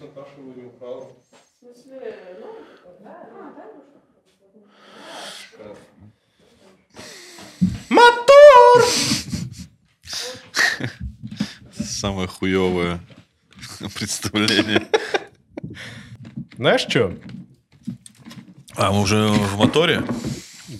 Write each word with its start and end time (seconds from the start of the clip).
Наташу 0.00 0.40
не 0.56 0.66
украл. 0.66 1.16
В 1.30 1.58
смысле, 1.58 2.14
ну, 2.40 2.46
да, 3.00 3.28
а, 3.32 3.74
да, 5.58 5.74
Мотор! 7.88 8.84
Самое 11.72 12.28
хуевое 12.28 13.00
представление. 13.94 14.86
Знаешь 16.56 16.82
что? 16.82 17.14
А, 18.76 18.92
мы 18.92 19.02
уже 19.02 19.26
в 19.28 19.56
моторе? 19.56 20.04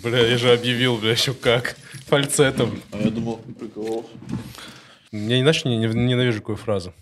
Бля, 0.02 0.20
я 0.26 0.38
же 0.38 0.52
объявил, 0.52 0.96
бля, 0.98 1.12
еще 1.12 1.34
как. 1.34 1.76
Фальцетом. 2.06 2.80
А 2.92 2.98
я 2.98 3.10
думал, 3.10 3.38
прикололся. 3.58 4.10
Я 5.10 5.40
иначе 5.40 5.68
не, 5.68 5.78
не- 5.78 5.86
ненавижу 5.88 6.40
какую 6.40 6.56
фразу. 6.56 6.94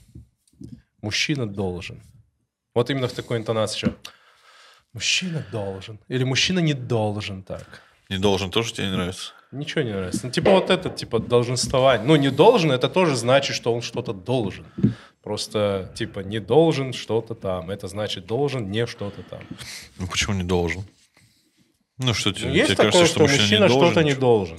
Мужчина 1.06 1.46
должен. 1.46 2.02
Вот 2.74 2.90
именно 2.90 3.06
в 3.06 3.12
такой 3.12 3.38
интонации 3.38 3.76
еще. 3.76 3.94
Мужчина 4.92 5.46
должен. 5.52 6.00
Или 6.08 6.24
мужчина 6.24 6.58
не 6.58 6.74
должен 6.74 7.42
так. 7.44 7.82
Не 8.08 8.18
должен, 8.18 8.50
тоже 8.50 8.72
тебе 8.72 8.86
не 8.88 8.92
нравится? 8.92 9.32
Ничего 9.52 9.82
не 9.82 9.92
нравится. 9.92 10.26
Ну, 10.26 10.32
типа 10.32 10.50
вот 10.50 10.70
это, 10.70 10.90
типа, 10.90 11.20
долженствование. 11.20 12.04
Ну, 12.04 12.16
не 12.16 12.30
должен, 12.30 12.72
это 12.72 12.88
тоже 12.88 13.14
значит, 13.14 13.54
что 13.54 13.72
он 13.72 13.82
что-то 13.82 14.12
должен. 14.12 14.66
Просто, 15.22 15.92
типа, 15.94 16.20
не 16.20 16.40
должен 16.40 16.92
что-то 16.92 17.36
там. 17.36 17.70
Это 17.70 17.86
значит, 17.86 18.26
должен 18.26 18.68
не 18.72 18.86
что-то 18.86 19.22
там. 19.22 19.42
Ну 20.00 20.08
почему 20.08 20.34
не 20.34 20.42
должен? 20.42 20.82
Ну 21.98 22.14
что 22.14 22.32
тебе, 22.32 22.48
Ну, 22.48 22.54
есть 22.54 22.66
тебе 22.66 22.76
такое, 22.76 22.92
кажется, 22.92 23.12
что 23.14 23.22
мужчина 23.22 23.68
что-то 23.68 24.02
не 24.02 24.14
должен. 24.16 24.58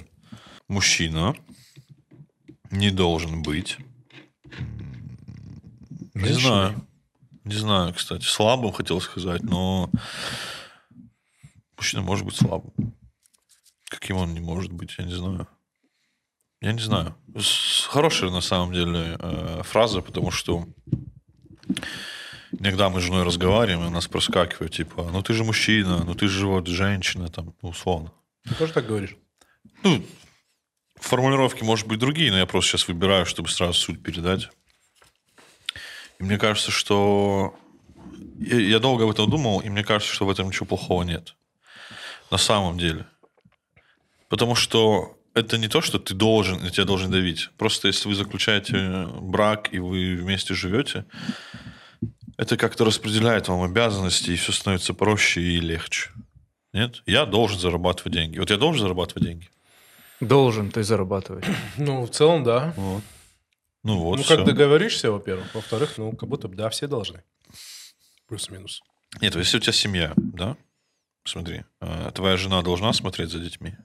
Мужчина 0.70 1.36
не 2.72 2.90
должен 2.90 3.42
быть. 3.44 3.78
Не 6.22 6.34
знаю. 6.34 6.88
Не 7.44 7.56
знаю, 7.56 7.94
кстати. 7.94 8.26
Слабым 8.26 8.72
хотел 8.72 9.00
сказать, 9.00 9.44
но 9.44 9.90
мужчина 11.78 12.02
может 12.02 12.26
быть 12.26 12.36
слабым. 12.36 12.74
Каким 13.90 14.18
он 14.18 14.34
не 14.34 14.42
может 14.42 14.72
быть, 14.72 14.96
я 14.98 15.06
не 15.06 15.14
знаю. 15.14 15.48
Я 16.62 16.74
не 16.74 16.82
знаю. 16.82 17.16
Хорошая 17.88 18.32
на 18.32 18.42
самом 18.42 18.74
деле 18.74 19.16
э, 19.20 19.62
фраза, 19.64 20.02
потому 20.02 20.32
что 20.32 20.68
иногда 22.52 22.90
мы 22.90 23.00
с 23.00 23.04
женой 23.04 23.24
разговариваем, 23.24 23.86
и 23.86 23.88
у 23.88 23.92
нас 23.92 24.08
проскакивает, 24.08 24.74
типа, 24.74 25.10
ну 25.12 25.22
ты 25.22 25.34
же 25.34 25.44
мужчина, 25.44 26.04
ну 26.04 26.16
ты 26.16 26.28
же 26.28 26.48
вот 26.48 26.68
женщина, 26.68 27.30
там, 27.30 27.54
ну, 27.62 27.70
условно. 27.70 28.12
Ты 28.44 28.56
тоже 28.56 28.74
так 28.74 28.88
говоришь? 28.88 29.16
Ну, 29.84 30.04
формулировки, 30.96 31.64
может 31.64 31.88
быть, 31.88 32.00
другие, 32.00 32.32
но 32.32 32.40
я 32.40 32.46
просто 32.46 32.72
сейчас 32.72 32.88
выбираю, 32.88 33.26
чтобы 33.26 33.50
сразу 33.50 33.74
суть 33.74 34.02
передать. 34.02 34.50
И 36.20 36.24
мне 36.24 36.38
кажется, 36.38 36.72
что... 36.72 37.56
Я, 38.40 38.80
долго 38.80 39.04
об 39.04 39.10
этом 39.10 39.30
думал, 39.30 39.60
и 39.62 39.70
мне 39.70 39.84
кажется, 39.84 40.14
что 40.14 40.26
в 40.26 40.30
этом 40.30 40.48
ничего 40.48 40.66
плохого 40.66 41.04
нет. 41.04 41.36
На 42.30 42.38
самом 42.38 42.78
деле. 42.78 43.08
Потому 44.30 44.56
что 44.56 45.18
это 45.34 45.58
не 45.58 45.68
то, 45.68 45.82
что 45.82 46.00
ты 46.00 46.14
должен, 46.14 46.66
и 46.66 46.70
тебя 46.72 46.86
должен 46.86 47.12
давить. 47.12 47.50
Просто 47.58 47.88
если 47.88 48.08
вы 48.08 48.16
заключаете 48.16 49.08
брак, 49.22 49.70
и 49.72 49.80
вы 49.80 50.16
вместе 50.16 50.54
живете, 50.54 51.06
это 52.38 52.58
как-то 52.58 52.86
распределяет 52.86 53.48
вам 53.48 53.64
обязанности, 53.64 54.32
и 54.32 54.36
все 54.36 54.52
становится 54.52 54.94
проще 54.94 55.42
и 55.42 55.60
легче. 55.60 56.12
Нет? 56.74 57.02
Я 57.06 57.26
должен 57.26 57.60
зарабатывать 57.60 58.14
деньги. 58.14 58.40
Вот 58.40 58.50
я 58.52 58.58
должен 58.58 58.82
зарабатывать 58.82 59.24
деньги. 59.24 59.50
Должен 60.20 60.72
ты 60.72 60.84
зарабатывать. 60.84 61.46
Ну, 61.78 62.06
в 62.06 62.10
целом, 62.10 62.44
да. 62.44 62.74
Вот. 62.76 63.04
Ну 63.88 64.00
вот, 64.00 64.18
ну, 64.18 64.24
всё. 64.24 64.36
как 64.36 64.46
договоришься, 64.46 65.14
во-первых. 65.14 65.56
Во-вторых, 65.56 65.98
ну, 65.98 66.12
как 66.12 66.28
будто 66.28 66.50
бы, 66.50 66.58
да, 66.58 66.70
все 66.70 66.88
должны. 66.88 67.24
Плюс-минус. 68.28 68.82
Нет, 69.22 69.34
если 69.38 69.56
у 69.56 69.60
тебя 69.62 69.72
семья, 69.72 70.12
да? 70.18 70.58
Смотри, 71.24 71.64
э, 71.80 72.12
твоя 72.14 72.36
жена 72.36 72.62
должна 72.64 72.92
смотреть 72.92 73.30
за 73.30 73.40
детьми, 73.40 73.76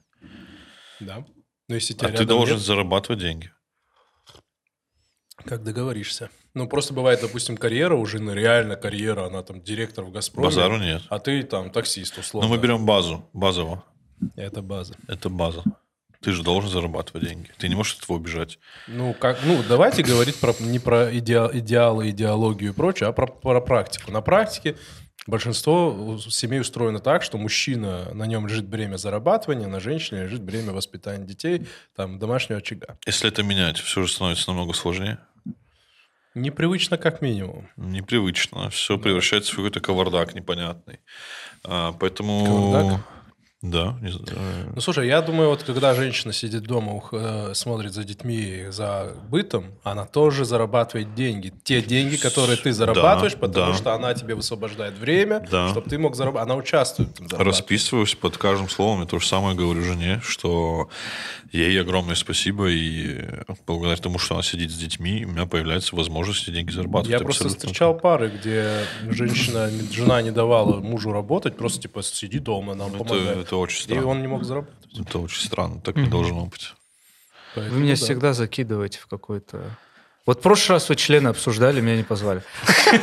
Да. 0.99 1.25
Но 1.69 1.75
если 1.75 1.93
а 1.93 1.97
тебя 1.97 2.07
ты 2.09 2.13
рядом 2.15 2.27
должен 2.27 2.57
нет, 2.57 2.65
зарабатывать 2.65 3.21
деньги. 3.21 3.53
как 5.45 5.63
договоришься. 5.63 6.29
Ну, 6.53 6.67
просто 6.67 6.93
бывает, 6.93 7.21
допустим, 7.21 7.55
карьера 7.55 7.95
у 7.95 8.05
жены, 8.05 8.31
реально 8.31 8.75
карьера, 8.75 9.27
она 9.27 9.41
там 9.41 9.61
директор 9.61 10.03
в 10.03 10.11
«Газпроме», 10.11 10.49
Базару 10.49 10.79
нет. 10.79 11.03
а 11.07 11.19
ты 11.19 11.43
там 11.43 11.71
таксист, 11.71 12.17
условно. 12.17 12.49
Но 12.49 12.55
мы 12.55 12.61
берем 12.61 12.85
базу, 12.85 13.29
базово. 13.31 13.85
Это 14.35 14.61
база. 14.61 14.95
Это 15.07 15.29
база. 15.29 15.63
Ты 16.23 16.31
же 16.31 16.41
должен 16.41 16.69
зарабатывать 16.69 17.27
деньги. 17.27 17.51
Ты 17.57 17.67
не 17.67 17.75
можешь 17.75 17.95
от 17.95 18.03
этого 18.03 18.15
убежать. 18.15 18.57
Ну, 18.87 19.13
как, 19.13 19.39
ну, 19.43 19.61
давайте 19.67 20.03
говорить 20.03 20.39
про, 20.39 20.53
не 20.59 20.79
про 20.79 21.15
идеал, 21.17 21.51
идеалы, 21.53 22.09
идеологию 22.11 22.71
и 22.71 22.73
прочее, 22.73 23.09
а 23.09 23.11
про, 23.11 23.27
про 23.27 23.59
практику. 23.59 24.09
На 24.11 24.21
практике 24.21 24.77
большинство 25.27 26.17
семей 26.29 26.61
устроено 26.61 26.99
так, 26.99 27.23
что 27.23 27.37
мужчина, 27.37 28.13
на 28.13 28.23
нем 28.23 28.47
лежит 28.47 28.65
бремя 28.67 28.95
зарабатывания, 28.95 29.67
на 29.67 29.81
женщине 29.81 30.23
лежит 30.23 30.41
бремя 30.41 30.71
воспитания 30.71 31.25
детей, 31.25 31.67
там, 31.95 32.19
домашнего 32.19 32.59
очага. 32.59 32.97
Если 33.05 33.27
это 33.27 33.43
менять, 33.43 33.77
все 33.77 34.03
же 34.03 34.11
становится 34.11 34.49
намного 34.49 34.73
сложнее. 34.73 35.19
Непривычно 36.35 36.97
как 36.97 37.21
минимум. 37.21 37.69
Непривычно. 37.75 38.69
Все 38.69 38.97
превращается 38.97 39.51
в 39.51 39.55
какой-то 39.57 39.81
кавардак 39.81 40.33
непонятный. 40.35 40.99
А, 41.63 41.91
поэтому... 41.91 42.45
Кавардак? 42.45 43.12
Да, 43.63 43.95
не 44.01 44.11
знаю. 44.11 44.73
Ну, 44.75 44.81
слушай, 44.81 45.07
я 45.07 45.21
думаю, 45.21 45.47
вот 45.47 45.63
когда 45.63 45.93
женщина 45.93 46.33
сидит 46.33 46.63
дома, 46.63 46.91
ух, 46.91 47.13
э, 47.13 47.53
смотрит 47.55 47.93
за 47.93 48.03
детьми, 48.03 48.65
за 48.69 49.13
бытом, 49.29 49.67
она 49.83 50.05
тоже 50.05 50.43
зарабатывает 50.43 51.15
деньги. 51.15 51.53
Те 51.63 51.81
деньги, 51.81 52.17
которые 52.17 52.57
ты 52.57 52.73
зарабатываешь, 52.73 53.35
потому 53.35 53.71
да. 53.71 53.77
что 53.77 53.93
она 53.93 54.13
тебе 54.15 54.35
высвобождает 54.35 54.97
время, 54.97 55.47
Да. 55.49 55.69
чтобы 55.69 55.89
ты 55.89 55.97
мог 55.97 56.17
зарабатывать. 56.17 56.51
Она 56.51 56.55
участвует 56.59 57.17
в 57.17 57.25
этом. 57.25 57.39
Расписываюсь 57.39 58.15
под 58.15 58.37
каждым 58.37 58.67
словом. 58.67 58.99
Я 58.99 59.05
то 59.05 59.17
же 59.17 59.25
самое 59.25 59.55
говорю 59.55 59.81
жене, 59.81 60.19
что 60.25 60.89
ей 61.53 61.79
огромное 61.79 62.15
спасибо. 62.15 62.69
И 62.69 63.21
благодаря 63.65 63.95
тому, 63.95 64.19
что 64.19 64.33
она 64.33 64.43
сидит 64.43 64.71
с 64.71 64.75
детьми, 64.75 65.25
у 65.25 65.29
меня 65.29 65.45
появляется 65.45 65.95
возможность 65.95 66.51
деньги 66.51 66.71
зарабатывать. 66.71 67.11
Я 67.11 67.19
просто 67.19 67.47
встречал 67.47 67.97
пары, 67.97 68.29
где 68.29 68.85
женщина, 69.09 69.69
жена 69.89 70.21
не 70.21 70.31
давала 70.31 70.81
мужу 70.81 71.13
работать, 71.13 71.55
просто 71.55 71.83
типа 71.83 72.03
сиди 72.03 72.39
дома, 72.39 72.75
нам 72.75 72.93
Это, 72.95 73.15
это 73.15 73.52
очень 73.55 73.79
И 73.79 73.83
странно. 73.83 74.07
он 74.07 74.21
не 74.21 74.27
мог 74.27 74.43
заработать. 74.43 74.99
Это 74.99 75.19
очень 75.19 75.43
странно. 75.45 75.81
Так 75.81 75.95
не 75.95 76.07
должно 76.07 76.45
быть. 76.45 76.73
Вы 77.55 77.69
меня 77.79 77.95
да. 77.95 77.95
всегда 77.97 78.33
закидываете 78.33 78.99
в 78.99 79.07
какой-то... 79.07 79.61
Вот 80.25 80.39
в 80.39 80.41
прошлый 80.41 80.77
раз 80.77 80.87
вы 80.87 80.95
члены 80.95 81.27
обсуждали, 81.27 81.81
меня 81.81 81.97
не 81.97 82.03
позвали. 82.03 82.41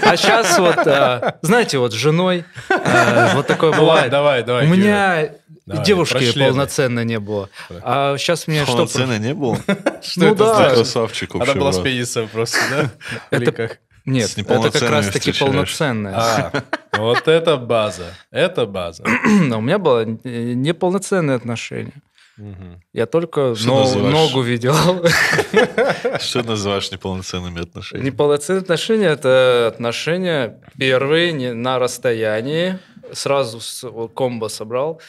А 0.02 0.16
сейчас 0.16 0.58
вот, 0.58 0.78
а, 0.86 1.38
знаете, 1.42 1.76
вот 1.78 1.92
с 1.92 1.94
женой 1.94 2.44
а, 2.70 3.34
вот 3.34 3.46
такое 3.46 3.72
Ну 3.72 3.80
бывает. 3.80 4.10
давай, 4.10 4.42
давай. 4.42 4.64
У 4.66 4.68
меня 4.70 5.34
Давай, 5.66 5.84
девушки 5.84 6.32
полноценно 6.36 7.04
не 7.04 7.20
было. 7.20 7.50
А 7.82 8.16
сейчас 8.16 8.46
мне 8.46 8.62
что... 8.64 8.72
Полноценно 8.72 9.18
не 9.18 9.34
было? 9.34 9.56
Что 10.02 10.20
Ну 10.20 10.26
это 10.28 10.34
да. 10.36 10.54
значит? 10.56 10.74
Красавчик 10.76 11.34
Она 11.34 11.44
вообще. 11.44 11.60
была 11.60 11.72
с 11.72 11.78
пенисом 11.80 12.28
просто, 12.28 12.58
да? 12.70 12.90
Это- 13.30 13.52
как? 13.52 13.78
Нет, 14.04 14.30
это 14.36 14.70
как 14.70 14.90
раз-таки 14.90 15.32
полноценная. 15.32 16.14
А, 16.16 16.52
вот 16.98 17.28
это 17.28 17.56
база. 17.56 18.06
Это 18.30 18.66
база. 18.66 19.04
А 19.52 19.56
У 19.56 19.60
меня 19.60 19.78
было 19.78 20.04
неполноценное 20.04 21.36
отношение. 21.36 21.94
Мгм. 22.36 22.80
Я 22.94 23.04
только 23.06 23.54
Что 23.54 23.66
но- 23.66 23.80
называешь? 23.80 24.14
ногу 24.14 24.40
видел. 24.40 24.74
Что 26.20 26.42
называешь 26.42 26.90
неполноценными 26.90 27.60
отношениями? 27.62 28.06
Неполноценные 28.08 28.62
отношения– 28.62 29.06
это 29.08 29.66
отношения 29.68 30.60
первые 30.78 31.32
не- 31.32 31.52
на 31.52 31.78
расстоянии, 31.78 32.78
сразу 33.12 33.60
с 33.60 33.84
комбо 34.14 34.48
собрал, 34.48 35.02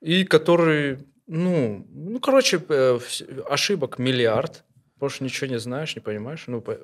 и 0.00 0.24
которые, 0.24 1.00
ну, 1.26 1.84
ну 1.92 2.20
короче, 2.20 2.60
э, 2.68 2.98
ошибок 3.50 3.98
миллиард, 3.98 4.62
больше 5.00 5.24
ничего 5.24 5.50
не 5.50 5.58
знаешь, 5.58 5.96
не 5.96 6.00
понимаешь. 6.00 6.44
Ну, 6.46 6.60
по- 6.60 6.78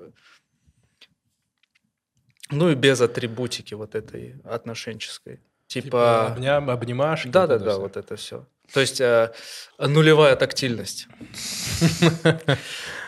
ну 2.51 2.71
и 2.71 2.75
без 2.75 3.01
атрибутики 3.01 3.75
вот 3.75 3.95
этой 3.95 4.37
отношенческой. 4.45 5.41
Типа 5.67 5.85
Типа, 5.85 6.27
обням, 6.29 6.71
обнимашки. 6.71 7.29
да, 7.29 7.47
да, 7.47 7.57
это 7.57 7.65
да, 7.65 7.71
всё. 7.73 7.81
вот 7.81 7.97
это 7.97 8.17
все. 8.17 8.47
То 8.73 8.81
есть 8.81 9.01
э, 9.01 9.33
нулевая 9.79 10.37
тактильность. 10.37 11.09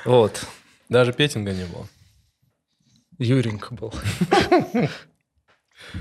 Вот. 0.04 0.44
Даже 0.88 1.12
петинга 1.12 1.52
не 1.52 1.66
было. 1.66 1.86
Юренька 3.18 3.74
был. 3.74 3.92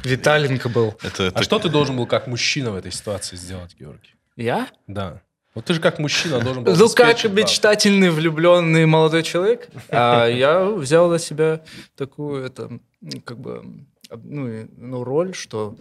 Виталенька 0.04 0.70
был. 0.70 0.98
Это, 1.02 1.32
А 1.34 1.44
что 1.44 1.60
ты 1.60 1.70
должен 1.70 1.98
был 1.98 2.08
как 2.08 2.28
мужчина 2.28 2.72
в 2.72 2.76
этой 2.76 2.92
ситуации 2.92 3.36
сделать, 3.36 3.76
Георгий? 3.78 4.16
Я? 4.36 4.70
Да. 4.88 5.22
Вот 5.56 5.66
ты 5.66 5.74
же 5.74 5.82
как 5.82 6.00
мужчина 6.00 6.40
должен 6.40 6.64
был 6.64 6.76
Ну, 6.76 6.90
как 6.90 7.24
мечтательный, 7.26 8.10
влюбленный 8.12 8.86
молодой 8.86 9.24
человек, 9.24 9.68
а 9.90 10.28
я 10.28 10.64
взял 10.66 11.10
на 11.10 11.18
себя 11.20 11.62
такую, 11.96 12.46
это, 12.46 12.80
как 13.26 13.40
бы, 13.40 13.64
ну, 14.12 14.68
ну, 14.78 15.04
роль, 15.04 15.34
что, 15.34 15.76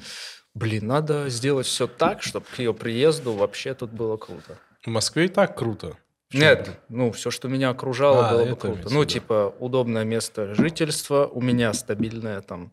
блин, 0.54 0.86
надо 0.86 1.28
сделать 1.28 1.66
все 1.66 1.86
так, 1.86 2.22
чтобы 2.22 2.46
к 2.54 2.58
ее 2.58 2.72
приезду 2.72 3.32
вообще 3.32 3.74
тут 3.74 3.90
было 3.90 4.16
круто. 4.16 4.58
В 4.84 4.88
Москве 4.88 5.26
и 5.26 5.28
так 5.28 5.56
круто. 5.56 5.96
Нет, 6.32 6.70
ну, 6.88 7.10
все, 7.12 7.30
что 7.30 7.48
меня 7.48 7.70
окружало, 7.70 8.28
А, 8.28 8.32
было 8.32 8.44
бы 8.46 8.56
круто. 8.56 8.88
Ну, 8.90 9.04
типа, 9.04 9.54
удобное 9.60 10.04
место 10.04 10.54
жительства, 10.54 11.26
у 11.26 11.40
меня 11.40 11.72
стабильная 11.72 12.42
там 12.42 12.72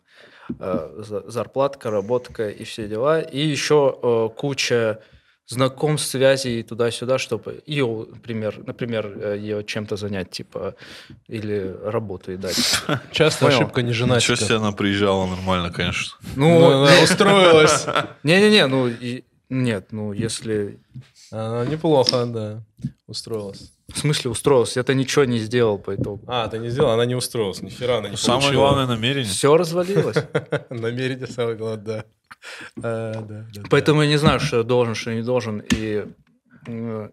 э, 0.58 0.94
за- 0.98 1.28
зарплатка, 1.30 1.90
работка 1.90 2.50
и 2.50 2.64
все 2.64 2.86
дела. 2.86 3.20
И 3.20 3.38
еще 3.38 3.98
э, 4.02 4.28
куча 4.36 5.00
знакомств, 5.46 6.10
связей 6.10 6.62
туда-сюда, 6.62 7.18
чтобы 7.18 7.62
ее, 7.66 8.06
например, 8.10 8.62
например, 8.66 9.06
э, 9.06 9.38
ее 9.38 9.64
чем-то 9.64 9.96
занять, 9.96 10.30
типа, 10.30 10.74
или 11.28 11.74
работу 11.84 12.32
и 12.32 12.36
дать. 12.36 12.56
Часто 13.12 13.46
Понял. 13.46 13.58
ошибка 13.58 13.82
не 13.82 13.90
Ничего 13.90 14.06
женатика. 14.06 14.36
себе 14.36 14.56
она 14.56 14.72
приезжала 14.72 15.26
нормально, 15.26 15.70
конечно. 15.70 16.16
Ну, 16.34 16.58
Ну, 16.60 16.82
она 16.82 17.02
устроилась. 17.02 17.86
не-не-не, 18.24 18.66
ну, 18.66 18.90
нет, 19.48 19.88
ну, 19.92 20.12
если... 20.12 20.78
Она 21.30 21.64
неплохо, 21.66 22.24
да, 22.26 22.62
устроилась. 23.06 23.72
В 23.92 23.98
смысле 23.98 24.30
устроился? 24.30 24.80
Это 24.80 24.94
ничего 24.94 25.24
не 25.24 25.38
сделал 25.38 25.78
по 25.78 25.94
итогу. 25.94 26.22
А, 26.26 26.48
ты 26.48 26.58
не 26.58 26.70
сделал, 26.70 26.90
она 26.90 27.04
не 27.04 27.14
устроилась, 27.14 27.62
ни 27.62 27.68
хера 27.70 27.98
она 27.98 28.08
не 28.08 28.16
Самое 28.16 28.42
получила. 28.42 28.60
главное 28.62 28.86
намерение. 28.86 29.30
Все 29.30 29.56
развалилось. 29.56 30.16
Намерение 30.70 31.26
самое 31.28 31.56
главное, 31.56 31.84
да. 31.84 32.04
Да. 32.76 33.36
Поэтому 33.70 34.02
я 34.02 34.08
не 34.08 34.18
знаю, 34.18 34.40
что 34.40 34.58
я 34.58 34.62
должен, 34.62 34.94
что 34.94 35.10
я 35.10 35.16
не 35.16 35.22
должен. 35.22 35.62
И 35.70 36.04
э, 36.66 37.08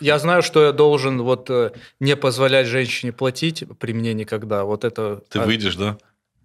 я 0.00 0.18
знаю, 0.18 0.42
что 0.42 0.64
я 0.64 0.72
должен 0.72 1.22
вот 1.22 1.50
э, 1.50 1.72
не 2.00 2.16
позволять 2.16 2.66
женщине 2.66 3.12
платить 3.12 3.64
при 3.78 3.92
мне 3.92 4.14
никогда. 4.14 4.64
Вот 4.64 4.84
это... 4.84 5.22
Ты 5.28 5.40
выйдешь, 5.40 5.76
да? 5.76 5.98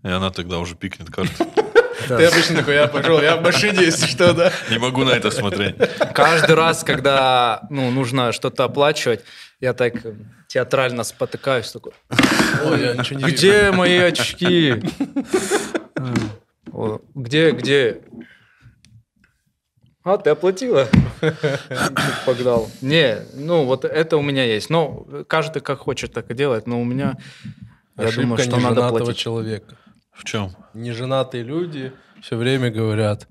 И 0.04 0.07
она 0.07 0.31
тогда 0.31 0.60
уже 0.60 0.75
пикнет 0.75 1.10
карту. 1.10 1.33
да. 2.07 2.18
Ты 2.18 2.25
обычно 2.25 2.57
такой, 2.57 2.75
я 2.75 2.88
пошел, 2.88 3.22
я 3.22 3.38
в 3.38 3.42
машине, 3.42 3.86
если 3.86 4.07
что, 4.07 4.33
да. 4.33 4.51
Не 4.69 4.77
могу 4.77 5.04
на 5.04 5.12
это 5.12 5.31
смотреть. 5.31 5.75
Каждый 6.13 6.56
раз, 6.56 6.83
когда 6.83 7.62
ну, 7.69 7.89
нужно 7.92 8.31
что-то 8.31 8.66
оплачивать, 8.66 9.22
я 9.60 9.74
так 9.74 10.06
э, 10.06 10.13
театрально 10.48 11.04
спотыкаюсь. 11.04 11.72
Такой, 11.72 11.94
Ой, 12.66 12.81
я 12.81 12.94
ничего 12.94 13.19
не 13.19 13.25
вижу. 13.25 13.36
где 13.36 13.72
мои 13.72 13.98
очки? 13.98 14.75
О, 16.75 17.00
Где, 17.16 17.51
где? 17.51 18.01
А, 20.04 20.18
ты 20.18 20.30
оплатила? 20.30 20.88
Погнал. 22.25 22.69
Не, 22.81 23.19
ну 23.33 23.63
вот 23.66 23.86
это 23.86 24.18
у 24.18 24.22
меня 24.22 24.44
есть. 24.44 24.69
Ну, 24.69 25.07
каждый 25.27 25.62
как 25.62 25.80
хочет, 25.80 26.13
так 26.13 26.30
и 26.30 26.33
делает. 26.33 26.68
Но 26.68 26.80
у 26.81 26.83
меня, 26.83 27.18
я 27.98 28.04
Ошибка 28.06 28.22
думаю, 28.22 28.38
что 28.39 28.51
надо 28.57 28.68
неженатого 28.72 28.98
платить. 29.00 29.18
человека. 29.18 29.77
В 30.12 30.24
чем? 30.25 30.56
Неженатые 30.74 31.44
люди 31.44 31.92
все 32.22 32.36
время 32.36 32.69
говорят, 32.72 33.27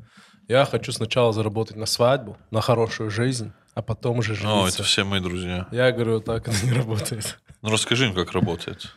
я 0.48 0.64
хочу 0.64 0.90
сначала 0.92 1.32
заработать 1.32 1.76
на 1.76 1.86
свадьбу, 1.86 2.36
на 2.50 2.60
хорошую 2.60 3.10
жизнь, 3.10 3.52
а 3.74 3.82
потом 3.82 4.18
уже 4.18 4.32
О, 4.32 4.36
жениться. 4.36 4.74
это 4.80 4.82
все 4.84 5.04
мои 5.04 5.20
друзья. 5.20 5.68
Я 5.70 5.92
говорю, 5.92 6.20
так 6.20 6.48
это 6.48 6.66
не 6.66 6.72
работает. 6.72 7.38
Ну, 7.62 7.70
расскажи 7.70 8.06
им, 8.06 8.14
как 8.14 8.32
работает. 8.32 8.94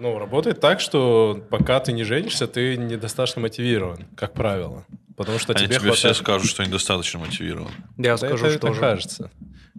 Ну, 0.00 0.18
работает 0.18 0.60
так, 0.60 0.80
что 0.80 1.44
пока 1.50 1.78
ты 1.78 1.92
не 1.92 2.04
женишься, 2.04 2.46
ты 2.46 2.78
недостаточно 2.78 3.42
мотивирован, 3.42 4.06
как 4.16 4.32
правило. 4.32 4.86
Потому 5.14 5.38
что 5.38 5.52
Они 5.52 5.66
тебе 5.66 5.78
тебе 5.78 5.92
все 5.92 6.08
хватает... 6.08 6.16
скажут, 6.16 6.48
что 6.48 6.64
недостаточно 6.64 7.18
мотивирован. 7.18 7.68
Я 7.98 8.12
Да 8.12 8.16
скажу, 8.16 8.46
это, 8.46 8.56
что 8.56 8.66
это 8.68 8.74
же. 8.74 8.80
кажется. 8.80 9.30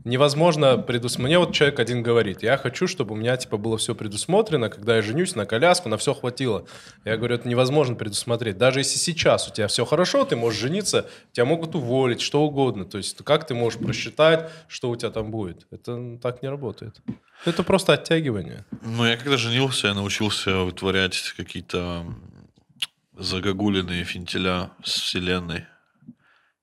Невозможно 0.04 0.78
предусмотреть. 0.78 1.26
Мне 1.28 1.40
вот 1.40 1.54
человек 1.56 1.80
один 1.80 2.04
говорит, 2.04 2.44
я 2.44 2.58
хочу, 2.58 2.86
чтобы 2.86 3.14
у 3.14 3.16
меня 3.16 3.36
типа 3.36 3.58
было 3.58 3.80
все 3.80 3.96
предусмотрено, 3.96 4.70
когда 4.70 4.98
я 4.98 5.02
женюсь, 5.02 5.34
на 5.34 5.48
коляску, 5.48 5.90
на 5.90 5.98
все 5.98 6.14
хватило. 6.14 6.66
Я 7.04 7.18
говорю, 7.18 7.34
это 7.36 7.50
невозможно 7.50 7.96
предусмотреть. 7.96 8.60
Даже 8.60 8.82
если 8.82 9.00
сейчас 9.00 9.48
у 9.48 9.52
тебя 9.52 9.68
все 9.68 9.86
хорошо, 9.86 10.24
ты 10.24 10.36
можешь 10.36 10.60
жениться, 10.60 11.10
тебя 11.32 11.46
могут 11.46 11.74
уволить, 11.74 12.22
что 12.22 12.44
угодно. 12.44 12.86
То 12.86 13.00
есть 13.00 13.18
как 13.24 13.48
ты 13.48 13.56
можешь 13.56 13.80
просчитать, 13.80 14.52
что 14.68 14.92
у 14.92 14.96
тебя 14.96 15.10
там 15.10 15.32
будет? 15.32 15.66
Это 15.72 16.20
так 16.22 16.44
не 16.44 16.50
работает. 16.50 17.02
Это 17.46 17.64
просто 17.64 17.94
оттягивание. 17.94 18.66
Ну, 18.82 19.06
я 19.06 19.18
когда 19.18 19.38
женился, 19.38 19.88
я 19.88 19.94
научился 19.94 20.60
вытворять 20.60 21.34
какие-то 21.38 22.06
загогулиные 23.18 24.04
финтеля 24.04 24.70
с 24.84 25.00
вселенной 25.00 25.66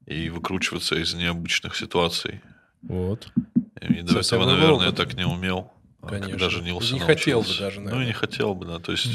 и 0.07 0.31
выкручиваться 0.31 0.95
из 0.97 1.15
необычных 1.15 1.77
ситуаций. 1.77 2.41
Вот. 2.83 3.29
И 3.81 4.03
до 4.03 4.21
этого, 4.21 4.45
другой 4.45 4.61
наверное, 4.61 4.87
я 4.87 4.93
так 4.93 5.15
не 5.15 5.25
умел. 5.27 5.73
А 6.01 6.09
Конечно. 6.09 6.31
Когда 6.31 6.49
женился, 6.51 6.95
не 6.95 7.01
хотел 7.01 7.41
бы 7.41 7.47
научился. 7.47 7.63
даже, 7.63 7.77
Ну, 7.81 7.83
и 7.83 7.85
наверное. 7.87 8.07
не 8.07 8.13
хотел 8.13 8.55
бы, 8.55 8.67
да. 8.67 8.79
То 8.79 8.93
есть 8.93 9.07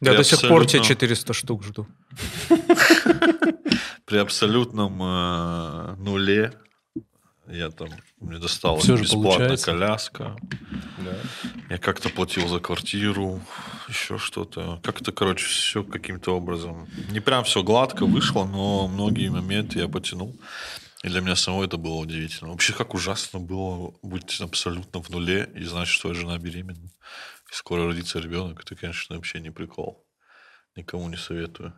Я 0.00 0.10
При 0.10 0.16
до 0.18 0.24
сих 0.24 0.40
пор 0.40 0.66
тебе 0.66 0.80
абсолютно- 0.80 0.88
400 0.88 1.32
штук 1.32 1.64
жду. 1.64 1.86
при 4.04 4.18
абсолютном 4.18 5.00
э, 5.02 5.94
нуле 5.98 6.52
я 7.52 7.70
там, 7.70 7.88
мне 8.20 8.36
же 8.36 8.42
бесплатная 8.42 9.48
получается. 9.48 9.66
коляска. 9.66 10.36
Да. 10.98 11.16
Я 11.70 11.78
как-то 11.78 12.08
платил 12.08 12.48
за 12.48 12.60
квартиру, 12.60 13.40
еще 13.88 14.18
что-то. 14.18 14.80
Как-то, 14.82 15.12
короче, 15.12 15.44
все 15.44 15.84
каким-то 15.84 16.36
образом. 16.36 16.88
Не 17.10 17.20
прям 17.20 17.44
все 17.44 17.62
гладко 17.62 18.06
вышло, 18.06 18.44
но 18.44 18.88
многие 18.88 19.28
моменты 19.28 19.78
я 19.78 19.88
потянул. 19.88 20.36
И 21.02 21.08
для 21.08 21.20
меня 21.20 21.34
самого 21.34 21.64
это 21.64 21.76
было 21.76 21.96
удивительно. 21.96 22.50
Вообще, 22.50 22.72
как 22.72 22.94
ужасно 22.94 23.40
было 23.40 23.92
быть 24.02 24.40
абсолютно 24.40 25.02
в 25.02 25.10
нуле 25.10 25.50
и 25.54 25.64
знать, 25.64 25.88
что 25.88 26.02
твоя 26.02 26.14
жена 26.14 26.38
беременна. 26.38 26.90
И 27.50 27.54
скоро 27.54 27.86
родится 27.86 28.20
ребенок. 28.20 28.60
Это, 28.60 28.76
конечно, 28.76 29.16
вообще 29.16 29.40
не 29.40 29.50
прикол. 29.50 30.06
Никому 30.76 31.08
не 31.08 31.16
советую. 31.16 31.74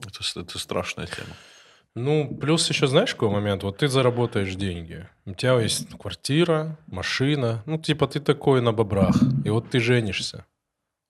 Это, 0.00 0.40
это 0.40 0.58
страшная 0.58 1.06
тема. 1.06 1.36
Ну, 1.96 2.36
плюс 2.40 2.68
еще 2.68 2.86
знаешь 2.86 3.14
какой 3.14 3.30
момент? 3.30 3.62
Вот 3.64 3.78
ты 3.78 3.88
заработаешь 3.88 4.54
деньги. 4.54 5.08
У 5.26 5.34
тебя 5.34 5.58
есть 5.60 5.88
квартира, 5.98 6.78
машина. 6.86 7.62
Ну, 7.66 7.78
типа 7.78 8.06
ты 8.06 8.20
такой 8.20 8.62
на 8.62 8.72
бобрах. 8.72 9.16
И 9.44 9.50
вот 9.50 9.70
ты 9.70 9.80
женишься. 9.80 10.46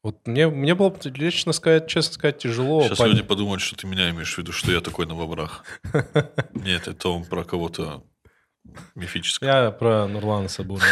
Вот 0.03 0.27
мне, 0.27 0.49
мне 0.49 0.75
было, 0.75 0.97
лично 1.05 1.53
сказать, 1.53 1.87
честно 1.87 2.15
сказать, 2.15 2.38
тяжело. 2.38 2.82
Сейчас 2.85 2.99
понять. 2.99 3.17
люди 3.17 3.27
подумают, 3.27 3.61
что 3.61 3.77
ты 3.77 3.87
меня 3.87 4.09
имеешь 4.11 4.35
в 4.35 4.38
виду, 4.38 4.53
что 4.53 4.73
я 4.73 4.81
такой 4.81 5.06
на 5.06 5.15
бобрах. 5.15 5.65
Нет, 6.55 6.88
это 6.88 7.11
он 7.11 7.25
про 7.25 7.44
кого-то 7.44 8.03
мифического. 8.94 9.47
Я 9.49 9.71
про 9.71 10.06
Нурлана 10.06 10.49
Сабурова. 10.49 10.87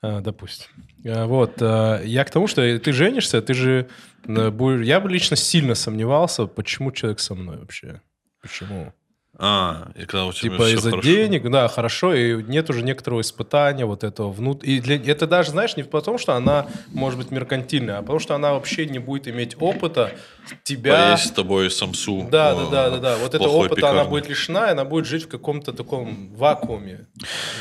А, 0.00 0.20
Допустим. 0.20 0.66
А, 1.04 1.26
Вот. 1.26 1.60
а, 1.60 2.00
Я 2.02 2.24
к 2.24 2.30
тому, 2.30 2.46
что 2.46 2.78
ты 2.78 2.92
женишься, 2.92 3.42
ты 3.42 3.54
же 3.54 3.88
э. 4.26 4.82
Я 4.84 5.00
бы 5.00 5.10
лично 5.10 5.36
сильно 5.36 5.74
сомневался, 5.74 6.46
почему 6.46 6.92
человек 6.92 7.18
со 7.18 7.34
мной 7.34 7.58
вообще. 7.58 8.00
Почему? 8.42 8.92
А, 9.38 9.90
и 9.94 10.04
когда 10.04 10.26
у 10.26 10.32
тебя 10.32 10.52
Типа 10.52 10.74
из-за 10.74 10.90
хорошо. 10.90 11.08
денег, 11.08 11.50
да, 11.50 11.66
хорошо, 11.66 12.14
и 12.14 12.42
нет 12.42 12.68
уже 12.68 12.82
некоторого 12.82 13.22
испытания 13.22 13.86
вот 13.86 14.04
этого 14.04 14.30
внут... 14.30 14.62
И 14.62 14.78
для... 14.78 14.96
это 14.96 15.26
даже, 15.26 15.52
знаешь, 15.52 15.74
не 15.74 15.84
потому, 15.84 16.18
что 16.18 16.34
она 16.34 16.66
может 16.88 17.18
быть 17.18 17.30
меркантильная, 17.30 17.98
а 17.98 18.02
потому 18.02 18.18
что 18.18 18.34
она 18.34 18.52
вообще 18.52 18.84
не 18.84 18.98
будет 18.98 19.28
иметь 19.28 19.56
опыта 19.58 20.12
тебя... 20.64 21.06
Поесть 21.06 21.28
с 21.28 21.30
тобой 21.30 21.70
самсу. 21.70 22.28
Да, 22.30 22.54
да, 22.54 22.66
да, 22.68 22.90
да, 22.90 22.98
да. 22.98 23.16
Вот 23.16 23.34
этого 23.34 23.48
опыта 23.48 23.88
она 23.88 24.00
пекарни. 24.00 24.10
будет 24.10 24.28
лишена, 24.28 24.68
и 24.68 24.72
она 24.72 24.84
будет 24.84 25.06
жить 25.06 25.24
в 25.24 25.28
каком-то 25.28 25.72
таком 25.72 26.34
вакууме 26.34 27.06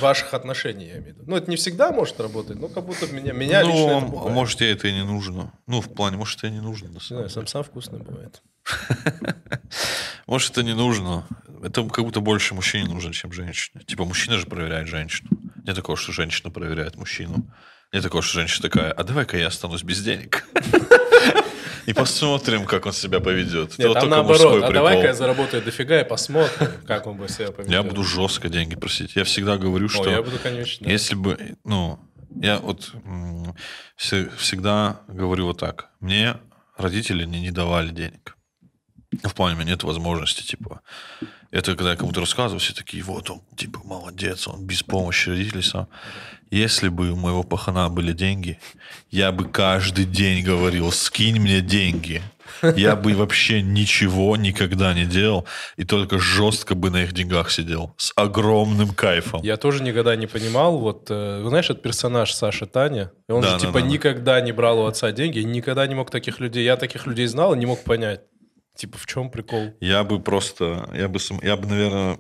ваших 0.02 0.34
отношений, 0.34 0.88
я 0.88 0.92
имею 0.98 1.04
в 1.04 1.08
виду. 1.08 1.24
Ну, 1.26 1.38
это 1.38 1.50
не 1.50 1.56
всегда 1.56 1.94
может 1.94 2.20
работать, 2.20 2.60
но 2.60 2.68
как 2.68 2.86
будто 2.86 3.08
меня, 3.08 3.32
меня 3.32 3.64
лично 3.64 3.92
это 3.92 4.06
Ну, 4.08 4.28
а 4.28 4.30
может, 4.30 4.60
ей 4.60 4.74
это 4.74 4.90
и 4.90 4.94
не 4.94 5.06
нужно. 5.06 5.54
Ну, 5.68 5.80
в 5.80 5.94
плане, 5.94 6.18
может, 6.18 6.40
это 6.40 6.48
и 6.48 6.52
не 6.52 6.60
нужно. 6.60 6.88
Не 6.88 7.00
знаю, 7.00 7.30
сам 7.30 7.48
сам 7.48 7.64
вкусно 7.64 7.98
бывает. 7.98 8.42
Может, 10.28 10.52
это 10.52 10.64
не 10.64 10.74
нужно. 10.74 11.28
Это 11.64 11.84
как 11.90 12.06
будто 12.06 12.20
больше 12.22 12.56
мужчине 12.56 12.86
нужно, 12.86 13.14
чем 13.14 13.32
женщине. 13.32 13.84
Типа, 13.86 14.06
мужчина 14.06 14.38
же 14.38 14.46
проверяет 14.46 14.88
женщину. 14.88 15.30
Нет 15.66 15.76
такого, 15.76 15.98
что 15.98 16.12
женщина 16.12 16.50
проверяет 16.50 16.96
мужчину. 16.96 17.48
Нет 17.94 18.04
такого, 18.04 18.24
что 18.24 18.40
женщина 18.40 18.70
такая, 18.70 18.92
а 18.92 19.04
давай-ка 19.04 19.38
я 19.38 19.48
останусь 19.48 19.84
без 19.84 20.02
денег. 20.02 20.46
И 21.86 21.94
посмотрим, 21.94 22.66
как 22.66 22.86
он 22.86 22.94
себя 22.94 23.20
поведет. 23.20 23.74
Это 23.74 23.82
Нет, 23.82 23.88
вот 23.90 24.00
там 24.00 24.10
наоборот. 24.10 24.64
А 24.64 24.72
давай-ка 24.72 25.08
я 25.08 25.14
заработаю 25.14 25.64
дофига 25.64 26.02
и 26.02 26.08
посмотрим, 26.08 26.70
как 26.86 27.08
он 27.08 27.18
бы 27.18 27.28
себя 27.28 27.52
поведет. 27.52 27.74
Я 27.74 27.84
буду 27.84 28.04
жестко 28.04 28.50
деньги 28.50 28.76
просить. 28.76 29.16
Я 29.16 29.24
всегда 29.24 29.58
говорю, 29.58 29.88
О, 29.88 29.90
что 29.90 30.10
я 30.10 30.22
буду, 30.22 30.38
конечно. 30.42 30.86
да. 30.86 30.92
если 30.92 31.16
бы, 31.16 31.58
ну, 31.64 32.00
я 32.40 32.60
вот 32.60 32.94
всегда 34.38 35.02
говорю 35.08 35.48
вот 35.48 35.60
так. 35.60 35.90
Мне 36.00 36.38
родители 36.78 37.26
не, 37.26 37.42
не 37.42 37.52
давали 37.52 37.90
денег. 37.90 38.38
Ну, 39.12 39.30
В 39.30 39.34
плане, 39.34 39.56
у 39.56 39.60
меня 39.60 39.72
нет 39.72 39.84
возможности, 39.84 40.44
типа. 40.44 40.82
Это 41.52 41.76
когда 41.76 41.92
я 41.92 41.98
кому-то 41.98 42.22
рассказываю, 42.22 42.60
все 42.60 42.74
такие, 42.74 43.04
вот 43.04 43.30
он, 43.30 43.42
типа, 43.58 43.82
молодец, 43.84 44.48
он 44.48 44.66
без 44.66 44.84
помощи 44.84 45.30
родителей 45.30 45.64
сам. 45.64 45.88
Если 46.50 46.90
бы 46.90 47.12
у 47.12 47.16
моего 47.16 47.44
пахана 47.44 47.90
были 47.90 48.14
деньги, 48.14 48.60
я 49.10 49.32
бы 49.32 49.46
каждый 49.46 50.06
день 50.06 50.44
говорил, 50.44 50.92
скинь 50.92 51.40
мне 51.40 51.62
деньги. 51.62 52.22
Я 52.76 52.98
бы 52.98 53.14
вообще 53.16 53.62
ничего 53.62 54.36
никогда 54.36 54.94
не 54.94 55.06
делал 55.06 55.48
и 55.78 55.86
только 55.86 56.20
жестко 56.20 56.76
бы 56.76 56.90
на 56.90 57.04
их 57.04 57.14
деньгах 57.14 57.50
сидел. 57.50 57.94
С 57.98 58.12
огромным 58.16 58.90
кайфом. 58.90 59.42
Я 59.44 59.56
тоже 59.56 59.82
никогда 59.84 60.18
не 60.18 60.28
понимал, 60.28 60.78
вот, 60.78 61.08
э, 61.10 61.46
знаешь, 61.48 61.70
этот 61.70 61.82
персонаж 61.82 62.34
Саша 62.34 62.66
Таня, 62.66 63.12
он 63.30 63.42
Да, 63.42 63.48
же, 63.48 63.54
да, 63.54 63.60
типа, 63.60 63.74
да, 63.74 63.80
да. 63.80 63.86
никогда 63.88 64.42
не 64.42 64.52
брал 64.52 64.80
у 64.80 64.86
отца 64.86 65.12
деньги, 65.14 65.40
никогда 65.40 65.88
не 65.88 65.96
мог 65.96 66.12
таких 66.12 66.42
людей, 66.42 66.66
я 66.66 66.76
таких 66.76 67.08
людей 67.08 67.28
знал 67.28 67.54
и 67.54 67.58
не 67.58 67.66
мог 67.66 67.84
понять, 67.86 68.22
типа, 68.76 68.98
в 68.98 69.06
чем 69.06 69.30
прикол? 69.30 69.74
Я 69.80 70.04
бы 70.04 70.20
просто, 70.20 70.90
я 70.94 71.08
бы, 71.08 71.20
сам- 71.20 71.40
я 71.44 71.56
бы, 71.58 71.68
наверное, 71.68 72.20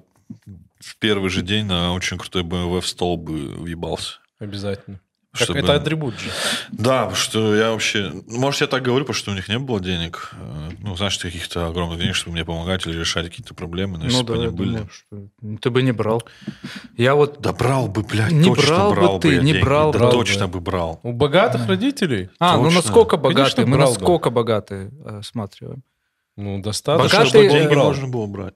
в 0.79 0.95
первый 0.97 1.29
же 1.29 1.41
день 1.41 1.65
на 1.65 1.93
очень 1.93 2.17
крутой 2.17 2.43
BMW 2.43 2.81
в 2.81 2.87
стол 2.87 3.17
бы 3.17 3.33
въебался. 3.55 4.19
Обязательно. 4.39 4.99
Как 5.33 5.43
чтобы- 5.43 5.59
это 5.59 5.75
атрибут 5.75 6.19
же. 6.19 6.29
Да, 6.73 7.03
потому 7.05 7.15
что 7.15 7.55
я 7.55 7.71
вообще... 7.71 8.11
ну, 8.27 8.37
Может, 8.39 8.61
я 8.61 8.67
так 8.67 8.83
говорю, 8.83 9.05
потому 9.05 9.15
что 9.15 9.31
у 9.31 9.33
них 9.33 9.47
не 9.47 9.59
было 9.59 9.79
денег. 9.79 10.31
э, 10.33 10.71
Ну, 10.79 10.97
знаешь, 10.97 11.17
каких-то 11.17 11.67
огромных 11.67 11.99
денег, 11.99 12.15
чтобы 12.15 12.33
мне 12.33 12.43
помогать 12.43 12.85
или 12.85 12.99
решать 12.99 13.29
какие-то 13.29 13.53
проблемы. 13.53 13.97
Но 13.97 14.05
если 14.05 14.17
Ну 14.17 14.23
бы 14.23 14.27
да, 14.27 14.33
они 14.33 14.43
я 14.45 14.51
были... 14.51 14.69
думаю, 14.71 14.89
что 14.89 15.27
ты 15.61 15.69
бы 15.69 15.83
не 15.83 15.93
брал. 15.93 16.21
Я 16.97 17.15
вот 17.15 17.39
Да 17.39 17.53
брал 17.53 17.87
бы, 17.87 18.03
блядь, 18.03 18.31
Не 18.33 18.43
точно 18.43 18.67
брал 18.75 18.89
бы 18.89 18.95
брал 18.97 19.19
ты, 19.21 19.35
я 19.35 19.41
не 19.41 19.53
деньги. 19.53 19.63
брал 19.63 19.93
Да 19.93 19.99
бы. 19.99 20.11
точно 20.11 20.47
бы 20.49 20.59
брал. 20.59 20.99
У 21.03 21.13
богатых 21.13 21.65
родителей, 21.65 22.29
А, 22.39 22.57
ну 22.57 22.63
Точно. 22.65 22.75
насколько 22.81 23.17
Конечно, 23.17 23.29
богатые? 23.29 23.65
Мы 23.67 23.77
брал 23.77 23.87
бы. 23.93 23.99
насколько 23.99 24.29
богатые 24.31 24.91
э, 25.05 25.19
осматриваем. 25.19 25.81
Ну, 26.37 26.61
достаточно, 26.61 27.09
Богатые, 27.19 27.29
чтобы 27.29 27.45
он 27.45 27.51
деньги 27.59 27.73
брал. 27.73 27.85
можно 27.87 28.07
было 28.07 28.25
брать. 28.27 28.53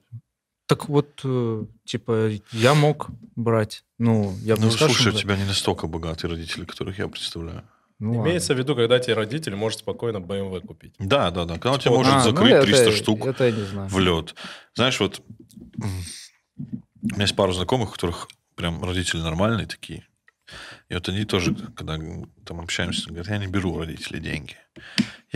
Так 0.66 0.88
вот, 0.88 1.20
э, 1.24 1.64
типа, 1.84 2.30
я 2.52 2.74
мог 2.74 3.08
брать. 3.36 3.84
Ну, 3.98 4.34
я 4.42 4.56
бы 4.56 4.62
Ну, 4.62 4.70
слушай, 4.70 5.08
у 5.08 5.12
что- 5.12 5.20
тебя 5.22 5.36
не 5.36 5.44
настолько 5.44 5.86
богатые 5.86 6.30
родители, 6.30 6.64
которых 6.64 6.98
я 6.98 7.06
представляю. 7.08 7.62
Ну, 7.98 8.16
ладно. 8.16 8.28
Имеется 8.28 8.54
в 8.54 8.58
виду, 8.58 8.74
когда 8.74 8.98
тебе 8.98 9.14
родитель 9.14 9.54
может 9.54 9.78
спокойно 9.78 10.18
BMW 10.18 10.60
купить. 10.60 10.94
Да, 10.98 11.30
да, 11.30 11.44
да. 11.44 11.54
Когда 11.54 11.72
он 11.72 11.78
тебя 11.78 11.92
Вот. 11.92 11.98
может 11.98 12.12
А, 12.12 12.16
ну, 12.18 12.22
закрыть 12.24 12.52
это- 12.52 12.66
300 12.66 12.92
штук 12.92 13.24
Это 13.26 13.44
я 13.46 13.52
не 13.52 13.62
знаю. 13.62 13.88
в 13.88 13.98
лед. 14.00 14.34
Знаешь, 14.74 14.98
вот 15.00 15.22
у 15.78 15.84
меня 17.02 17.22
есть 17.22 17.36
пару 17.36 17.52
знакомых, 17.52 17.90
у 17.90 17.92
которых 17.92 18.28
прям 18.54 18.82
родители 18.84 19.20
нормальные 19.20 19.66
такие. 19.66 20.06
И 20.88 20.94
вот 20.94 21.08
они 21.08 21.24
тоже, 21.24 21.54
когда 21.74 21.98
там 22.44 22.60
общаемся, 22.60 23.08
говорят, 23.08 23.28
я 23.28 23.38
не 23.38 23.46
беру 23.46 23.72
у 23.74 23.78
родителей 23.78 24.20
деньги. 24.20 24.56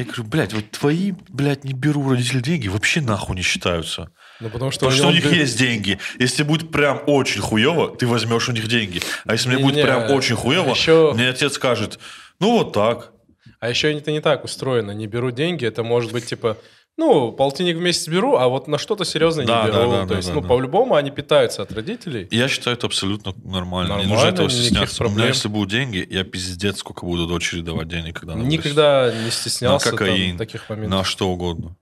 Я 0.01 0.05
говорю, 0.07 0.25
блядь, 0.25 0.53
вот 0.53 0.71
твои, 0.71 1.13
блядь, 1.29 1.65
не 1.65 1.73
беру 1.73 2.03
у 2.03 2.11
родителей 2.11 2.41
деньги, 2.43 2.69
вообще 2.69 3.01
нахуй 3.01 3.37
не 3.37 3.43
считаются. 3.43 4.11
Ну, 4.41 4.49
потому 4.49 4.71
что, 4.71 4.87
Потому 4.87 4.97
что 4.99 5.09
у 5.09 5.13
них 5.13 5.31
бе- 5.31 5.39
есть 5.41 5.59
деньги. 5.59 5.99
Если 6.19 6.43
будет 6.43 6.71
прям 6.73 7.03
очень 7.07 7.41
хуево, 7.43 7.95
ты 7.95 8.07
возьмешь 8.07 8.49
у 8.49 8.53
них 8.53 8.67
деньги. 8.69 9.03
А 9.27 9.33
если 9.33 9.49
мне 9.49 9.59
будет 9.59 9.75
Не-не, 9.77 9.85
прям 9.85 10.11
очень 10.11 10.37
хуево, 10.37 10.71
еще- 10.71 11.13
мне 11.15 11.29
отец 11.29 11.55
скажет, 11.55 11.99
ну 12.41 12.53
вот 12.53 12.73
так. 12.73 13.13
А 13.59 13.69
еще 13.69 13.93
это 13.93 14.11
не 14.11 14.21
так 14.21 14.45
устроено. 14.45 14.93
Не 14.93 15.07
беру 15.07 15.31
деньги, 15.31 15.67
это 15.67 15.83
может 15.83 16.13
быть 16.13 16.27
типа, 16.27 16.57
ну, 16.97 17.33
полтинник 17.33 17.77
в 17.77 17.81
месяц 17.81 18.09
беру, 18.09 18.37
а 18.37 18.49
вот 18.49 18.69
на 18.69 18.77
что-то 18.77 19.05
серьезное 19.05 19.47
Да, 19.47 19.63
не 19.65 19.71
беру. 19.71 19.91
да, 19.91 20.01
То 20.03 20.07
да, 20.09 20.17
есть, 20.17 20.29
да, 20.29 20.35
ну, 20.35 20.41
да. 20.43 20.49
по-любому 20.49 20.95
они 20.97 21.11
питаются 21.11 21.63
от 21.63 21.73
родителей. 21.73 22.29
Я 22.31 22.47
считаю 22.49 22.77
это 22.77 22.87
абсолютно 22.87 23.33
нормально. 23.43 23.93
не 23.95 24.07
Нормально, 24.07 24.15
нужно 24.15 24.29
этого 24.29 24.51
стесняться. 24.51 25.03
У 25.03 25.07
меня, 25.07 25.15
проблем. 25.15 25.29
если 25.29 25.49
будут 25.49 25.71
деньги, 25.71 26.07
я 26.11 26.25
пиздец 26.25 26.79
сколько 26.79 27.07
буду 27.07 27.27
дочери 27.27 27.63
давать 27.63 27.89
денег, 27.89 28.21
когда 28.21 28.35
она 28.35 28.43
вырастет. 28.43 28.65
Никогда 28.65 29.13
не 29.25 29.31
стеснялся 29.31 29.87
На 29.87 29.91
там 29.97 29.99
кокаин, 29.99 30.37
таких 30.39 30.69
На 30.69 30.77
моментов. 30.77 31.09
что 31.09 31.29
угодно. 31.31 31.77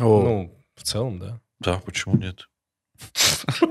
О, 0.00 0.22
Ну, 0.22 0.58
в 0.74 0.82
целом, 0.82 1.18
да. 1.20 1.40
Да, 1.60 1.80
почему 1.84 2.16
нет? 2.16 2.48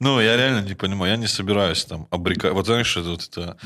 Ну, 0.00 0.20
я 0.20 0.36
реально 0.36 0.66
не 0.66 0.74
понимаю. 0.74 1.12
Я 1.12 1.16
не 1.16 1.28
собираюсь 1.28 1.84
там 1.84 2.08
обрекать. 2.10 2.52
Вот 2.52 2.66
знаешь, 2.66 2.94
это 2.96 3.10
вот 3.10 3.22
это, 3.30 3.56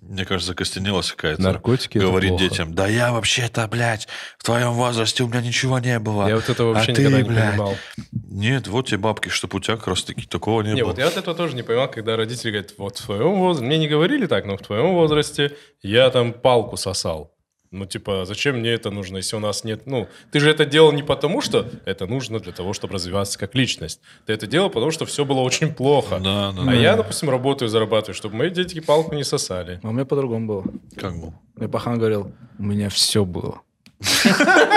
мне 0.00 0.24
кажется, 0.24 0.48
закостенелась 0.52 1.10
какая-то. 1.12 1.42
Наркотики 1.42 1.98
Говорит 1.98 2.36
детям, 2.36 2.74
да 2.74 2.86
я 2.86 3.12
вообще-то, 3.12 3.66
блядь, 3.68 4.08
в 4.38 4.44
твоем 4.44 4.72
возрасте 4.72 5.22
у 5.22 5.28
меня 5.28 5.40
ничего 5.40 5.78
не 5.78 5.98
было. 5.98 6.28
Я 6.28 6.36
вот 6.36 6.48
этого 6.48 6.72
вообще 6.72 6.92
А 6.92 6.94
ты, 6.94 7.02
никогда 7.02 7.18
не 7.22 7.28
блядь, 7.28 7.50
понимал. 7.50 7.76
Нет, 8.12 8.66
вот 8.68 8.86
тебе 8.88 8.98
бабки, 8.98 9.28
чтобы 9.28 9.58
у 9.58 9.60
тебя 9.60 9.76
как 9.76 9.88
раз 9.88 10.02
таки 10.04 10.22
такого 10.26 10.62
не, 10.62 10.72
Не, 10.72 10.82
было. 10.82 10.90
вот 10.90 10.98
я 10.98 11.06
вот 11.06 11.16
этого 11.16 11.36
тоже 11.36 11.54
не 11.54 11.62
понимал, 11.62 11.90
когда 11.90 12.16
родители 12.16 12.50
говорят, 12.50 12.72
вот 12.78 12.98
в 12.98 13.04
твоем 13.04 13.34
возрасте, 13.34 13.66
мне 13.66 13.78
не 13.78 13.88
говорили 13.88 14.26
так, 14.26 14.44
но 14.46 14.56
в 14.56 14.62
твоем 14.62 14.94
возрасте 14.94 15.56
я 15.82 16.10
там 16.10 16.32
палку 16.32 16.76
сосал. 16.76 17.34
Ну, 17.72 17.86
типа, 17.86 18.24
зачем 18.26 18.58
мне 18.58 18.70
это 18.70 18.90
нужно, 18.90 19.16
если 19.16 19.34
у 19.34 19.38
нас 19.38 19.64
нет... 19.64 19.86
Ну, 19.86 20.06
ты 20.30 20.40
же 20.40 20.50
это 20.50 20.66
делал 20.66 20.92
не 20.92 21.02
потому, 21.02 21.40
что 21.40 21.66
это 21.86 22.06
нужно 22.06 22.38
для 22.38 22.52
того, 22.52 22.74
чтобы 22.74 22.94
развиваться 22.94 23.38
как 23.38 23.54
личность. 23.54 24.00
Ты 24.26 24.34
это 24.34 24.46
делал, 24.46 24.68
потому 24.68 24.90
что 24.90 25.06
все 25.06 25.24
было 25.24 25.40
очень 25.40 25.72
плохо. 25.72 26.18
Да, 26.22 26.52
да, 26.52 26.62
А 26.62 26.66
да. 26.66 26.72
я, 26.74 26.96
допустим, 26.96 27.30
работаю, 27.30 27.70
зарабатываю, 27.70 28.14
чтобы 28.14 28.36
мои 28.36 28.50
дети 28.50 28.78
палку 28.80 29.14
не 29.14 29.24
сосали. 29.24 29.80
а 29.82 29.88
у 29.88 29.92
меня 29.92 30.04
по-другому 30.04 30.46
было. 30.46 30.64
Как 31.00 31.16
бы. 31.16 31.32
Мне 31.56 31.66
пахан 31.68 31.98
говорил, 31.98 32.30
у 32.58 32.62
меня 32.62 32.90
все 32.90 33.24
было. 33.24 33.62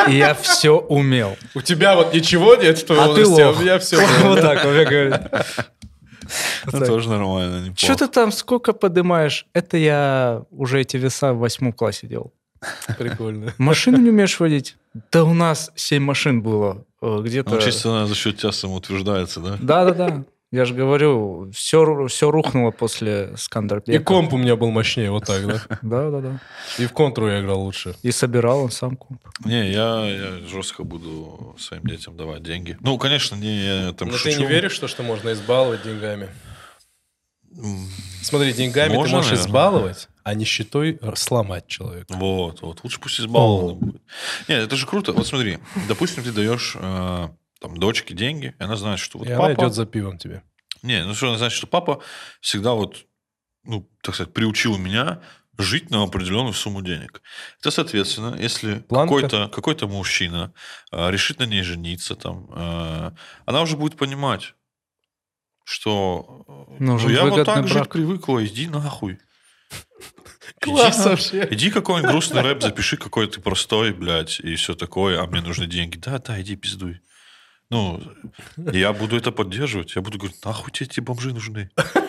И 0.08 0.14
я 0.14 0.34
все 0.34 0.78
умел. 0.78 1.36
У 1.54 1.62
тебя 1.62 1.96
вот 1.98 2.14
ничего 2.14 2.56
нет 2.56 2.78
в 2.80 2.86
твоем 2.86 3.04
А 3.04 3.08
возрасте, 3.08 3.44
а 3.44 3.52
у 3.52 3.56
меня 3.60 3.78
все. 3.80 3.98
Вот 4.24 4.40
так 4.40 4.64
он 4.64 4.74
мне 4.74 4.86
говорит. 4.86 5.22
Ну, 6.72 6.80
тоже 6.86 7.10
нормально. 7.10 7.74
Что 7.75 7.96
ты 7.96 8.08
там 8.08 8.32
сколько 8.32 8.74
поднимаешь? 8.74 9.46
Это 9.54 9.78
я 9.78 10.44
уже 10.52 10.82
эти 10.82 10.98
веса 10.98 11.34
в 11.34 11.40
восьмом 11.40 11.74
классе 11.74 12.08
делал. 12.08 12.34
Прикольно. 12.98 13.54
Машину 13.58 13.98
не 13.98 14.10
умеешь 14.10 14.40
водить? 14.40 14.76
Да 15.12 15.24
у 15.24 15.34
нас 15.34 15.72
семь 15.76 16.04
машин 16.04 16.42
было. 16.42 16.86
э, 17.02 17.22
Где-то... 17.24 17.52
Ну, 17.56 17.62
чисто 17.62 17.90
она 17.92 18.08
за 18.08 18.16
счет 18.16 18.38
тебя 18.38 18.52
самоутверждается, 18.52 19.40
да? 19.40 19.58
Да-да-да. 19.62 20.24
Я 20.52 20.64
же 20.64 20.74
говорю, 20.74 21.52
все, 21.54 22.08
все 22.08 22.32
рухнуло 22.32 22.72
после 22.72 23.34
Скандер 23.36 23.80
И 23.88 23.98
комп 23.98 24.34
у 24.34 24.38
меня 24.38 24.56
был 24.56 24.72
мощнее, 24.72 25.12
вот 25.12 25.26
так, 25.26 25.46
да? 25.46 25.62
Да-да-да. 25.82 26.40
И 26.78 26.86
в 26.86 26.94
контру 26.94 27.28
я 27.28 27.42
играл 27.42 27.62
лучше. 27.62 27.96
И 28.04 28.12
собирал 28.12 28.60
он 28.64 28.72
сам 28.72 28.96
комп. 28.96 29.22
Не, 29.44 29.70
я, 29.72 30.06
я 30.08 30.48
жестко 30.48 30.84
буду 30.86 31.56
своим 31.60 31.84
детям 31.84 32.16
давать 32.16 32.44
деньги. 32.44 32.78
Ну, 32.80 32.98
конечно, 32.98 33.36
не 33.36 33.66
я 33.88 33.92
там 33.94 34.10
Но 34.10 34.14
шучу. 34.18 34.36
ты 34.38 34.42
не 34.44 34.46
веришь, 34.48 34.72
что, 34.72 34.88
что 34.88 35.04
можно 35.04 35.34
избаловать 35.34 35.84
деньгами? 35.84 36.30
Смотри, 38.22 38.54
деньгами 38.54 38.94
Можно, 38.94 39.10
ты 39.10 39.16
можешь 39.16 39.32
наверное. 39.32 39.48
избаловать, 39.48 40.08
а 40.24 40.34
нищетой 40.34 41.00
сломать 41.16 41.68
человека. 41.68 42.14
Вот, 42.14 42.62
вот. 42.62 42.84
Лучше 42.84 43.00
пусть 43.00 43.20
избаловано 43.20 43.74
будет. 43.76 44.02
Нет, 44.48 44.64
это 44.64 44.76
же 44.76 44.88
круто. 44.88 45.14
Вот 45.14 45.28
смотри, 45.28 45.60
допустим, 45.88 46.24
ты 46.24 46.32
даешь 46.32 46.76
э, 46.76 47.30
там 47.62 47.78
дочке 47.78 48.14
деньги, 48.14 48.56
и 48.60 48.64
она 48.64 48.76
знает, 48.76 49.00
что 49.00 49.20
вот 49.20 49.28
И 49.28 49.32
папа... 49.32 49.46
она 49.46 49.54
идет 49.54 49.74
за 49.74 49.86
пивом 49.86 50.18
тебе. 50.18 50.44
Не, 50.82 51.04
ну 51.04 51.14
что 51.14 51.28
она 51.30 51.38
знает, 51.38 51.54
что 51.54 51.68
папа 51.68 52.02
всегда 52.42 52.74
вот, 52.74 53.06
ну, 53.64 53.90
так 54.02 54.16
сказать, 54.16 54.34
приучил 54.34 54.78
меня 54.78 55.22
жить 55.58 55.90
на 55.90 56.04
определенную 56.04 56.54
сумму 56.54 56.82
денег. 56.82 57.22
Это, 57.60 57.72
соответственно, 57.72 58.36
если 58.38 58.80
какой-то 58.90 59.50
какой 59.50 59.76
мужчина 59.88 60.54
э, 60.92 61.12
решит 61.12 61.40
на 61.40 61.46
ней 61.46 61.62
жениться, 61.62 62.16
там, 62.16 62.50
э, 62.52 63.12
она 63.46 63.62
уже 63.62 63.78
будет 63.78 63.98
понимать, 63.98 64.54
что 65.65 66.45
э, 66.48 66.84
Нужен 66.84 67.10
ну, 67.10 67.15
я 67.15 67.25
вот 67.25 67.43
так 67.43 67.67
жить 67.67 67.74
брак. 67.74 67.89
привыкла, 67.91 68.45
иди 68.45 68.67
нахуй. 68.67 69.19
Класс 70.62 71.00
Иди, 71.00 71.10
вообще. 71.10 71.48
Иди 71.51 71.69
какой-нибудь 71.72 72.12
грустный 72.12 72.41
рэп, 72.41 72.62
запиши, 72.62 72.98
какой 72.98 73.27
ты 73.27 73.41
простой, 73.41 73.91
блядь, 73.91 74.39
и 74.39 74.55
все 74.55 74.75
такое, 74.75 75.22
а 75.22 75.27
мне 75.27 75.41
нужны 75.41 75.65
деньги. 75.65 75.98
Да, 75.98 76.19
да, 76.19 76.39
иди 76.41 76.55
пиздуй. 76.55 77.01
Ну, 77.72 78.01
я 78.57 78.93
буду 78.93 79.17
это 79.17 79.31
поддерживать. 79.31 79.95
Я 79.95 80.01
буду 80.03 80.19
говорить, 80.19 80.45
нахуй 80.45 80.72
тебе 80.72 80.86
эти 80.86 81.00
бомжи 81.00 81.34
нужны. 81.34 81.72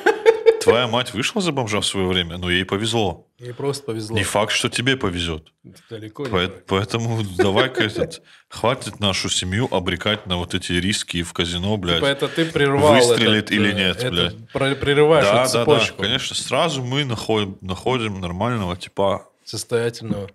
Твоя 0.70 0.86
мать 0.88 1.14
вышла 1.14 1.40
за 1.40 1.52
бомжа 1.52 1.80
в 1.80 1.86
свое 1.86 2.06
время, 2.06 2.38
но 2.38 2.50
ей 2.50 2.64
повезло. 2.64 3.28
Ей 3.38 3.54
просто 3.54 3.84
повезло. 3.84 4.16
Не 4.16 4.24
факт, 4.24 4.52
что 4.52 4.68
тебе 4.68 4.96
повезет. 4.96 5.52
Далеко 5.90 6.24
не 6.24 6.30
По-. 6.30 6.52
Поэтому 6.66 7.22
давай-ка 7.22 7.84
этот, 7.84 8.22
хватит 8.48 8.98
нашу 8.98 9.28
семью 9.28 9.68
обрекать 9.70 10.26
на 10.26 10.36
вот 10.36 10.54
эти 10.54 10.72
риски 10.72 11.22
в 11.22 11.32
казино, 11.32 11.76
блядь. 11.76 11.96
Типа 11.96 12.06
это 12.06 12.28
ты 12.28 12.46
прервал 12.46 12.94
Выстрелит 12.94 13.44
этот, 13.44 13.50
или 13.52 13.70
э, 13.70 13.74
нет, 13.74 13.96
это 14.02 14.10
блядь. 14.10 14.80
Прерываешь 14.80 15.24
Да, 15.24 15.44
эту 15.44 15.52
да, 15.52 15.64
да, 15.64 15.64
цепочку 15.64 16.02
конечно. 16.02 16.34
Сразу 16.34 16.82
мы 16.82 17.04
находим, 17.04 17.58
находим 17.60 18.20
нормального 18.20 18.76
типа 18.76 19.28
состоятельного. 19.44 20.28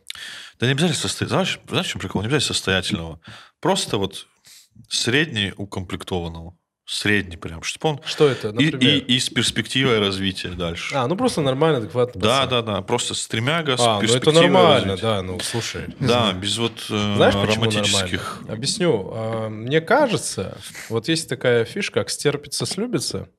Да 0.60 0.66
не 0.68 0.74
обязательно 0.74 1.00
состоятельного. 1.00 1.46
Знаешь, 1.46 1.60
знаешь, 1.68 1.88
чем 1.88 2.02
прикол? 2.02 2.22
Не 2.22 2.28
обязательно 2.28 2.54
состоятельного. 2.54 3.20
Просто 3.60 3.98
вот 3.98 4.28
средний 4.90 5.54
укомплектованного. 5.58 6.56
Средний 6.92 7.38
прям. 7.38 7.64
Чтобы 7.64 7.88
он... 7.88 8.02
Что 8.06 8.28
это, 8.28 8.50
И, 8.50 8.52
например? 8.52 8.80
и, 8.82 8.98
и 8.98 9.20
с 9.22 9.30
перспективой 9.30 10.00
развития 10.00 10.50
дальше. 10.50 10.94
А, 10.94 11.08
ну 11.08 11.16
просто 11.16 11.40
нормально, 11.40 11.78
адекватно. 11.78 12.20
да, 12.20 12.46
да, 12.48 12.62
да. 12.62 12.82
Просто 12.82 13.14
стремяга 13.14 13.78
с 13.78 13.80
А, 13.80 13.94
ну 13.94 13.98
это 14.00 14.02
перспективой 14.08 14.50
нормально, 14.50 14.76
развития. 14.88 15.02
да, 15.02 15.22
ну 15.22 15.40
слушай. 15.40 15.86
Да, 16.02 16.34
без 16.34 16.58
вот 16.58 16.74
э, 16.90 17.16
Знаешь, 17.16 17.34
почему 17.36 17.64
романтических... 17.64 18.32
нормально? 18.40 18.54
Объясню. 18.54 19.10
А, 19.14 19.48
Мне 19.48 19.80
кажется, 19.80 20.58
вот 20.90 21.08
есть 21.08 21.30
такая 21.30 21.64
фишка, 21.64 22.02
как 22.02 22.10
стерпится, 22.10 22.66
слюбится. 22.66 23.30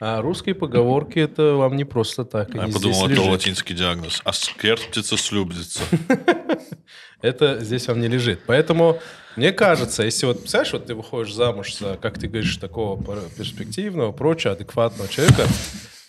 А 0.00 0.20
русские 0.20 0.54
поговорки 0.54 1.18
это 1.18 1.54
вам 1.54 1.76
не 1.76 1.84
просто 1.84 2.24
так. 2.24 2.54
Я 2.54 2.68
подумал, 2.68 3.08
это 3.08 3.22
латинский 3.22 3.74
диагноз. 3.74 4.20
А 4.24 4.32
скертится, 4.32 5.16
слюбится. 5.16 5.80
Это 7.22 7.58
здесь 7.64 7.88
вам 7.88 8.02
не 8.02 8.08
лежит. 8.08 8.40
Поэтому 8.46 9.00
мне 9.36 9.50
кажется, 9.50 10.02
если 10.02 10.26
вот, 10.26 10.40
представляешь, 10.40 10.74
вот 10.74 10.86
ты 10.86 10.94
выходишь 10.94 11.32
замуж 11.32 11.74
за, 11.74 11.96
как 11.96 12.18
ты 12.18 12.28
говоришь, 12.28 12.56
такого 12.58 13.00
пер- 13.00 13.34
перспективного, 13.34 14.12
прочего, 14.12 14.52
адекватного 14.52 15.08
человека, 15.08 15.46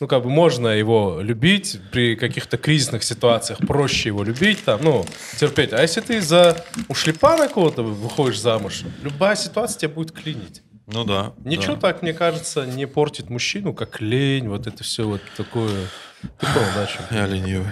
ну, 0.02 0.08
как 0.08 0.24
бы 0.24 0.30
можно 0.30 0.68
его 0.68 1.22
любить 1.22 1.80
при 1.92 2.16
каких-то 2.16 2.58
кризисных 2.58 3.04
ситуациях, 3.04 3.60
проще 3.66 4.10
его 4.10 4.24
любить, 4.24 4.66
там, 4.66 4.82
ну, 4.84 5.06
терпеть. 5.40 5.72
А 5.72 5.82
если 5.82 6.02
ты 6.02 6.22
за 6.22 6.66
ушлепана 6.90 7.48
кого-то 7.48 7.82
выходишь 7.82 8.42
замуж, 8.42 8.84
любая 9.02 9.38
ситуация 9.38 9.80
тебя 9.80 9.90
будет 9.90 10.12
клинить. 10.12 10.64
Ну 10.88 11.04
да. 11.04 11.34
Ничего 11.44 11.76
да. 11.76 11.82
так, 11.82 12.02
мне 12.02 12.14
кажется, 12.14 12.66
не 12.66 12.86
портит 12.86 13.30
мужчину, 13.30 13.74
как 13.74 14.02
лень, 14.02 14.48
вот 14.48 14.68
это 14.68 14.84
все 14.84 15.08
вот 15.08 15.22
такое. 15.36 15.88
Ты 16.22 16.46
понял, 16.54 16.68
да, 16.76 16.86
чем? 16.88 17.02
Я 17.12 17.28
ленивый. 17.28 17.72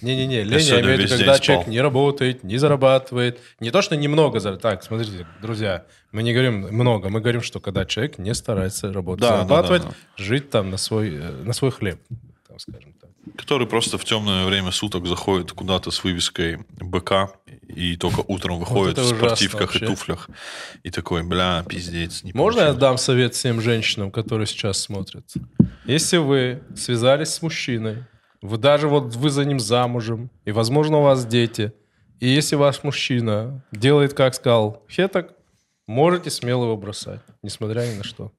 Не-не-не, 0.00 0.42
лень, 0.42 0.52
я 0.52 0.60
сегодня 0.60 0.86
имею 0.86 0.98
в 0.98 1.00
виду, 1.02 1.16
когда 1.16 1.34
спал. 1.34 1.44
человек 1.44 1.66
не 1.66 1.80
работает, 1.80 2.44
не 2.44 2.56
зарабатывает. 2.58 3.40
Не 3.60 3.70
то, 3.70 3.82
что 3.82 3.96
немного 3.96 4.40
зарабатывает. 4.40 4.80
Так, 4.80 4.84
смотрите, 4.84 5.26
друзья, 5.42 5.84
мы 6.12 6.22
не 6.22 6.32
говорим 6.32 6.62
много, 6.72 7.08
мы 7.08 7.20
говорим, 7.20 7.42
что 7.42 7.60
когда 7.60 7.84
человек 7.84 8.18
не 8.18 8.34
старается 8.34 8.92
работать, 8.92 9.22
Да, 9.22 9.30
да, 9.30 9.36
зарабатывать, 9.36 9.82
да, 9.82 9.94
жить 10.16 10.50
там 10.50 10.70
на 10.70 10.76
свой, 10.76 11.14
э, 11.14 11.42
на 11.44 11.52
свой 11.52 11.70
хлеб, 11.70 12.00
там, 12.48 12.58
скажем. 12.58 12.93
Который 13.36 13.66
просто 13.66 13.98
в 13.98 14.04
темное 14.04 14.44
время 14.44 14.70
суток 14.70 15.06
заходит 15.06 15.52
куда-то 15.52 15.90
с 15.90 16.04
вывеской 16.04 16.58
БК 16.80 17.30
и 17.68 17.96
только 17.96 18.22
утром 18.26 18.58
выходит 18.58 18.98
это 18.98 19.02
в 19.02 19.16
спортивках 19.16 19.76
и 19.76 19.86
туфлях. 19.86 20.28
И 20.82 20.90
такой, 20.90 21.22
бля, 21.22 21.64
пиздец. 21.68 22.22
Не 22.22 22.32
Можно 22.32 22.60
я 22.60 22.64
получилось». 22.66 22.80
дам 22.80 22.98
совет 22.98 23.34
всем 23.34 23.60
женщинам, 23.60 24.10
которые 24.10 24.46
сейчас 24.46 24.78
смотрят? 24.80 25.24
Если 25.84 26.18
вы 26.18 26.62
связались 26.76 27.30
с 27.30 27.42
мужчиной, 27.42 28.04
вы 28.42 28.58
даже 28.58 28.88
вот 28.88 29.16
вы 29.16 29.30
за 29.30 29.44
ним 29.44 29.58
замужем, 29.58 30.30
и, 30.44 30.52
возможно, 30.52 30.98
у 30.98 31.02
вас 31.02 31.24
дети, 31.26 31.72
и 32.20 32.28
если 32.28 32.56
ваш 32.56 32.82
мужчина 32.82 33.64
делает, 33.72 34.14
как 34.14 34.34
сказал 34.34 34.82
Хеток, 34.90 35.34
можете 35.86 36.30
смело 36.30 36.64
его 36.64 36.76
бросать, 36.76 37.20
несмотря 37.42 37.86
ни 37.86 37.96
на 37.96 38.04
что. 38.04 38.32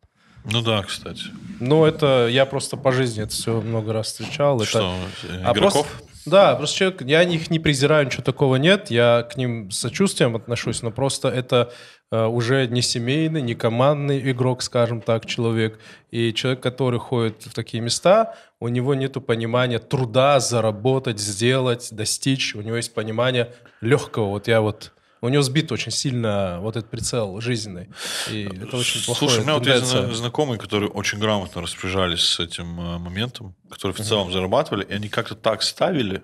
Ну 0.52 0.62
да, 0.62 0.84
кстати. 0.84 1.24
Ну, 1.60 1.86
это 1.86 2.28
я 2.30 2.46
просто 2.46 2.78
по 2.78 2.92
жизни 2.92 3.24
это 3.24 3.34
все 3.34 3.62
много 3.62 3.94
раз 3.94 4.08
встречал. 4.08 4.58
Это, 4.58 4.66
Что, 4.66 4.96
э, 5.24 5.42
А 5.44 5.52
игроков? 5.54 5.88
просто- 5.88 6.06
да, 6.26 6.56
просто 6.56 6.76
человек, 6.78 7.02
я 7.04 7.22
их 7.24 7.50
не 7.52 7.60
презираю, 7.60 8.06
ничего 8.06 8.24
такого 8.24 8.56
нет, 8.56 8.90
я 8.90 9.24
к 9.32 9.38
ним 9.38 9.70
с 9.72 9.78
сочувствием 9.80 10.36
отношусь, 10.36 10.82
но 10.82 10.92
просто 10.92 11.30
это 11.30 11.72
э, 12.12 12.26
уже 12.26 12.68
не 12.68 12.82
семейный, 12.84 13.42
не 13.42 13.56
командный 13.56 14.32
игрок, 14.32 14.62
скажем 14.62 15.02
так, 15.02 15.26
человек. 15.26 15.80
И 16.12 16.34
человек, 16.34 16.62
который 16.62 17.00
ходит 17.00 17.44
в 17.46 17.54
такие 17.54 17.82
места, 17.82 18.36
у 18.60 18.68
него 18.68 18.94
нет 18.94 19.14
понимания 19.26 19.80
труда 19.80 20.40
заработать, 20.40 21.20
сделать, 21.20 21.90
достичь. 21.92 22.56
У 22.56 22.62
него 22.62 22.76
есть 22.78 22.94
понимание 22.94 23.54
легкого. 23.82 24.26
Вот 24.30 24.48
я 24.48 24.62
вот... 24.62 24.92
У 25.26 25.30
него 25.30 25.42
сбит 25.42 25.72
очень 25.72 25.92
сильно 25.92 26.60
вот 26.62 26.76
этот 26.76 26.90
прицел 26.92 27.42
жизненный. 27.42 27.90
И 28.32 28.44
это 28.44 28.78
очень 28.78 29.04
плохое. 29.04 29.30
Слушай, 29.32 29.40
у 29.40 29.44
меня 29.44 29.54
вот 29.56 29.66
есть 29.68 29.86
зна- 29.86 30.14
знакомые, 30.14 30.60
которые 30.60 30.90
очень 30.90 31.18
грамотно 31.20 31.62
распоряжались 31.62 32.22
с 32.22 32.40
этим 32.40 32.80
э, 32.80 32.98
моментом, 33.00 33.56
которые 33.70 33.96
в 33.96 34.02
целом 34.02 34.32
зарабатывали, 34.32 34.84
и 34.86 34.94
они 34.94 35.10
как-то 35.10 35.36
так 35.36 35.64
ставили. 35.64 36.22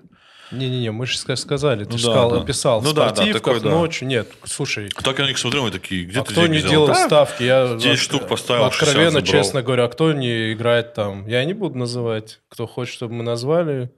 Не-не-не, 0.52 0.92
мы 0.92 1.06
же 1.06 1.18
ска- 1.18 1.36
сказали, 1.38 1.86
ты 1.86 1.92
Ну 1.94 1.98
же 1.98 2.06
да, 2.08 2.12
сказал, 2.12 2.32
да. 2.32 2.42
описал, 2.42 2.82
Ну 2.82 2.90
в 2.92 2.94
да, 2.94 3.12
да, 3.12 3.26
такой, 3.34 3.60
да. 3.62 3.70
ночью. 3.70 4.08
Нет, 4.08 4.28
слушай, 4.44 4.90
Так 4.90 5.18
я 5.18 5.24
на 5.24 5.30
них 5.30 5.38
смотрю, 5.38 5.66
и 5.68 5.72
такие, 5.72 6.04
где 6.04 6.20
а 6.20 6.24
ты 6.24 6.32
кто 6.34 6.46
не 6.48 6.62
делал 6.62 6.88
Да, 6.88 6.96
ставки? 7.08 7.44
Я 7.44 7.76
10 7.76 7.86
вот, 7.88 7.98
штук 8.00 8.28
поставил, 8.28 8.70
60 8.70 8.88
Откровенно, 8.90 9.22
честно 9.22 9.62
говорю, 9.64 9.86
а 9.86 9.88
кто 9.88 10.12
не 10.14 10.52
играет 10.54 10.94
там? 10.94 11.26
Я 11.26 11.44
не 11.46 11.54
буду 11.54 11.78
называть. 11.78 12.42
Кто 12.50 12.68
хочет, 12.68 12.94
чтобы 12.94 13.14
мы 13.16 13.24
назвали, 13.24 13.92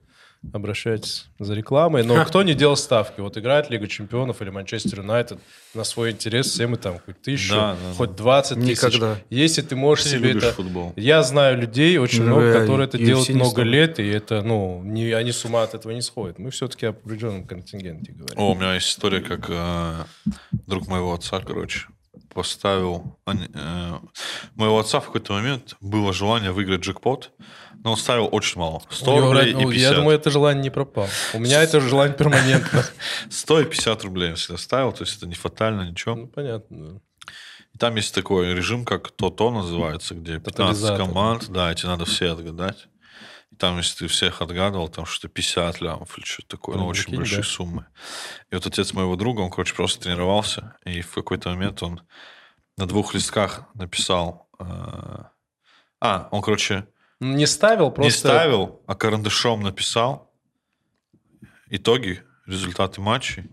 обращайтесь 0.52 1.26
за 1.38 1.54
рекламой. 1.54 2.04
Но 2.04 2.24
кто 2.24 2.42
не 2.42 2.54
делал 2.54 2.76
ставки? 2.76 3.20
Вот 3.20 3.36
играет 3.38 3.70
Лига 3.70 3.86
Чемпионов 3.86 4.42
или 4.42 4.50
Манчестер 4.50 5.00
Юнайтед 5.00 5.38
на 5.74 5.84
свой 5.84 6.10
интерес, 6.12 6.46
все 6.46 6.66
мы 6.66 6.76
там 6.76 6.98
хоть 7.04 7.20
тысячу, 7.22 7.54
Да, 7.54 7.72
да, 7.72 7.94
хоть 7.96 8.14
20 8.14 8.60
тысяч. 8.60 9.00
Если 9.30 9.62
ты 9.62 9.76
можешь 9.76 10.04
Ты 10.04 10.10
себе 10.10 10.32
это... 10.32 10.52
футбол. 10.52 10.92
Я 10.96 11.22
знаю 11.22 11.58
людей, 11.58 11.98
очень 11.98 12.22
Ну, 12.22 12.36
много, 12.36 12.52
которые 12.52 12.86
это 12.86 12.98
делают 12.98 13.28
много 13.30 13.62
лет, 13.62 13.98
и 13.98 14.06
это, 14.06 14.42
ну, 14.42 14.82
не, 14.84 15.12
они 15.12 15.32
с 15.32 15.44
ума 15.44 15.62
от 15.62 15.74
этого 15.74 15.92
не 15.92 16.02
сходят. 16.02 16.38
Мы 16.38 16.50
все-таки 16.50 16.86
о 16.86 16.90
определенном 16.90 17.46
контингенте 17.46 18.12
говорим. 18.12 18.38
О, 18.38 18.52
у 18.52 18.54
меня 18.54 18.74
есть 18.74 18.88
история, 18.88 19.20
как 19.20 19.46
э, 19.48 20.04
друг 20.66 20.86
моего 20.88 21.14
отца, 21.14 21.40
короче, 21.40 21.86
поставил... 22.32 23.18
э, 23.26 23.92
моего 24.54 24.78
отца 24.78 25.00
в 25.00 25.06
какой-то 25.06 25.32
момент 25.32 25.76
было 25.80 26.12
желание 26.12 26.52
выиграть 26.52 26.80
джекпот, 26.80 27.32
но 27.84 27.92
он 27.92 27.96
ставил 27.96 28.28
очень 28.32 28.58
мало. 28.60 28.82
100 28.90 29.12
У 29.12 29.16
него 29.16 29.26
рублей 29.32 29.50
и 29.52 29.54
ну, 29.54 29.70
50. 29.70 29.90
Я 29.90 29.94
думаю, 29.96 30.16
это 30.18 30.30
желание 30.30 30.62
не 30.62 30.70
пропало. 30.70 31.08
У 31.34 31.38
меня 31.38 31.62
это 31.62 31.80
желание 31.80 32.16
перманентно. 32.16 32.84
100 33.30 33.60
и 33.60 33.64
50 33.66 34.04
рублей 34.04 34.30
он 34.30 34.36
всегда 34.36 34.56
ставил, 34.58 34.92
то 34.92 35.04
есть 35.04 35.16
это 35.18 35.26
не 35.26 35.34
фатально, 35.34 35.82
ничего. 35.88 36.14
Ну, 36.16 36.26
понятно. 36.26 36.94
да. 36.94 37.00
И 37.74 37.78
там 37.78 37.96
есть 37.96 38.14
такой 38.14 38.54
режим, 38.54 38.84
как 38.84 39.10
то-то 39.10 39.50
называется, 39.50 40.14
где 40.14 40.38
15 40.38 40.54
Тотализатор. 40.56 41.06
команд, 41.06 41.48
да, 41.50 41.70
и 41.72 41.74
тебе 41.74 41.88
надо 41.88 42.04
все 42.04 42.32
отгадать. 42.32 42.86
И 43.50 43.56
там, 43.56 43.76
если 43.78 43.98
ты 43.98 44.06
всех 44.06 44.40
отгадывал, 44.42 44.88
там 44.88 45.06
что-то 45.06 45.28
50 45.32 45.80
лямов 45.80 46.16
или 46.16 46.24
что-то 46.24 46.48
такое, 46.48 46.76
ну, 46.76 46.82
Ну, 46.84 46.88
очень 46.88 47.14
большие 47.16 47.42
да. 47.42 47.48
суммы. 47.48 47.86
И 48.50 48.54
вот 48.54 48.66
отец 48.66 48.92
моего 48.92 49.16
друга, 49.16 49.40
он, 49.42 49.50
короче, 49.50 49.74
просто 49.74 50.02
тренировался, 50.04 50.76
и 50.84 51.02
в 51.02 51.12
какой-то 51.12 51.50
момент 51.50 51.82
он 51.82 52.00
на 52.76 52.86
двух 52.86 53.12
листках 53.14 53.64
написал... 53.74 54.48
э, 54.58 54.64
А, 56.00 56.28
он, 56.30 56.42
короче, 56.42 56.86
Не 57.20 57.46
ставил, 57.46 57.90
просто... 57.90 58.02
не 58.02 58.10
ставил, 58.10 58.82
а 58.86 58.94
карандашом 58.94 59.62
написал 59.62 60.32
итоги, 61.68 62.22
результаты 62.46 63.00
матчей, 63.00 63.44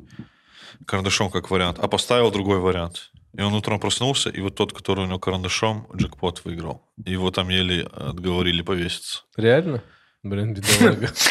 карандашом 0.85 1.29
как 1.29 1.51
вариант, 1.51 1.79
а 1.79 1.87
поставил 1.87 2.31
другой 2.31 2.59
вариант. 2.59 3.11
И 3.33 3.41
он 3.41 3.53
утром 3.53 3.79
проснулся, 3.79 4.29
и 4.29 4.41
вот 4.41 4.55
тот, 4.55 4.73
который 4.73 5.05
у 5.05 5.07
него 5.07 5.19
карандашом, 5.19 5.87
джекпот 5.95 6.43
выиграл. 6.43 6.89
И 7.05 7.11
Его 7.11 7.31
там 7.31 7.47
еле 7.49 7.83
отговорили 7.83 8.61
повеситься. 8.61 9.23
Реально? 9.37 9.81
Блин, 10.23 10.53
бедолага. 10.53 11.11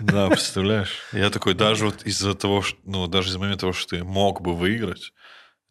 Да, 0.00 0.28
представляешь? 0.28 1.00
Я 1.12 1.28
такой, 1.28 1.54
даже 1.54 1.86
вот 1.86 2.02
из-за 2.04 2.34
того, 2.34 2.62
что, 2.62 2.78
ну, 2.84 3.06
даже 3.06 3.30
из 3.30 3.36
момента 3.36 3.60
того, 3.62 3.72
что 3.72 3.96
ты 3.96 4.04
мог 4.04 4.40
бы 4.40 4.54
выиграть, 4.54 5.12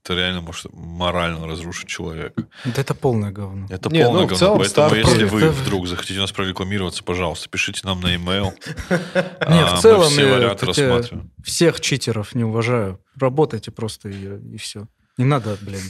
это 0.04 0.14
реально 0.16 0.42
может 0.42 0.66
морально 0.74 1.46
разрушить 1.48 1.88
человека. 1.88 2.44
Да 2.66 2.82
это 2.82 2.94
полное 2.96 3.32
говно. 3.32 3.68
Это 3.70 3.90
Не, 3.90 4.04
полное 4.04 4.22
ну, 4.22 4.28
говно. 4.28 4.38
целом 4.38 4.58
Поэтому, 4.60 4.90
ставки- 4.90 5.06
если 5.08 5.24
вы 5.26 5.42
Это- 5.42 5.52
вдруг 5.52 5.88
захотите 5.88 6.20
нас 6.20 6.32
прорекламироваться, 6.32 7.04
пожалуйста, 7.04 7.50
пишите 7.50 7.82
нам 7.84 8.00
на 8.02 8.08
e-mail. 8.14 8.52
Не, 8.90 9.62
А, 9.64 9.76
в 9.76 9.82
целом 9.82 10.04
мы 10.06 10.10
все 10.10 10.32
варианты 10.34 10.66
рассматриваем. 10.66 11.32
всех 11.44 11.80
читеров 11.82 12.34
не 12.36 12.44
уважаю. 12.44 13.00
Работайте 13.20 13.72
просто 13.72 14.10
и, 14.10 14.40
и 14.54 14.58
все. 14.58 14.88
Не 15.18 15.26
надо, 15.26 15.58
блин, 15.62 15.82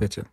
эти... 0.00 0.24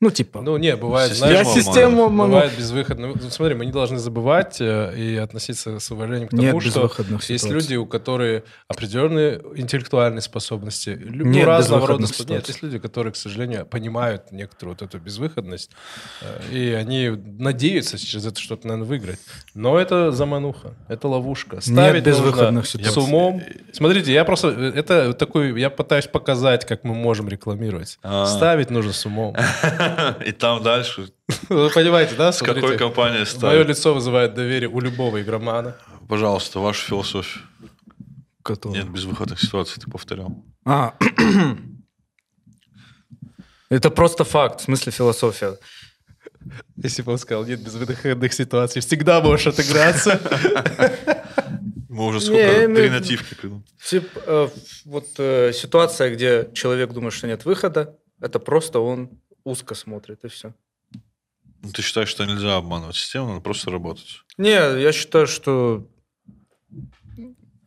Ну, 0.00 0.10
типа... 0.10 0.42
Ну, 0.42 0.56
не, 0.58 0.76
бывает, 0.76 1.12
Система 1.12 1.30
знаешь, 1.32 1.46
я 1.46 1.62
систему 1.62 2.04
обману. 2.06 2.32
бывает 2.32 2.52
безвыходно. 2.58 3.06
Ну, 3.06 3.14
Смотри, 3.30 3.54
мы 3.54 3.64
не 3.64 3.72
должны 3.72 3.98
забывать 3.98 4.60
э, 4.60 4.92
и 4.96 5.16
относиться 5.16 5.78
с 5.78 5.90
уважением 5.90 6.26
к 6.28 6.30
тому, 6.32 6.42
Нет 6.42 6.54
что 6.60 6.64
безвыходных 6.82 7.30
есть 7.30 7.44
ситуаций. 7.44 7.68
люди, 7.68 7.76
у 7.76 7.86
которых 7.86 8.42
определенные 8.68 9.40
интеллектуальные 9.54 10.20
способности, 10.20 10.90
лю- 10.90 11.24
ну, 11.24 11.30
Нет 11.30 11.46
разного 11.46 11.86
рода 11.86 12.02
безвыходных 12.02 12.10
спо- 12.10 12.32
Нет, 12.34 12.44
ситуаций. 12.44 12.52
есть 12.52 12.62
люди, 12.64 12.78
которые, 12.80 13.12
к 13.12 13.16
сожалению, 13.16 13.66
понимают 13.66 14.32
некоторую 14.32 14.76
вот 14.78 14.82
эту 14.86 14.98
безвыходность, 14.98 15.70
э, 16.20 16.40
и 16.52 16.72
они 16.72 17.08
надеются 17.38 17.96
через 17.96 18.26
это 18.26 18.38
что-то, 18.40 18.66
наверное, 18.66 18.88
выиграть. 18.88 19.20
Но 19.54 19.78
это 19.78 20.10
замануха, 20.12 20.74
это 20.88 21.06
ловушка. 21.08 21.60
Ставить 21.62 22.04
безвыходных 22.04 22.64
нужно 22.64 22.80
ситуаций. 22.80 22.92
с 22.92 22.96
умом. 23.08 23.42
Смотрите, 23.72 24.12
я 24.12 24.24
просто... 24.24 24.48
Это 24.48 25.14
такой... 25.14 25.58
Я 25.58 25.70
пытаюсь 25.70 26.08
показать, 26.08 26.66
как 26.66 26.82
мы 26.84 26.94
можем 26.94 27.28
рекламировать. 27.28 27.98
А. 28.02 28.26
Ставить 28.26 28.70
нужно 28.70 28.92
с 28.92 29.06
умом. 29.06 29.34
И 30.26 30.32
там 30.32 30.62
дальше 30.62 31.10
Вы 31.48 31.70
понимаете, 31.70 32.14
да? 32.16 32.32
с 32.32 32.42
какой 32.42 32.76
компанией 32.78 33.18
Мое 33.18 33.24
ставить. 33.26 33.68
лицо 33.68 33.94
вызывает 33.94 34.34
доверие 34.34 34.68
у 34.68 34.80
любого 34.80 35.20
игромана. 35.22 35.76
Пожалуйста, 36.08 36.60
ваша 36.60 36.84
философия. 36.86 37.40
Который- 38.42 38.74
Нет 38.78 38.88
безвыходных 38.90 39.40
ситуаций, 39.40 39.80
ты 39.82 39.90
повторял. 39.90 40.44
А, 40.66 40.94
это 43.70 43.90
просто 43.90 44.24
факт, 44.24 44.60
в 44.60 44.64
смысле 44.64 44.92
философия. 44.92 45.56
Если 46.76 47.02
бы 47.02 47.12
он 47.12 47.18
сказал, 47.18 47.44
нет 47.46 47.62
безвыходных 47.62 48.32
ситуаций, 48.32 48.82
всегда 48.82 49.20
можешь 49.20 49.46
отыграться. 49.46 50.20
Мы 51.88 52.06
уже 52.06 52.20
сколько? 52.20 52.42
я 52.42 52.74
Три 52.74 52.90
нативки 52.90 53.34
придумали. 53.34 53.64
Тип, 53.82 54.08
э, 54.26 54.48
вот 54.84 55.06
э, 55.18 55.52
ситуация, 55.54 56.12
где 56.12 56.50
человек 56.52 56.92
думает, 56.92 57.14
что 57.14 57.28
нет 57.28 57.44
выхода, 57.44 57.96
это 58.20 58.40
просто 58.40 58.80
он 58.80 59.10
узко 59.44 59.74
смотрит, 59.74 60.24
и 60.24 60.28
все. 60.28 60.54
Ну, 61.62 61.70
Ты 61.70 61.82
считаешь, 61.82 62.08
что 62.08 62.24
нельзя 62.24 62.56
обманывать 62.56 62.96
систему, 62.96 63.28
надо 63.28 63.40
просто 63.40 63.70
работать. 63.70 64.22
Не, 64.36 64.80
я 64.80 64.92
считаю, 64.92 65.26
что 65.26 65.86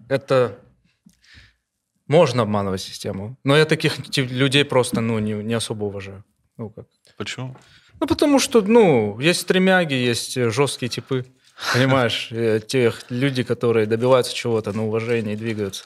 это 0.09 0.59
можно 2.07 2.43
обманывать 2.43 2.81
систему. 2.81 3.37
Но 3.43 3.57
я 3.57 3.65
таких 3.65 4.17
людей 4.17 4.65
просто 4.65 5.01
ну, 5.01 5.19
не, 5.19 5.33
не 5.33 5.53
особо 5.53 5.85
уважаю. 5.85 6.23
Ну, 6.57 6.69
как. 6.69 6.85
Почему? 7.17 7.55
Ну, 7.99 8.07
потому 8.07 8.39
что, 8.39 8.61
ну, 8.61 9.19
есть 9.19 9.41
стремяги, 9.41 9.93
есть 9.93 10.35
жесткие 10.35 10.89
типы. 10.89 11.25
Понимаешь, 11.73 12.29
э, 12.31 12.59
тех 12.65 13.03
люди, 13.09 13.43
которые 13.43 13.85
добиваются 13.85 14.33
чего-то 14.33 14.73
на 14.73 14.85
уважении 14.85 15.33
и 15.33 15.37
двигаются. 15.37 15.85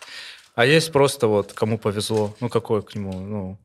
А 0.56 0.66
есть 0.66 0.92
просто 0.92 1.28
вот, 1.28 1.54
кому 1.54 1.78
повезло. 1.78 2.36
Ну, 2.40 2.50
какой 2.50 2.84
к 2.84 2.94
нему, 2.96 3.14
ну, 3.14 3.58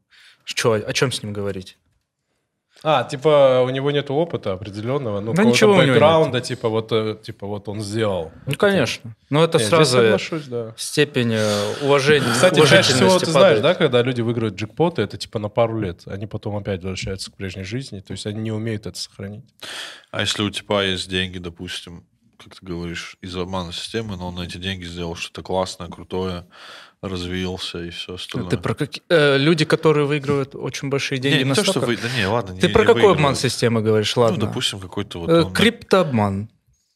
что, 0.45 0.73
о 0.73 0.93
чем 0.93 1.11
с 1.11 1.23
ним 1.23 1.33
говорить? 1.33 1.77
А, 2.89 3.03
типа, 3.03 3.65
у 3.67 3.71
него 3.71 3.91
нет 3.91 4.13
опыта 4.13 4.53
определенного, 4.53 5.19
ну, 5.19 5.35
Да 5.35 5.43
ничего 5.43 5.73
у 5.73 5.75
него 5.75 5.87
бэкграунда, 5.89 6.41
типа, 6.41 6.69
вот, 6.69 6.93
э, 6.93 7.17
типа, 7.21 7.45
вот 7.49 7.69
он 7.69 7.81
сделал. 7.81 8.31
Ну, 8.47 8.55
конечно. 8.55 9.17
Но 9.29 9.43
это 9.43 9.59
Не, 9.59 9.65
здесь 9.65 9.71
сразу 9.71 9.99
э, 9.99 10.03
соглашусь, 10.03 10.45
да. 10.47 10.73
степень 10.77 11.33
э, 11.33 11.75
уважения. 11.83 12.31
Кстати, 12.33 12.65
чаще 12.65 12.95
всего 12.95 13.19
ты 13.19 13.27
знаешь, 13.27 13.59
да, 13.59 13.75
когда 13.75 14.03
люди 14.03 14.21
выигрывают 14.21 14.55
джекпоты, 14.55 15.03
это 15.03 15.19
типа 15.19 15.41
на 15.41 15.49
пару 15.49 15.81
лет. 15.81 16.03
Они 16.07 16.29
потом 16.29 16.55
опять 16.55 16.81
возвращаются 16.85 17.33
к 17.33 17.35
прежней 17.35 17.65
жизни. 17.65 17.99
То 17.99 18.13
есть 18.13 18.25
они 18.25 18.41
не 18.41 18.53
умеют 18.53 18.87
это 18.87 18.97
сохранить. 18.97 19.45
А 20.13 20.21
если 20.21 20.45
у 20.45 20.51
типа 20.51 20.85
есть 20.85 21.11
деньги, 21.11 21.39
допустим, 21.39 22.05
как 22.39 22.55
ты 22.55 22.65
говоришь, 22.65 23.17
из 23.21 23.37
обмана 23.37 23.73
системы, 23.73 24.17
но 24.17 24.29
он 24.29 24.37
на 24.37 24.43
эти 24.43 24.59
деньги 24.59 24.85
сделал 24.85 25.17
что-то 25.17 25.43
классное, 25.43 25.89
крутое, 25.89 26.47
развился 27.09 27.83
и 27.85 27.91
все 27.91 28.15
остальное. 28.15 28.51
Ты 28.51 28.59
про 28.59 28.75
какие... 28.75 29.03
э, 29.09 29.39
люди, 29.39 29.65
которые 29.65 30.07
выигрывают 30.07 30.55
очень 30.55 30.89
большие 30.89 31.19
деньги 31.19 31.39
не, 31.39 31.45
на 31.45 31.49
не 31.51 31.55
то, 31.55 31.65
что 31.65 31.81
вы... 31.81 31.97
Да 31.97 32.09
не, 32.17 32.27
ладно. 32.27 32.55
Ты 32.57 32.67
не- 32.67 32.73
про 32.73 32.81
не 32.83 32.87
какой 32.87 32.95
выигрывают. 32.95 33.19
обман 33.19 33.35
системы 33.37 33.83
говоришь? 33.83 34.17
Ладно. 34.17 34.39
Ну, 34.39 34.47
допустим, 34.47 34.81
какой-то 34.81 35.21
вот... 35.21 35.31
Э, 35.31 35.43
он 35.43 35.49
на- 35.49 35.55
криптообман. 35.55 36.49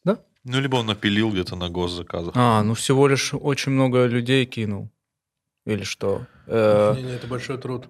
Да? 0.05 0.19
Ну, 0.45 0.61
либо 0.61 0.77
он 0.77 0.87
напилил 0.87 1.31
где-то 1.31 1.57
на 1.57 1.69
госзаказах. 1.69 2.33
А, 2.37 2.63
ну 2.63 2.75
всего 2.75 3.07
лишь 3.09 3.33
очень 3.35 3.73
много 3.73 4.07
людей 4.07 4.45
кинул. 4.47 4.91
Или 5.67 5.85
что? 5.85 6.27
Э, 6.47 6.95
Не, 6.97 7.03
не, 7.03 7.13
это 7.13 7.27
большой 7.27 7.59
труд. 7.59 7.87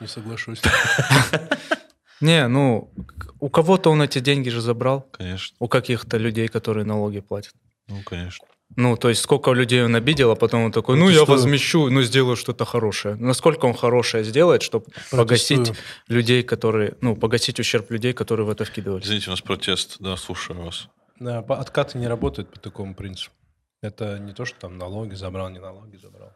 Не 0.00 0.06
соглашусь. 0.06 0.60
Не, 2.20 2.46
ну, 2.46 2.92
у 3.40 3.48
кого-то 3.48 3.90
он 3.90 4.00
эти 4.02 4.20
деньги 4.20 4.48
же 4.48 4.60
забрал. 4.60 5.08
Конечно. 5.12 5.56
У 5.58 5.66
каких-то 5.66 6.18
людей, 6.18 6.46
которые 6.46 6.84
налоги 6.84 7.18
платят. 7.20 7.52
Ну, 7.88 8.00
конечно. 8.04 8.46
Ну, 8.76 8.96
то 8.96 9.08
есть 9.08 9.22
сколько 9.22 9.52
людей 9.52 9.84
он 9.84 9.94
обидел, 9.94 10.30
а 10.30 10.36
потом 10.36 10.64
он 10.64 10.72
такой, 10.72 10.96
ну, 10.96 11.08
я 11.10 11.24
возмещу, 11.24 11.90
ну, 11.90 12.02
сделаю 12.02 12.36
что-то 12.36 12.64
хорошее. 12.64 13.16
Насколько 13.16 13.66
он 13.66 13.74
хорошее 13.74 14.24
сделает, 14.24 14.62
чтобы 14.62 14.86
погасить 15.10 15.72
людей, 16.08 16.42
которые, 16.42 16.96
ну, 17.00 17.16
погасить 17.16 17.60
ущерб 17.60 17.90
людей, 17.90 18.12
которые 18.12 18.46
в 18.46 18.50
это 18.50 18.64
вкидывались. 18.64 19.06
Извините, 19.06 19.28
у 19.28 19.30
нас 19.30 19.40
протест. 19.40 19.96
Да, 20.00 20.16
слушаю 20.16 20.62
вас. 20.62 20.88
Да, 21.20 21.38
откаты 21.38 21.98
не 21.98 22.08
работают 22.08 22.50
по 22.50 22.58
такому 22.58 22.94
принципу. 22.94 23.34
Это 23.82 24.18
не 24.18 24.32
то, 24.32 24.44
что 24.44 24.58
там 24.60 24.78
налоги 24.78 25.14
забрал, 25.14 25.50
не 25.50 25.58
налоги 25.58 25.96
забрал. 25.96 26.32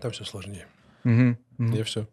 Там 0.00 0.10
все 0.12 0.24
сложнее. 0.24 0.66
Мгм, 1.04 1.38
мгм. 1.58 1.74
И 1.74 1.82
все. 1.82 2.06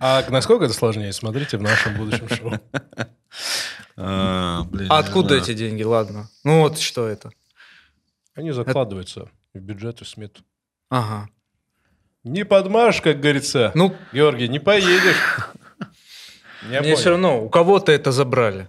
А 0.00 0.24
насколько 0.30 0.64
это 0.64 0.74
сложнее, 0.74 1.12
смотрите 1.12 1.56
в 1.56 1.62
нашем 1.62 1.96
будущем 1.96 2.28
шоу. 2.28 2.52
А, 3.96 4.64
блин, 4.64 4.88
А 4.90 4.98
откуда 4.98 5.36
эти 5.36 5.54
деньги? 5.54 5.82
Ладно. 5.82 6.28
Ну, 6.42 6.60
вот 6.60 6.78
что 6.78 7.06
это. 7.06 7.30
Они 8.34 8.50
закладываются 8.50 9.28
в 9.54 9.58
бюджет 9.60 10.02
и 10.02 10.04
смету. 10.04 10.42
Ага. 10.88 11.28
Не 12.24 12.44
подмажешь, 12.44 13.00
как 13.02 13.20
говорится. 13.20 13.70
Ну, 13.74 13.94
Георгий, 14.12 14.48
не 14.48 14.58
поедешь. 14.58 15.16
Я 16.70 16.80
мне 16.80 16.94
все 16.94 17.04
понял. 17.04 17.10
равно, 17.10 17.44
у 17.44 17.48
кого-то 17.50 17.92
это 17.92 18.10
забрали. 18.12 18.68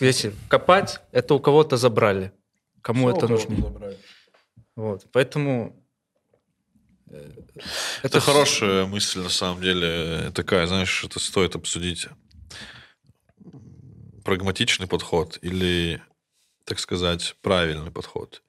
Если 0.00 0.34
копать, 0.48 1.00
это 1.12 1.34
у 1.34 1.40
кого-то 1.40 1.76
забрали. 1.76 2.32
Кому 2.82 3.08
это 3.10 3.26
нужно? 3.26 3.56
забрали. 3.56 3.98
Вот. 4.76 5.06
Поэтому... 5.12 5.82
э, 7.10 7.30
Это 8.02 8.20
с- 8.20 8.24
хорошая 8.24 8.84
мысль, 8.86 9.20
на 9.20 9.30
самом 9.30 9.62
деле, 9.62 10.30
такая, 10.34 10.66
знаешь, 10.66 11.02
это 11.04 11.18
стоит 11.18 11.54
обсудить. 11.56 12.08
Прагматичный 14.24 14.86
подход 14.86 15.38
или, 15.42 16.02
так 16.64 16.78
сказать, 16.78 17.36
правильный 17.42 17.90
подход. 17.90 18.42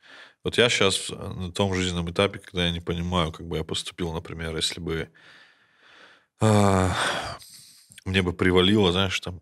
Вот 0.43 0.57
я 0.57 0.69
сейчас 0.69 1.09
на 1.09 1.51
том 1.51 1.73
жизненном 1.73 2.09
этапе, 2.11 2.39
когда 2.39 2.65
я 2.65 2.71
не 2.71 2.79
понимаю, 2.79 3.31
как 3.31 3.47
бы 3.47 3.57
я 3.57 3.63
поступил, 3.63 4.13
например, 4.13 4.55
если 4.55 4.79
бы 4.79 5.09
а, 6.39 6.95
мне 8.05 8.21
бы 8.21 8.33
привалило, 8.33 8.91
знаешь, 8.91 9.19
там 9.19 9.41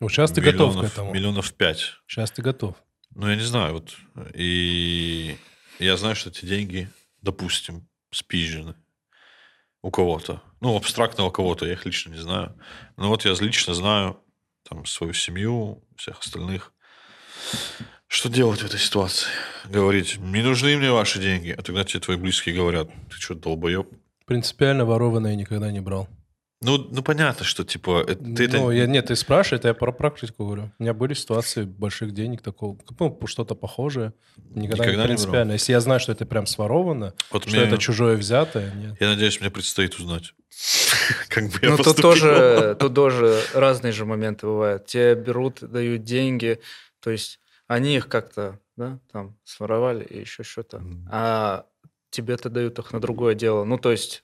Ну, 0.00 0.08
сейчас 0.08 0.32
ты 0.32 0.40
готов 0.40 0.80
к 0.80 0.84
этому. 0.84 1.12
миллионов 1.12 1.52
пять. 1.52 1.94
Сейчас 2.06 2.30
ты 2.30 2.42
готов. 2.42 2.76
Ну, 3.14 3.28
я 3.28 3.36
не 3.36 3.42
знаю, 3.42 3.74
вот. 3.74 3.94
И 4.34 5.36
я 5.78 5.96
знаю, 5.96 6.16
что 6.16 6.30
эти 6.30 6.46
деньги, 6.46 6.88
допустим, 7.20 7.86
спизжены 8.10 8.74
у 9.82 9.90
кого-то. 9.90 10.42
Ну, 10.60 10.76
абстрактного 10.76 11.30
кого-то, 11.30 11.66
я 11.66 11.72
их 11.72 11.84
лично 11.84 12.12
не 12.12 12.20
знаю. 12.20 12.58
Но 12.96 13.08
вот 13.08 13.24
я 13.24 13.32
лично 13.32 13.74
знаю 13.74 14.21
там 14.72 14.86
свою 14.86 15.12
семью, 15.12 15.82
всех 15.96 16.20
остальных. 16.20 16.72
Что 18.06 18.28
делать 18.28 18.60
в 18.60 18.66
этой 18.66 18.78
ситуации? 18.78 19.28
Говорить, 19.68 20.18
не 20.18 20.42
нужны 20.42 20.76
мне 20.76 20.90
ваши 20.90 21.18
деньги. 21.20 21.50
А 21.50 21.62
тогда 21.62 21.84
тебе 21.84 22.00
твои 22.00 22.16
близкие 22.16 22.54
говорят, 22.54 22.88
ты 23.10 23.16
что, 23.16 23.34
долбоеб? 23.34 23.88
Принципиально 24.26 24.84
ворованное 24.84 25.34
никогда 25.34 25.70
не 25.70 25.80
брал. 25.80 26.08
Ну, 26.62 26.78
ну 26.90 27.02
понятно, 27.02 27.44
что 27.44 27.64
типа 27.64 28.02
это- 28.06 28.16
ты 28.24 28.44
это 28.44 28.56
ну, 28.58 28.70
я, 28.70 28.86
нет, 28.86 29.06
ты 29.06 29.16
спрашиваешь, 29.16 29.60
это 29.60 29.68
я 29.68 29.74
про 29.74 29.92
практику 29.92 30.44
говорю. 30.44 30.70
У 30.78 30.82
меня 30.82 30.94
были 30.94 31.14
ситуации 31.14 31.64
больших 31.64 32.12
денег 32.12 32.40
такого, 32.42 32.78
ну, 32.98 33.18
что-то 33.26 33.54
похожее. 33.54 34.12
Никогда, 34.36 34.84
Никогда 34.84 34.90
не 34.92 34.96
не 34.96 35.04
принципиально. 35.06 35.52
Если 35.52 35.72
я 35.72 35.80
знаю, 35.80 36.00
что 36.00 36.12
это 36.12 36.24
прям 36.26 36.46
своровано, 36.46 37.14
Вот 37.30 37.42
что 37.48 37.56
мне- 37.56 37.66
это 37.66 37.78
чужое 37.78 38.16
взятое, 38.16 38.72
нет. 38.74 38.96
Я 39.00 39.08
надеюсь, 39.08 39.40
мне 39.40 39.50
предстоит 39.50 39.94
узнать. 39.96 40.34
Как 41.28 41.44
бы 41.44 41.58
я 41.62 41.70
Ну, 41.70 41.76
тут 41.78 41.96
тоже, 41.96 42.76
тут 42.78 42.94
тоже 42.94 43.40
разные 43.54 43.92
же 43.92 44.04
моменты 44.04 44.46
бывают. 44.46 44.86
Те 44.86 45.14
берут, 45.14 45.58
дают 45.60 46.04
деньги, 46.04 46.60
то 47.00 47.10
есть 47.10 47.40
они 47.66 47.96
их 47.96 48.08
как-то, 48.08 48.58
да, 48.76 48.98
там, 49.10 49.36
своровали 49.44 50.04
и 50.04 50.20
еще 50.20 50.42
что-то. 50.42 50.82
А 51.10 51.64
тебе-то 52.10 52.50
дают 52.50 52.78
их 52.78 52.92
на 52.92 53.00
другое 53.00 53.34
дело. 53.34 53.64
Ну, 53.64 53.78
то 53.78 53.90
есть 53.90 54.22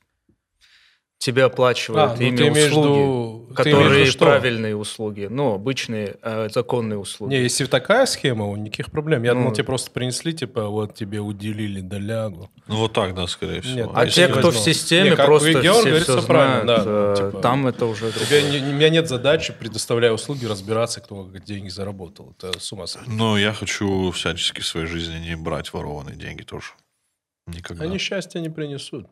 тебе 1.18 1.44
оплачивают 1.44 2.12
А, 2.12 2.16
ну, 2.16 2.22
ими 2.22 2.48
в 2.48 2.68
услуги, 2.68 3.50
в 3.50 3.54
которые 3.54 4.00
виду 4.02 4.10
что? 4.12 4.24
правильные 4.24 4.76
услуги, 4.76 5.26
ну, 5.28 5.52
обычные 5.54 6.16
э, 6.22 6.48
законные 6.48 6.96
услуги. 6.96 7.34
Не, 7.34 7.42
если 7.42 7.66
такая 7.66 8.06
схема, 8.06 8.54
никаких 8.56 8.92
проблем. 8.92 9.24
Я 9.24 9.34
Ну, 9.34 9.40
думал, 9.40 9.52
тебе 9.52 9.64
просто 9.64 9.90
принесли, 9.90 10.32
типа, 10.32 10.68
вот 10.68 10.94
тебе 10.94 11.18
уделили 11.20 11.80
долягу. 11.80 12.50
Ну, 12.68 12.76
вот 12.76 12.92
так, 12.92 13.14
да, 13.16 13.26
скорее 13.26 13.60
всего. 13.62 13.74
Нет, 13.74 13.90
а 13.94 14.06
те, 14.06 14.28
кто 14.28 14.40
в 14.42 14.44
возьму. 14.54 14.62
системе, 14.62 15.10
Не, 15.10 15.16
просто 15.16 15.48
все 15.60 15.82
говорится 15.82 16.18
все 16.18 16.26
правильно, 16.26 16.62
знают. 16.62 16.84
да, 16.84 16.90
ну, 16.90 17.12
э, 17.26 17.30
типа, 17.32 17.42
Там 17.42 17.66
это 17.66 17.86
уже 17.86 18.12
Тебе 18.12 18.42
не- 18.60 18.68
у 18.70 18.72
меня 18.74 18.88
нет 18.88 19.08
задачи, 19.08 19.52
предоставляя 19.58 20.12
услуги, 20.12 20.44
разбираться, 20.46 21.00
кто 21.00 21.24
как 21.24 21.44
деньги 21.44 21.68
заработал. 21.68 22.34
Это 22.38 22.60
с 22.60 22.72
ума 22.72 22.86
сойти. 22.86 23.10
Но 23.10 23.36
я 23.36 23.52
хочу 23.52 24.12
всячески 24.12 24.60
в 24.60 24.66
своей 24.66 24.86
жизни 24.86 25.18
не 25.18 25.36
брать 25.36 25.72
ворованные 25.72 26.14
деньги 26.16 26.42
тоже. 26.42 26.68
Никогда. 27.48 27.84
Они 27.84 27.98
счастья 27.98 28.38
не 28.40 28.50
принесут. 28.50 29.06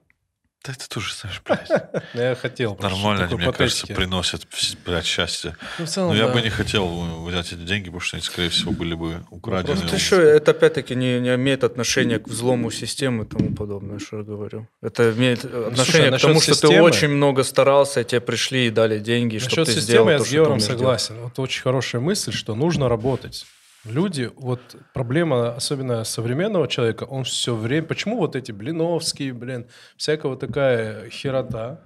Да 0.64 0.73
это 0.73 0.88
тоже, 0.88 1.14
знаешь, 1.14 1.40
блядь, 1.47 1.71
Я 2.14 2.35
хотел. 2.35 2.77
нормально 2.81 3.29
мне 3.37 3.53
кажется, 3.53 3.87
приносят, 3.87 4.47
блядь, 4.85 5.05
счастье. 5.07 5.57
Ну, 5.79 5.87
в 5.87 5.88
целом, 5.88 6.11
Но 6.11 6.16
я 6.16 6.27
бы 6.29 6.40
не 6.42 6.51
хотел 6.51 7.25
взять 7.25 7.53
эти 7.53 7.61
деньги, 7.61 7.85
потому 7.85 8.01
что 8.01 8.16
они, 8.16 8.25
скорее 8.25 8.49
всего, 8.49 8.73
были 8.73 8.95
бы 8.95 9.25
украдены. 9.31 9.75
просто 9.75 9.87
Это 9.87 9.97
еще, 9.97 10.16
это 10.16 10.51
опять-таки 10.51 10.97
не, 10.97 11.19
имеет 11.19 11.62
отношения 11.62 12.19
к 12.19 12.27
взлому 12.27 12.71
системы 12.71 13.25
и 13.25 13.27
тому 13.29 13.55
подобное, 13.55 13.99
что 14.01 14.19
я 14.19 14.23
говорю. 14.25 14.69
Это 14.83 15.12
имеет 15.12 15.45
отношение 15.45 16.11
к 16.19 16.21
тому, 16.21 16.40
что 16.40 16.55
ты 16.69 16.83
очень 16.83 17.09
много 17.09 17.45
старался, 17.45 18.03
тебе 18.03 18.21
пришли 18.21 18.66
и 18.66 18.71
дали 18.71 18.99
деньги, 18.99 19.38
чтобы 19.38 19.66
ты 19.66 19.81
сделал 19.81 20.09
я 20.11 20.19
то, 20.19 20.25
с 20.25 20.27
что 20.27 20.35
Георгом 20.35 20.53
умеешь 20.55 20.66
делать. 20.66 20.79
согласен. 20.81 21.14
Вот 21.23 21.38
очень 21.38 21.62
хорошая 21.62 22.01
мысль, 22.01 22.33
что 22.33 22.55
нужно 22.55 22.88
работать. 22.88 23.47
Люди, 23.88 24.33
вот 24.37 24.61
проблема, 24.92 25.55
особенно 25.55 26.03
современного 26.05 26.66
человека, 26.66 27.05
он 27.05 27.25
все 27.25 27.55
время... 27.55 27.87
Почему 27.87 28.18
вот 28.18 28.35
эти 28.35 28.51
Блиновские, 28.51 29.33
блин, 29.33 29.66
всякого 29.96 30.37
такая 30.37 31.09
херота, 31.11 31.81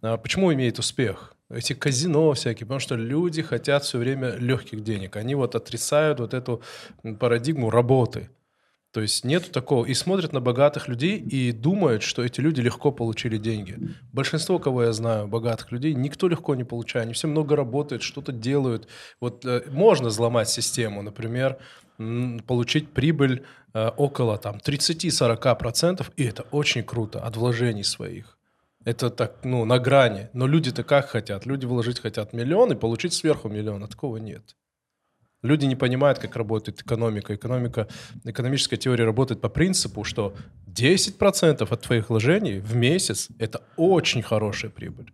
а 0.00 0.16
почему 0.16 0.52
имеет 0.54 0.78
успех? 0.78 1.34
Эти 1.50 1.74
казино 1.74 2.32
всякие, 2.32 2.66
потому 2.66 2.80
что 2.80 2.94
люди 2.94 3.42
хотят 3.42 3.84
все 3.84 3.98
время 3.98 4.36
легких 4.36 4.82
денег. 4.82 5.16
Они 5.16 5.34
вот 5.34 5.54
отрицают 5.54 6.20
вот 6.20 6.32
эту 6.32 6.62
парадигму 7.20 7.68
работы. 7.68 8.30
То 8.94 9.00
есть 9.00 9.24
нету 9.24 9.50
такого. 9.50 9.84
И 9.86 9.92
смотрят 9.92 10.32
на 10.32 10.40
богатых 10.40 10.86
людей 10.86 11.18
и 11.18 11.50
думают, 11.50 12.04
что 12.04 12.22
эти 12.22 12.40
люди 12.40 12.60
легко 12.60 12.92
получили 12.92 13.38
деньги. 13.38 13.76
Большинство, 14.12 14.60
кого 14.60 14.84
я 14.84 14.92
знаю, 14.92 15.26
богатых 15.26 15.72
людей, 15.72 15.94
никто 15.94 16.28
легко 16.28 16.54
не 16.54 16.62
получает. 16.62 17.06
Они 17.06 17.12
все 17.14 17.26
много 17.26 17.56
работают, 17.56 18.04
что-то 18.04 18.30
делают. 18.30 18.86
Вот 19.20 19.44
э, 19.44 19.64
можно 19.68 20.10
взломать 20.10 20.48
систему, 20.48 21.02
например, 21.02 21.58
получить 22.46 22.88
прибыль 22.90 23.42
э, 23.74 23.88
около 23.96 24.38
там 24.38 24.58
30-40%, 24.64 26.06
и 26.16 26.24
это 26.24 26.44
очень 26.52 26.84
круто 26.84 27.18
от 27.18 27.36
вложений 27.36 27.84
своих. 27.84 28.38
Это 28.84 29.10
так, 29.10 29.38
ну, 29.42 29.64
на 29.64 29.80
грани. 29.80 30.28
Но 30.34 30.46
люди-то 30.46 30.84
как 30.84 31.08
хотят? 31.08 31.46
Люди 31.46 31.66
вложить 31.66 31.98
хотят 31.98 32.32
миллион 32.32 32.70
и 32.70 32.76
получить 32.76 33.12
сверху 33.12 33.48
миллион. 33.48 33.82
А 33.82 33.88
такого 33.88 34.18
нет. 34.18 34.54
Люди 35.44 35.66
не 35.66 35.76
понимают, 35.76 36.18
как 36.18 36.36
работает 36.36 36.80
экономика. 36.80 37.34
Экономика, 37.34 37.86
экономическая 38.24 38.78
теория 38.78 39.04
работает 39.04 39.42
по 39.42 39.50
принципу, 39.50 40.02
что 40.02 40.34
10% 40.66 41.68
от 41.70 41.80
твоих 41.82 42.08
вложений 42.08 42.60
в 42.60 42.74
месяц– 42.74 43.28
это 43.38 43.60
очень 43.76 44.22
хорошая 44.22 44.70
прибыль. 44.70 45.12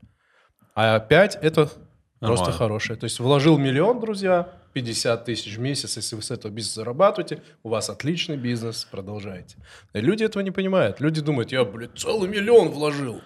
А 0.77 1.01
5– 1.01 1.39
это 1.43 1.67
просто 1.67 1.81
Нормально. 2.21 2.53
хорошая. 2.53 2.97
То 2.97 3.05
есть 3.05 3.19
вложил 3.19 3.59
миллион, 3.59 3.99
друзья, 3.99 4.49
50 4.73 5.25
тысяч 5.25 5.57
в 5.57 5.61
месяц, 5.61 5.97
если 5.97 6.17
вы 6.17 6.23
с 6.23 6.31
этого 6.31 6.53
бизнеса 6.53 6.81
зарабатываете, 6.81 7.43
у 7.63 7.69
вас 7.69 7.91
отличный 7.91 8.37
бизнес, 8.37 8.87
продолжайте. 8.91 9.57
И 9.93 10.01
люди 10.01 10.23
этого 10.23 10.43
не 10.43 10.51
понимают. 10.51 11.01
Люди 11.01 11.21
думают, 11.21 11.51
я, 11.53 11.65
блядь, 11.65 11.99
целый 11.99 12.29
миллион 12.29 12.69
вложил. 12.69 13.21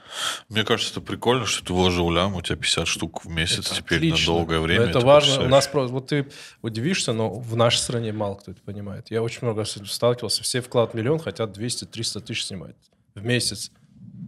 Мне 0.48 0.64
кажется, 0.64 0.92
это 0.92 1.00
прикольно, 1.00 1.44
что 1.44 1.64
ты 1.64 1.72
вложил 1.72 2.10
лям, 2.10 2.34
у 2.34 2.42
тебя 2.42 2.56
50 2.56 2.86
штук 2.86 3.24
в 3.24 3.28
месяц 3.28 3.66
Это 3.66 3.76
теперь 3.76 3.98
отлично. 3.98 4.32
на 4.32 4.38
долгое 4.38 4.56
Но 4.56 4.62
время. 4.62 4.84
Это 4.86 5.00
важно. 5.00 5.44
У 5.44 5.48
нас 5.48 5.66
просто, 5.66 5.92
вот 5.92 6.06
ты 6.06 6.30
удивишься, 6.62 7.12
но 7.12 7.30
в 7.30 7.56
нашей 7.56 7.78
стране 7.78 8.12
мало 8.12 8.36
кто 8.36 8.52
это 8.52 8.62
понимает. 8.62 9.10
Я 9.10 9.22
очень 9.22 9.40
много 9.42 9.64
сталкивался. 9.64 10.42
Все 10.42 10.60
вклад 10.60 10.94
миллион 10.94 11.18
хотят 11.18 11.56
200-300 11.56 12.20
тысяч 12.20 12.46
снимать 12.46 12.76
в 13.14 13.24
месяц. 13.24 13.70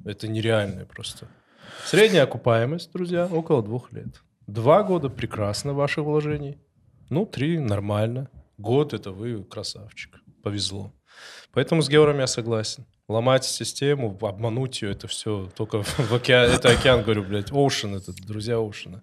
Это 0.05 0.29
нереально 0.29 0.85
просто. 0.85 1.29
Средняя 1.85 2.25
окупаемость, 2.25 2.93
друзья, 2.93 3.27
около 3.27 3.63
двух 3.63 3.93
лет. 3.93 4.23
Два 4.47 4.83
года 4.83 5.09
прекрасно 5.09 5.73
ваших 5.73 6.05
вложений. 6.05 6.59
Ну, 7.09 7.27
три 7.27 7.59
нормально. 7.59 8.31
Год 8.59 8.95
это 8.95 9.13
вы 9.13 9.43
красавчик. 9.45 10.21
Повезло. 10.43 10.93
Поэтому 11.53 11.83
с 11.83 11.89
Георгом 11.89 12.19
я 12.19 12.27
согласен. 12.27 12.87
Ломать 13.09 13.45
систему, 13.45 14.19
обмануть 14.21 14.83
ее, 14.83 14.93
это 14.93 15.07
все 15.07 15.51
только 15.57 15.83
в 15.83 16.13
океан. 16.13 16.51
Это 16.51 16.71
океан, 16.71 17.03
говорю, 17.03 17.23
блядь, 17.23 17.53
Оушен, 17.53 17.95
это 17.95 18.13
друзья 18.13 18.57
Оушена. 18.57 19.03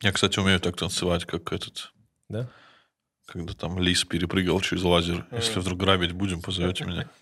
Я, 0.00 0.12
кстати, 0.12 0.38
умею 0.38 0.60
так 0.60 0.76
танцевать, 0.76 1.24
как 1.24 1.52
этот 1.52 1.92
Да? 2.28 2.48
когда 3.26 3.54
там 3.54 3.78
лис 3.78 4.04
перепрыгал 4.04 4.60
через 4.60 4.82
лазер. 4.82 5.26
Если 5.32 5.58
вдруг 5.58 5.78
грабить 5.78 6.12
будем, 6.12 6.40
позовете 6.40 6.84
меня. 6.84 7.08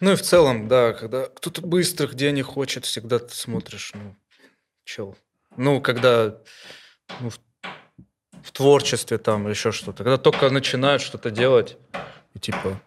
Ну 0.00 0.12
и 0.12 0.16
в 0.16 0.20
целом, 0.20 0.68
да, 0.68 0.92
когда 0.92 1.24
кто-то 1.24 1.62
быстрых 1.62 2.14
денег 2.14 2.46
хочет, 2.46 2.84
всегда 2.84 3.18
ты 3.18 3.34
смотришь, 3.34 3.92
ну, 3.94 4.14
чел. 4.84 5.16
Ну, 5.56 5.80
когда 5.80 6.38
ну, 7.20 7.30
в, 8.46 8.52
творчестве 8.52 9.18
там 9.18 9.44
или 9.44 9.50
еще 9.54 9.72
что-то, 9.72 10.04
когда 10.04 10.16
только 10.18 10.48
начинают 10.50 11.02
что-то 11.02 11.30
делать, 11.30 11.76
и 12.34 12.38
типа, 12.38 12.80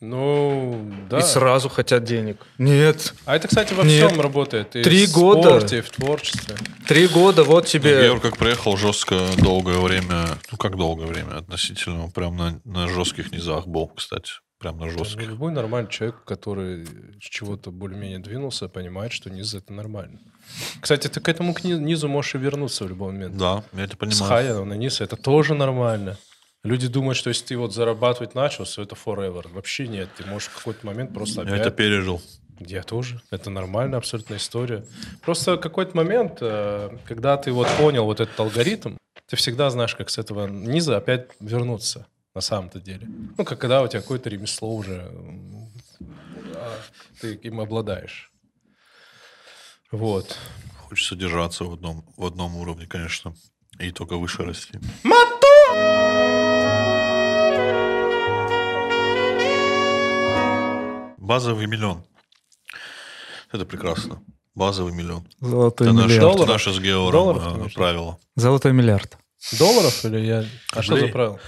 Ну, 0.00 0.92
да. 1.08 1.18
и 1.20 1.22
сразу 1.22 1.68
хотят 1.70 2.04
денег. 2.04 2.44
Нет, 2.58 3.14
А 3.24 3.34
это, 3.34 3.48
кстати, 3.48 3.72
во 3.72 3.82
Нет. 3.82 4.06
всем 4.10 4.20
работает. 4.20 4.76
И 4.76 4.82
Три 4.82 5.06
в 5.06 5.12
года. 5.12 5.42
спорте, 5.58 5.78
и 5.78 5.80
в 5.80 5.90
творчестве. 5.90 6.56
три 6.86 7.08
года, 7.08 7.44
вот 7.44 7.64
Ну, 7.64 7.68
тебе... 7.70 8.02
Георг 8.02 8.22
как 8.22 8.36
приехал 8.36 8.76
жестко 8.76 9.18
долгое 9.38 9.78
время, 9.78 10.26
ну 10.52 10.58
как 10.58 10.76
долгое 10.76 11.06
время 11.06 11.38
относительно, 11.38 12.04
он 12.04 12.10
прям 12.12 12.36
на, 12.36 12.60
на 12.64 12.88
жестких 12.88 13.32
низах 13.32 13.66
был, 13.66 13.88
кстати. 13.88 14.32
Прям 14.58 14.78
на 14.78 14.88
жестких. 14.90 15.26
любой 15.26 15.52
нормальный 15.52 15.90
человек, 15.90 16.24
который 16.24 16.86
с 17.20 17.24
чего-то 17.28 17.70
более-менее 17.70 18.18
двинулся, 18.20 18.68
понимает, 18.68 19.12
что 19.12 19.28
низ 19.30 19.54
это 19.54 19.72
нормально. 19.72 20.18
Кстати, 20.80 21.08
ты 21.08 21.20
к 21.20 21.28
этому 21.28 21.54
к 21.54 21.64
ни- 21.64 21.72
низу 21.74 22.08
можешь 22.08 22.34
и 22.34 22.38
вернуться 22.38 22.84
в 22.84 22.88
любой 22.88 23.12
момент. 23.12 23.36
Да, 23.36 23.64
я 23.72 23.84
это 23.84 23.94
С 23.94 23.98
понимаю. 23.98 24.28
хая 24.28 24.64
на 24.64 24.74
низ 24.74 25.00
это 25.00 25.16
тоже 25.16 25.54
нормально. 25.54 26.16
Люди 26.64 26.88
думают, 26.88 27.16
что 27.16 27.28
если 27.28 27.44
ты 27.46 27.56
вот 27.56 27.72
зарабатывать 27.74 28.34
начал, 28.34 28.64
все 28.64 28.82
это 28.82 28.96
forever. 28.96 29.46
Вообще 29.52 29.86
нет. 29.86 30.08
Ты 30.16 30.24
можешь 30.26 30.48
в 30.48 30.56
какой-то 30.56 30.84
момент 30.86 31.14
просто 31.14 31.42
Я 31.42 31.46
опять... 31.48 31.60
это 31.60 31.70
пережил. 31.70 32.20
Я 32.58 32.82
тоже. 32.82 33.20
Это 33.30 33.50
нормальная 33.50 33.98
абсолютная 33.98 34.38
история. 34.38 34.84
Просто 35.22 35.58
какой-то 35.58 35.96
момент, 35.96 36.38
э, 36.40 36.96
когда 37.06 37.36
ты 37.36 37.52
вот 37.52 37.68
понял 37.78 38.04
вот 38.04 38.20
этот 38.20 38.38
алгоритм, 38.40 38.96
ты 39.26 39.36
всегда 39.36 39.70
знаешь, 39.70 39.94
как 39.94 40.08
с 40.10 40.18
этого 40.18 40.46
низа 40.48 40.96
опять 40.96 41.28
вернуться 41.40 42.06
на 42.34 42.40
самом-то 42.40 42.80
деле. 42.80 43.06
Ну, 43.36 43.44
как 43.44 43.58
когда 43.58 43.82
у 43.82 43.88
тебя 43.88 44.00
какое-то 44.00 44.28
ремесло 44.30 44.74
уже, 44.74 45.10
а, 46.54 46.72
ты 47.20 47.34
им 47.34 47.60
обладаешь. 47.60 48.30
Вот. 49.92 50.36
Хочется 50.88 51.16
держаться 51.16 51.64
в 51.64 51.72
одном, 51.72 52.04
в 52.16 52.24
одном 52.24 52.56
уровне, 52.56 52.86
конечно. 52.86 53.34
И 53.78 53.90
только 53.90 54.16
выше 54.16 54.42
расти. 54.42 54.78
Базовый 61.18 61.66
миллион. 61.66 62.04
Это 63.52 63.64
прекрасно. 63.64 64.22
Базовый 64.54 64.92
миллион. 64.92 65.26
Золотой 65.40 65.88
Это 65.88 65.96
наше, 65.96 66.08
миллиард. 66.08 66.22
Долларов? 66.22 66.48
наше 66.48 66.72
с 66.72 66.78
Геором 66.80 67.12
Долларов, 67.12 67.66
э, 67.66 67.74
правило. 67.74 68.18
Золотой 68.36 68.72
миллиард. 68.72 69.18
Долларов 69.58 70.04
или 70.04 70.18
я... 70.20 70.44
А 70.72 70.82
что 70.82 70.94
за 70.94 71.00
Рублей. 71.00 71.12
правило? 71.12 71.40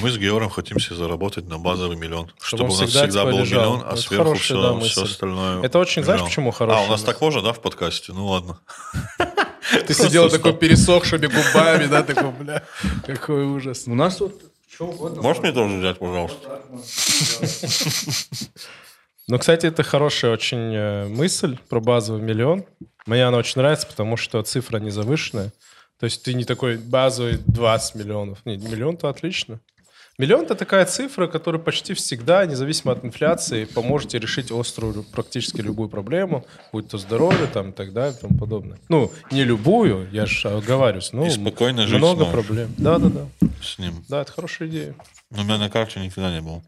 Мы 0.00 0.10
с 0.10 0.18
Геором 0.18 0.50
хотим 0.50 0.78
себе 0.78 0.96
заработать 0.96 1.46
на 1.48 1.58
базовый 1.58 1.96
миллион. 1.96 2.30
Чтобы, 2.40 2.64
он 2.64 2.70
у 2.70 2.72
нас 2.72 2.88
всегда, 2.88 3.06
всегда 3.06 3.20
типа, 3.22 3.32
был 3.32 3.38
лежал. 3.40 3.60
миллион, 3.60 3.82
а 3.86 3.92
Это 3.92 4.02
сверху 4.02 4.24
хорошая, 4.24 4.58
да, 4.58 4.68
все, 4.68 4.74
мысль. 4.74 4.90
все 4.90 5.02
остальное. 5.02 5.62
Это 5.62 5.78
очень, 5.78 6.04
знаешь, 6.04 6.20
миллион. 6.20 6.28
почему 6.30 6.50
А, 6.50 6.52
хорошая 6.52 6.86
у 6.86 6.90
нас 6.90 7.02
так 7.02 7.20
можно, 7.20 7.42
да, 7.42 7.52
в 7.52 7.60
подкасте? 7.60 8.12
Ну 8.12 8.26
ладно. 8.26 8.60
Ты 9.86 9.94
сидел 9.94 10.30
такой 10.30 10.54
пересохшими 10.54 11.26
губами, 11.26 11.86
да, 11.86 12.02
такой, 12.02 12.30
бля, 12.30 12.62
какой 13.06 13.44
ужас. 13.44 13.84
У 13.86 13.94
нас 13.94 14.16
тут 14.16 14.34
что 14.72 14.86
угодно. 14.86 15.22
Можешь 15.22 15.42
мне 15.42 15.52
тоже 15.52 15.76
взять, 15.76 15.98
пожалуйста? 15.98 16.60
Ну, 19.28 19.38
кстати, 19.38 19.66
это 19.66 19.84
хорошая 19.84 20.32
очень 20.32 20.74
э, 20.74 21.06
мысль 21.06 21.56
про 21.68 21.78
базовый 21.80 22.20
миллион. 22.20 22.64
Мне 23.06 23.24
она 23.24 23.38
очень 23.38 23.60
нравится, 23.60 23.86
потому 23.86 24.16
что 24.16 24.42
цифра 24.42 24.78
не 24.78 24.90
завышенная. 24.90 25.52
То 26.00 26.04
есть 26.04 26.22
ты 26.24 26.34
не 26.34 26.44
такой 26.44 26.78
базовый 26.78 27.38
20 27.46 27.94
миллионов. 27.94 28.38
Нет, 28.44 28.62
миллион-то 28.62 29.08
отлично. 29.08 29.60
Миллион— 30.20 30.44
это 30.44 30.54
такая 30.54 30.84
цифра, 30.84 31.28
которая 31.28 31.62
почти 31.62 31.94
всегда, 31.94 32.44
независимо 32.44 32.92
от 32.92 33.02
инфляции, 33.06 33.64
поможет 33.64 34.10
тебе 34.10 34.20
решить 34.20 34.50
острую 34.52 35.02
практически 35.02 35.62
любую 35.62 35.88
проблему, 35.88 36.44
будь 36.72 36.88
то 36.88 36.98
здоровье 36.98 37.46
там, 37.46 37.70
и 37.70 37.72
так 37.72 37.94
далее 37.94 38.14
и 38.14 38.20
тому 38.20 38.38
подобное. 38.38 38.78
Ну, 38.90 39.10
не 39.30 39.44
любую, 39.44 40.10
я 40.12 40.26
же 40.26 40.50
оговариваюсь, 40.50 41.14
но 41.14 41.24
И 41.26 41.30
спокойно 41.30 41.86
жить 41.86 41.96
много 41.96 42.24
сможешь. 42.26 42.32
проблем. 42.34 42.74
Да-да-да. 42.76 43.28
С 43.62 43.78
ним. 43.78 44.04
Да, 44.10 44.20
это 44.20 44.30
хорошая 44.32 44.68
идея. 44.68 44.94
Но 45.30 45.40
у 45.40 45.44
меня 45.44 45.56
на 45.56 45.70
карте 45.70 46.00
никогда 46.00 46.30
не 46.30 46.42
было. 46.42 46.62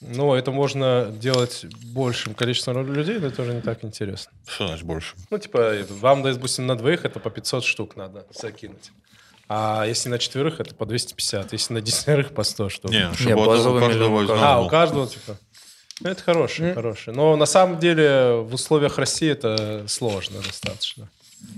Ну, 0.00 0.32
это 0.32 0.52
можно 0.52 1.06
делать 1.10 1.66
большим 1.92 2.34
количеством 2.34 2.86
людей, 2.94 3.18
но 3.18 3.26
это 3.26 3.42
уже 3.42 3.54
не 3.54 3.60
так 3.60 3.82
интересно. 3.82 4.30
Что 4.46 4.68
значит 4.68 4.86
больше? 4.86 5.16
Ну, 5.30 5.38
типа, 5.38 5.78
вам, 5.90 6.22
допустим, 6.22 6.66
на 6.68 6.76
двоих 6.76 7.04
это 7.04 7.18
по 7.18 7.28
500 7.28 7.64
штук 7.64 7.96
надо 7.96 8.24
закинуть. 8.32 8.92
А 9.48 9.84
если 9.86 10.08
на 10.08 10.18
четверых, 10.18 10.60
это 10.60 10.74
по 10.74 10.86
250. 10.86 11.52
Если 11.52 11.74
на 11.74 11.80
десятерых, 11.80 12.32
по 12.32 12.42
100 12.42 12.68
штук. 12.68 12.90
Не, 12.90 13.12
чтобы 13.14 13.42
у 13.42 13.46
базовый 13.46 13.80
каждого 13.80 14.08
миллион 14.08 14.24
из 14.24 14.30
у 14.30 14.34
нас 14.34 14.42
а, 14.42 14.58
был. 14.58 14.66
у 14.66 14.68
каждого, 14.68 15.06
типа. 15.06 15.36
Ну, 16.00 16.10
это 16.10 16.22
хороший, 16.22 16.74
хороший. 16.74 17.12
Но 17.12 17.36
на 17.36 17.46
самом 17.46 17.78
деле 17.78 18.36
в 18.40 18.54
условиях 18.54 18.98
России 18.98 19.30
это 19.30 19.84
сложно 19.88 20.40
достаточно. 20.40 21.08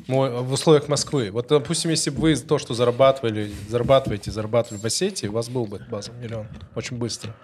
Ну, 0.06 0.42
в 0.42 0.52
условиях 0.52 0.88
Москвы. 0.88 1.30
Вот, 1.30 1.48
допустим, 1.48 1.90
если 1.90 2.10
бы 2.10 2.20
вы 2.20 2.36
то, 2.36 2.58
что 2.58 2.74
зарабатывали, 2.74 3.52
зарабатываете, 3.68 4.30
зарабатывали 4.30 4.80
в 4.80 4.84
Осетии, 4.84 5.26
у 5.26 5.32
вас 5.32 5.48
был 5.48 5.66
бы 5.66 5.78
базовый 5.90 6.20
миллион. 6.20 6.46
Очень 6.74 6.96
быстро. 6.96 7.34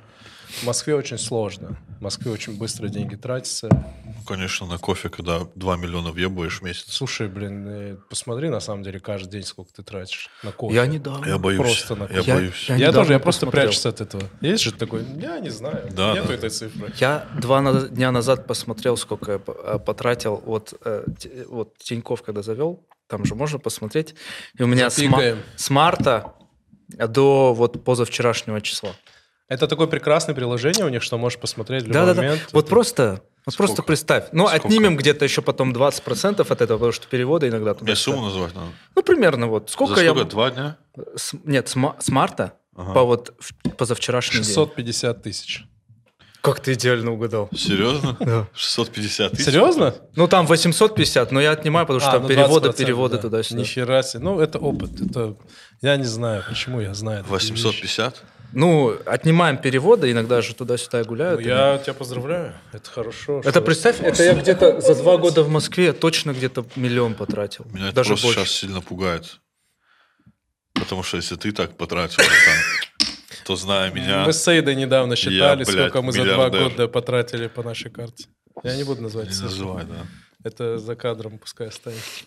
В 0.62 0.64
Москве 0.66 0.94
очень 0.94 1.18
сложно. 1.18 1.76
В 1.98 2.02
Москве 2.02 2.30
очень 2.30 2.56
быстро 2.58 2.88
деньги 2.88 3.14
тратятся. 3.14 3.68
Ну, 3.70 4.14
конечно, 4.26 4.66
на 4.66 4.78
кофе, 4.78 5.08
когда 5.08 5.40
2 5.54 5.76
миллиона 5.76 6.10
въебаешь 6.10 6.60
в 6.60 6.62
месяц. 6.64 6.86
Слушай, 6.92 7.28
блин, 7.28 7.66
э, 7.68 7.96
посмотри, 8.08 8.48
на 8.48 8.60
самом 8.60 8.82
деле, 8.82 9.00
каждый 9.00 9.30
день 9.30 9.42
сколько 9.44 9.72
ты 9.72 9.82
тратишь 9.82 10.28
на 10.42 10.52
кофе. 10.52 10.74
Я 10.74 10.86
недавно. 10.86 11.26
Я 11.26 11.38
боюсь. 11.38 11.60
Просто 11.60 11.94
на 11.94 12.04
я 12.10 12.20
Я- 12.20 12.34
боюсь. 12.34 12.68
я- 12.68 12.76
Я 12.76 12.92
тоже, 12.92 13.12
я 13.12 13.18
просто 13.18 13.46
посмотрел. 13.46 13.68
прячусь 13.68 13.86
от 13.86 14.00
этого. 14.00 14.22
Есть 14.40 14.62
же 14.64 14.72
такой, 14.72 15.04
я 15.18 15.38
не 15.40 15.50
знаю, 15.50 15.88
Да, 15.92 16.14
нету 16.14 16.28
да. 16.28 16.34
этой 16.34 16.50
цифры. 16.50 16.92
Я 16.98 17.26
два 17.40 17.60
на- 17.62 17.88
дня 17.88 18.10
назад 18.12 18.46
посмотрел, 18.46 18.96
сколько 18.96 19.32
я 19.32 19.40
э, 19.46 19.78
потратил. 19.78 20.42
Вот, 20.44 20.74
э, 20.84 21.04
т- 21.18 21.46
вот 21.48 21.78
Тиньков, 21.78 22.22
когда 22.22 22.42
завел, 22.42 22.86
там 23.06 23.24
же 23.24 23.34
можно 23.34 23.58
посмотреть. 23.58 24.14
И 24.58 24.62
у 24.62 24.66
меня 24.66 24.90
с, 24.90 24.98
ма- 25.02 25.36
с 25.56 25.70
марта 25.70 26.34
до 26.88 27.54
вот 27.54 27.84
позавчерашнего 27.84 28.60
числа. 28.60 28.90
Это 29.50 29.66
такое 29.66 29.88
прекрасное 29.88 30.34
приложение 30.34 30.86
у 30.86 30.88
них, 30.88 31.02
что 31.02 31.18
можешь 31.18 31.38
посмотреть 31.38 31.82
в 31.82 31.86
любой 31.88 32.00
Да-да-да. 32.00 32.22
момент. 32.22 32.48
Вот 32.52 32.64
Это- 32.64 32.70
просто, 32.70 33.20
вот 33.44 33.52
Сколько? 33.52 33.56
просто 33.56 33.82
представь. 33.82 34.24
Ну, 34.32 34.46
Сколько? 34.46 34.68
отнимем 34.68 34.96
где-то 34.96 35.24
еще 35.24 35.42
потом 35.42 35.72
20% 35.72 36.40
от 36.40 36.60
этого, 36.62 36.78
потому 36.78 36.92
что 36.92 37.06
переводы 37.08 37.48
иногда 37.48 37.74
туда. 37.74 37.84
Мне 37.84 37.96
сумму 37.96 38.22
назвать 38.26 38.54
надо. 38.54 38.68
Ну, 38.94 39.02
примерно 39.02 39.48
вот. 39.48 39.68
Сколько, 39.68 39.96
За 39.96 40.02
я... 40.04 40.10
сколько? 40.10 40.24
Два 40.30 40.50
дня? 40.52 40.76
С- 41.16 41.34
нет, 41.44 41.68
с, 41.68 41.74
ма- 41.74 41.96
с 41.98 42.08
марта 42.08 42.52
Ага. 42.76 42.92
по 42.92 43.02
вот 43.04 43.34
позавчерашний 43.76 44.36
день. 44.36 44.44
650 44.44 45.22
тысяч. 45.24 45.64
Как 46.42 46.60
ты 46.60 46.72
идеально 46.74 47.12
угадал. 47.12 47.50
Серьезно? 47.54 48.16
Да. 48.20 48.46
650 48.54 49.32
тысяч? 49.32 49.44
Серьезно? 49.46 49.94
Ну, 50.14 50.28
там 50.28 50.46
850, 50.46 51.32
но 51.32 51.40
я 51.40 51.50
отнимаю, 51.50 51.86
потому 51.86 52.00
что 52.00 52.08
А, 52.10 52.12
там 52.12 52.22
ну, 52.22 52.28
переводы, 52.28 52.68
20%, 52.68 52.76
переводы 52.78 53.16
да. 53.16 53.22
туда-сюда. 53.22 53.60
Нихера 53.60 54.02
себе. 54.02 54.22
Ну, 54.22 54.40
это 54.40 54.58
опыт. 54.60 54.90
Это... 55.00 55.34
Я 55.82 55.96
не 55.96 56.04
знаю, 56.04 56.44
почему 56.48 56.80
я 56.80 56.94
знаю. 56.94 57.24
такие 57.24 57.40
вещи. 57.40 57.52
850? 57.52 58.22
Ну, 58.52 58.96
отнимаем 59.06 59.58
переводы, 59.58 60.10
иногда 60.10 60.42
же 60.42 60.54
туда-сюда 60.54 61.00
Ну, 61.00 61.04
гуляют. 61.04 61.40
я 61.40 61.78
тебя 61.78 61.94
поздравляю. 61.94 62.54
Это 62.72 62.90
хорошо. 62.90 63.40
Это 63.44 63.60
представь, 63.60 64.00
это 64.00 64.22
я 64.22 64.34
где-то 64.34 64.80
за 64.80 64.94
два 64.96 65.16
года 65.18 65.42
в 65.42 65.48
Москве 65.48 65.92
точно 65.92 66.32
где-то 66.32 66.66
миллион 66.76 67.14
потратил. 67.14 67.64
Меня 67.66 67.86
это 67.86 67.96
Даже 67.96 68.10
больше. 68.10 68.28
сейчас 68.40 68.50
сильно 68.50 68.80
пугает. 68.80 69.40
Потому 70.74 71.02
что 71.02 71.16
если 71.16 71.36
ты 71.36 71.52
так 71.52 71.76
потратил, 71.76 72.22
то 73.44 73.56
зная 73.56 73.90
меня... 73.90 74.24
Мы 74.24 74.32
с 74.32 74.42
Сейдой 74.42 74.74
недавно 74.74 75.16
считали, 75.16 75.64
блядь, 75.64 75.68
сколько 75.90 76.02
мы 76.02 76.12
за 76.12 76.24
два 76.24 76.50
года 76.50 76.88
потратили 76.88 77.48
по 77.48 77.62
нашей 77.62 77.90
карте. 77.90 78.26
Я 78.64 78.76
не 78.76 78.84
буду 78.84 79.02
называть 79.02 79.30
Не 79.30 79.42
называй, 79.42 79.84
да. 79.84 80.06
Это 80.42 80.78
за 80.78 80.96
кадром 80.96 81.38
пускай 81.38 81.68
останется. 81.68 82.24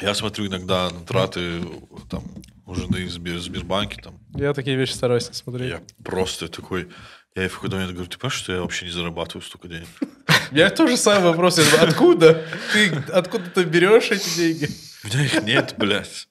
Я 0.00 0.14
смотрю 0.14 0.46
иногда 0.46 0.90
на 0.90 1.00
траты 1.00 1.62
там, 2.10 2.24
у 2.66 2.74
жены 2.74 3.04
в 3.06 3.10
Сбер- 3.10 3.38
Сбербанке, 3.38 4.00
там, 4.00 4.18
Я 4.34 4.52
такие 4.54 4.76
вещи 4.76 4.92
стараюсь 4.92 5.28
не 5.28 5.34
смотреть. 5.34 5.70
я 5.70 5.82
просто 6.04 6.48
такой... 6.48 6.88
Я 7.34 7.42
ей 7.44 7.48
в 7.48 7.54
какой-то 7.54 7.76
момент 7.76 7.92
говорю, 7.92 8.10
ты 8.10 8.18
понимаешь, 8.18 8.38
что 8.38 8.52
я 8.52 8.60
вообще 8.60 8.84
не 8.84 8.90
зарабатываю 8.92 9.42
столько 9.42 9.66
денег? 9.68 9.88
Я 10.52 10.68
тоже 10.68 10.98
самый 10.98 11.30
вопрос. 11.30 11.58
Откуда? 11.58 12.44
Ты 12.74 12.90
откуда 13.10 13.48
ты 13.48 13.64
берешь 13.64 14.10
эти 14.10 14.36
деньги? 14.36 14.68
У 15.02 15.06
меня 15.08 15.24
их 15.24 15.42
нет, 15.42 15.74
блядь. 15.78 16.28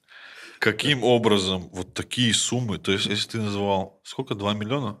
Каким 0.60 1.02
образом 1.02 1.68
вот 1.72 1.92
такие 1.92 2.32
суммы? 2.32 2.78
То 2.78 2.92
есть, 2.92 3.06
если 3.06 3.30
ты 3.30 3.38
называл... 3.40 4.00
Сколько? 4.04 4.36
2 4.36 4.54
миллиона? 4.54 4.96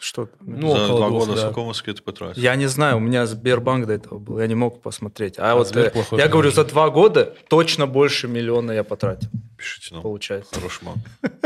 Что? 0.00 0.28
Ну, 0.40 0.76
За 0.76 0.84
около 0.84 0.98
два 0.98 1.08
года 1.10 1.34
да. 1.34 1.40
сколько 1.40 1.60
Москве 1.62 1.92
ты 1.94 2.02
потратил? 2.02 2.40
Я 2.40 2.54
не 2.56 2.66
знаю, 2.66 2.96
у 2.98 3.00
меня 3.00 3.26
Сбербанк 3.26 3.86
до 3.86 3.94
этого 3.94 4.18
был, 4.18 4.38
я 4.38 4.46
не 4.46 4.54
мог 4.54 4.82
посмотреть. 4.82 5.38
А, 5.38 5.52
А, 5.52 5.54
вот 5.54 5.68
Сбер 5.68 5.86
э, 5.86 5.90
плохой 5.90 6.18
я 6.18 6.28
говорю, 6.28 6.50
за 6.50 6.64
два 6.64 6.90
года 6.90 7.34
точно 7.48 7.86
больше 7.86 8.28
миллиона 8.28 8.72
я 8.72 8.84
потратил, 8.84 9.28
Пишите 9.56 9.94
нам. 9.94 10.02
получается. 10.02 10.54
Хороший 10.54 10.84
ман. 10.84 10.96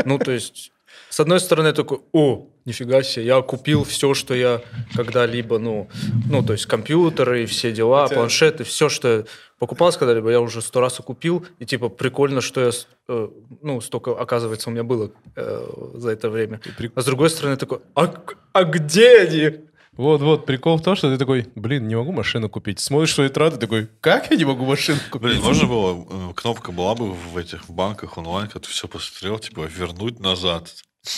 Ну, 0.05 0.19
то 0.19 0.31
есть, 0.31 0.71
С 1.09 1.19
одной 1.19 1.39
стороны, 1.39 1.67
я 1.67 1.73
такой, 1.73 1.99
о, 2.11 2.47
нифига 2.65 3.03
себе, 3.03 3.25
я 3.25 3.41
купил 3.41 3.83
все, 3.83 4.13
что 4.13 4.33
я 4.33 4.61
когда-либо, 4.95 5.59
ну, 5.59 5.89
ну, 6.29 6.43
то 6.43 6.53
есть 6.53 6.65
компьютеры, 6.65 7.45
все 7.45 7.71
дела, 7.71 8.03
Хотя- 8.03 8.15
планшеты, 8.15 8.63
все, 8.63 8.89
что 8.89 9.07
я 9.17 9.23
покупал 9.59 9.91
когда-либо, 9.91 10.29
я 10.31 10.39
уже 10.41 10.61
сто 10.61 10.79
раз 10.81 10.99
и 10.99 11.03
купил, 11.03 11.45
и 11.59 11.65
типа 11.65 11.89
прикольно, 11.89 12.41
что 12.41 12.61
я, 12.61 12.71
э, 13.09 13.29
ну, 13.61 13.81
столько, 13.81 14.11
оказывается, 14.11 14.69
у 14.69 14.73
меня 14.73 14.83
было 14.83 15.11
э, 15.35 15.67
за 15.95 16.11
это 16.11 16.29
время. 16.29 16.59
при- 16.77 16.91
А 16.95 17.01
с 17.01 17.05
другой 17.05 17.29
стороны, 17.29 17.57
такой, 17.57 17.79
а, 17.95 18.13
а 18.53 18.63
где 18.63 19.19
они? 19.19 19.51
Вот-вот, 19.97 20.45
прикол 20.45 20.77
в 20.77 20.81
том, 20.81 20.95
что 20.95 21.11
ты 21.11 21.17
такой, 21.17 21.47
блин, 21.55 21.87
не 21.87 21.95
могу 21.95 22.13
машину 22.13 22.49
купить. 22.49 22.79
Смотришь 22.79 23.13
свои 23.13 23.27
траты, 23.27 23.57
такой, 23.57 23.89
как 23.99 24.31
я 24.31 24.37
не 24.37 24.45
могу 24.45 24.65
машину 24.65 24.97
купить? 25.11 25.27
Блин, 25.31 25.41
можно 25.41 25.67
было, 25.67 26.07
э, 26.09 26.33
кнопка 26.33 26.71
была 26.71 26.95
бы 26.95 27.11
в 27.11 27.35
этих 27.37 27.69
банках 27.69 28.17
онлайн, 28.17 28.47
когда 28.47 28.61
ты 28.61 28.69
все 28.69 28.87
посмотрел, 28.87 29.37
типа, 29.37 29.61
вернуть 29.69 30.19
назад. 30.21 30.73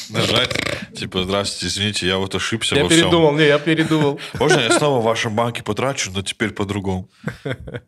Нажать, 0.09 0.51
типа, 0.95 1.23
здравствуйте, 1.23 1.67
извините, 1.67 2.07
я 2.07 2.17
вот 2.17 2.33
ошибся 2.35 2.75
Я 2.75 2.83
во 2.83 2.89
всем. 2.89 3.01
передумал, 3.01 3.33
не, 3.33 3.45
я 3.45 3.59
передумал. 3.59 4.19
Можно 4.39 4.61
я 4.61 4.77
снова 4.77 5.01
в 5.01 5.03
вашем 5.03 5.35
банке 5.35 5.61
потрачу, 5.61 6.09
но 6.13 6.21
теперь 6.21 6.51
по-другому? 6.51 7.09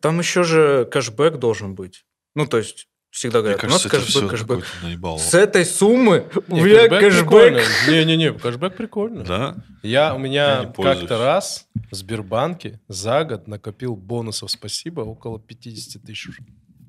Там 0.01 0.19
еще 0.19 0.43
же 0.43 0.85
кэшбэк 0.91 1.37
должен 1.37 1.73
быть. 1.73 2.03
Ну, 2.35 2.47
то 2.47 2.57
есть, 2.57 2.89
всегда 3.11 3.39
Мне 3.39 3.53
говорят, 3.55 3.63
у 3.63 3.67
нас 3.67 3.83
кажется, 3.83 4.19
это 4.19 4.27
все 4.27 4.27
кэшбэк, 4.27 4.65
кэшбэк. 4.81 5.19
С 5.19 5.33
этой 5.33 5.65
суммы 5.65 6.27
у 6.49 6.57
меня 6.57 6.89
кэшбэк. 6.89 7.63
Не-не-не, 7.87 8.33
кэшбэк 8.33 8.75
прикольно. 8.75 9.23
Да? 9.23 9.55
Я, 9.81 10.13
у 10.13 10.19
меня 10.19 10.73
как-то 10.75 11.17
раз 11.17 11.67
в 11.91 11.95
Сбербанке 11.95 12.81
за 12.89 13.23
год 13.23 13.47
накопил 13.47 13.95
бонусов 13.95 14.51
спасибо 14.51 15.01
около 15.01 15.39
50 15.39 16.03
тысяч. 16.03 16.39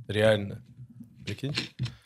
Реально. 0.08 0.64
Прикинь? 1.26 1.54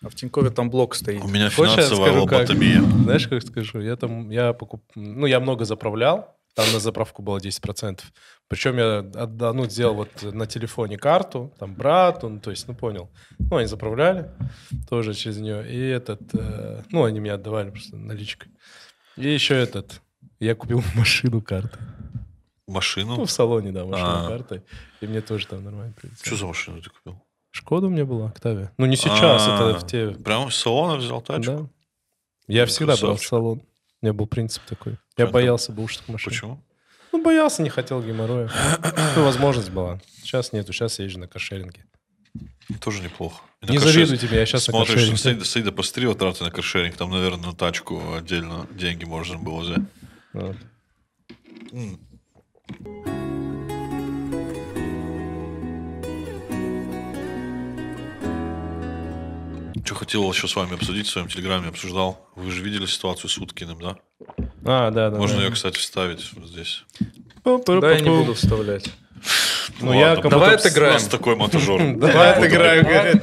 А 0.02 0.08
в 0.08 0.14
Тинькове 0.14 0.50
там 0.50 0.70
блок 0.70 0.94
стоит. 0.94 1.22
У 1.22 1.28
меня 1.28 1.50
Хочешь, 1.50 1.74
финансовая 1.74 2.10
скажу, 2.10 2.26
как? 2.26 2.38
лоботомия. 2.48 2.80
Знаешь, 2.80 3.28
как 3.28 3.42
скажу? 3.42 3.80
Я 3.80 3.96
там, 3.96 4.30
я 4.30 4.52
покуп... 4.52 4.82
Ну, 4.94 5.26
я 5.26 5.40
много 5.40 5.64
заправлял. 5.64 6.36
Там 6.54 6.66
на 6.72 6.80
заправку 6.80 7.22
было 7.22 7.38
10%. 7.38 8.00
Причем 8.48 8.76
я 8.78 8.98
отда- 8.98 9.52
ну, 9.52 9.68
сделал 9.68 9.94
вот 9.94 10.08
на 10.22 10.46
телефоне 10.46 10.98
карту, 10.98 11.54
там 11.60 11.74
брату, 11.74 12.28
ну, 12.28 12.40
то 12.40 12.50
есть, 12.50 12.66
ну, 12.66 12.74
понял. 12.74 13.08
Ну, 13.38 13.56
они 13.58 13.66
заправляли 13.66 14.30
тоже 14.88 15.14
через 15.14 15.36
нее. 15.36 15.64
И 15.70 15.78
этот, 15.78 16.20
э, 16.34 16.82
ну, 16.90 17.04
они 17.04 17.20
мне 17.20 17.32
отдавали 17.34 17.70
просто 17.70 17.96
наличкой. 17.96 18.50
И 19.16 19.28
еще 19.28 19.54
этот, 19.54 20.00
я 20.40 20.54
купил 20.56 20.82
машину 20.96 21.40
карты. 21.40 21.78
Ну, 22.66 22.74
Машину? 22.74 23.24
в 23.24 23.30
салоне, 23.30 23.70
да, 23.72 23.84
машину 23.84 24.08
А. 24.10 24.28
картой. 24.28 24.62
И 25.00 25.06
мне 25.06 25.20
тоже 25.20 25.46
там 25.46 25.62
нормально 25.64 25.92
прилетело. 25.92 26.24
Что 26.26 26.36
за 26.36 26.46
машину 26.46 26.80
ты 26.82 26.90
купил? 26.90 27.22
Шкода 27.50 27.86
у 27.88 27.90
меня 27.90 28.04
была, 28.04 28.28
Октавия. 28.28 28.72
Ну, 28.78 28.86
не 28.86 28.96
сейчас, 28.96 29.42
А, 29.46 29.70
это 29.70 29.78
в 29.78 29.86
те... 29.86 30.10
Прямо 30.10 30.48
из 30.48 30.54
салона 30.56 30.96
взял 30.96 31.20
тачку? 31.20 31.52
Да. 31.52 31.66
Я 32.46 32.66
всегда 32.66 32.96
брал 32.96 33.16
в 33.16 33.22
салон. 33.24 33.58
У 34.02 34.06
меня 34.06 34.12
был 34.12 34.26
принцип 34.26 34.62
такой. 34.64 34.96
Я 35.16 35.26
боялся 35.26 35.72
бушных 35.72 36.08
машин. 36.08 36.30
Почему? 36.32 36.64
Ну, 37.12 37.22
боялся, 37.22 37.62
не 37.62 37.70
хотел 37.70 38.02
геморроя. 38.02 38.50
Ну, 39.16 39.24
возможность 39.24 39.70
была. 39.70 40.00
Сейчас 40.22 40.52
нету, 40.52 40.72
сейчас 40.72 40.98
я 41.00 41.04
езжу 41.06 41.18
на 41.18 41.26
кошеринге. 41.26 41.84
Тоже 42.80 43.02
неплохо. 43.02 43.42
И 43.62 43.66
Не 43.66 43.78
на 43.78 43.84
кошер- 43.84 43.92
завидуй 44.06 44.16
тебе, 44.16 44.38
я 44.38 44.46
сейчас 44.46 44.68
на 44.68 44.72
Смотришь, 44.72 44.94
кошеринге. 44.94 45.18
Саида, 45.18 45.44
Саида 45.44 45.72
пострела 45.72 46.14
траты 46.14 46.44
на 46.44 46.50
каршеринг, 46.52 46.96
там, 46.96 47.10
наверное, 47.10 47.46
на 47.48 47.52
тачку 47.54 48.00
отдельно 48.14 48.68
деньги 48.70 49.04
можно 49.04 49.38
было 49.38 49.60
взять. 49.62 49.82
Вот. 50.32 50.56
Что 59.84 59.94
хотел 59.94 60.30
еще 60.30 60.46
с 60.48 60.56
вами 60.56 60.74
обсудить 60.74 61.06
в 61.06 61.10
своем 61.10 61.28
телеграме, 61.28 61.68
обсуждал. 61.68 62.28
Вы 62.36 62.50
же 62.50 62.62
видели 62.62 62.86
ситуацию 62.86 63.30
с 63.30 63.38
Уткиным, 63.38 63.80
да? 63.80 63.96
А, 64.64 64.90
да, 64.90 65.10
да. 65.10 65.16
Можно 65.16 65.38
да. 65.38 65.44
ее, 65.44 65.50
кстати, 65.50 65.78
вставить 65.78 66.30
вот 66.34 66.48
здесь. 66.48 66.84
Да, 67.44 67.92
я 67.92 68.00
не 68.00 68.10
буду 68.10 68.34
вставлять. 68.34 68.90
Ну, 69.80 69.92
я 69.92 70.14
Ладно, 70.14 70.30
Давай 70.30 70.54
отыграем. 70.56 70.90
У 70.90 70.94
нас 70.94 71.08
такой 71.08 71.36
монтажер. 71.36 71.94
Давай 71.96 72.32
отыграем, 72.32 72.84
говорит. 72.84 73.22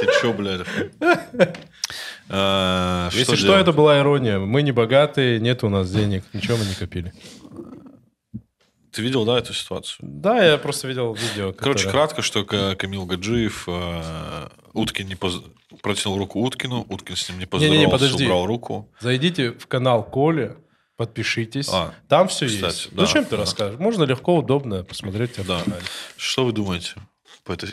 Ты 0.00 0.06
че, 0.20 0.32
блядь? 0.32 0.66
Э, 2.28 3.08
Если 3.12 3.36
что, 3.36 3.56
это 3.56 3.72
была 3.72 3.98
ирония. 3.98 4.38
Мы 4.38 4.62
не 4.62 4.72
богатые, 4.72 5.40
нет 5.40 5.64
у 5.64 5.68
нас 5.68 5.90
денег, 5.90 6.24
ничего 6.32 6.56
мы 6.56 6.64
не 6.64 6.74
копили. 6.74 7.12
Ты 8.92 9.02
видел, 9.02 9.24
да, 9.24 9.38
эту 9.38 9.54
ситуацию? 9.54 9.96
Да, 10.02 10.44
я 10.44 10.58
просто 10.58 10.86
видел 10.86 11.14
видео. 11.14 11.52
Короче, 11.52 11.84
которое- 11.86 11.90
кратко, 11.92 12.22
что 12.22 12.44
Ка- 12.44 12.76
Камил 12.76 13.06
Гаджиев 13.06 13.64
э, 13.66 14.48
Уткин 14.74 15.06
не 15.08 15.14
поз- 15.14 15.42
протянул 15.80 16.18
руку 16.18 16.40
Уткину, 16.40 16.84
Уткин 16.88 17.16
с 17.16 17.28
ним 17.28 17.38
не 17.38 17.46
поздоровался, 17.46 17.88
подожди. 17.90 18.24
убрал 18.26 18.46
руку. 18.46 18.90
Зайдите 19.00 19.52
в 19.52 19.66
канал 19.66 20.04
Коли, 20.04 20.56
подпишитесь. 20.96 21.68
А, 21.72 21.94
Там 22.08 22.28
все 22.28 22.46
кстати, 22.46 22.64
есть. 22.64 22.94
да, 22.94 23.06
Зачем 23.06 23.24
ты 23.24 23.30
да. 23.30 23.36
расскажешь? 23.38 23.78
Можно 23.80 24.04
легко, 24.04 24.36
удобно 24.36 24.84
посмотреть. 24.84 25.32
тебя 25.34 25.44
Да. 25.44 25.62
канале. 25.62 25.82
Что 26.18 26.44
вы 26.44 26.52
думаете? 26.52 26.94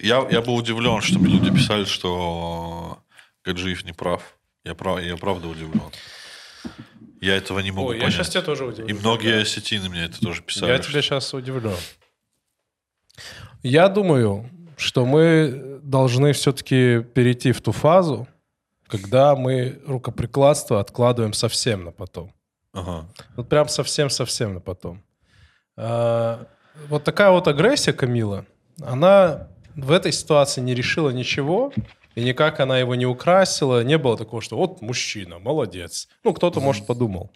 Я, 0.01 0.25
я 0.31 0.41
был 0.41 0.55
удивлен, 0.55 1.01
что 1.01 1.19
мне 1.19 1.33
люди 1.33 1.51
писали, 1.53 1.83
что 1.85 2.99
Гаджиев 3.43 3.83
не 3.83 3.91
прав. 3.93 4.23
Я, 4.63 4.73
прав, 4.73 5.01
я 5.03 5.15
правда 5.17 5.47
удивлен. 5.47 5.81
Я 7.21 7.35
этого 7.35 7.59
не 7.59 7.71
могу 7.71 7.89
Ой, 7.89 7.95
я 7.95 8.01
понять. 8.01 8.15
сейчас 8.15 8.29
тебя 8.29 8.41
тоже 8.41 8.65
удивлю. 8.65 8.87
И 8.87 8.93
многие 8.93 9.41
осетины 9.41 9.89
мне 9.89 10.05
это 10.05 10.19
тоже 10.19 10.41
писали. 10.41 10.71
Я 10.71 10.79
тебя 10.79 11.01
сейчас 11.01 11.33
удивлю. 11.33 11.73
Я 13.61 13.89
думаю, 13.89 14.49
что 14.77 15.05
мы 15.05 15.79
должны 15.83 16.31
все-таки 16.33 17.01
перейти 17.13 17.51
в 17.51 17.61
ту 17.61 17.71
фазу, 17.71 18.27
когда 18.87 19.35
мы 19.35 19.81
рукоприкладство 19.85 20.79
откладываем 20.79 21.33
совсем 21.33 21.83
на 21.83 21.91
потом. 21.91 22.33
Ага. 22.73 23.05
Вот 23.35 23.49
прям 23.49 23.67
совсем-совсем 23.67 24.53
на 24.53 24.59
потом. 24.61 25.03
А, 25.75 26.47
Вот 26.87 27.03
такая 27.03 27.31
вот 27.31 27.47
агрессия 27.47 27.91
Камила, 27.93 28.45
она 28.81 29.49
в 29.75 29.91
этой 29.91 30.11
ситуации 30.13 30.61
не 30.61 30.73
решила 30.73 31.09
ничего, 31.09 31.73
и 32.15 32.23
никак 32.23 32.59
она 32.59 32.77
его 32.79 32.95
не 32.95 33.05
украсила. 33.05 33.83
Не 33.83 33.97
было 33.97 34.17
такого, 34.17 34.41
что 34.41 34.57
вот 34.57 34.81
мужчина, 34.81 35.39
молодец. 35.39 36.07
Ну, 36.23 36.33
кто-то, 36.33 36.59
может, 36.59 36.85
подумал. 36.85 37.31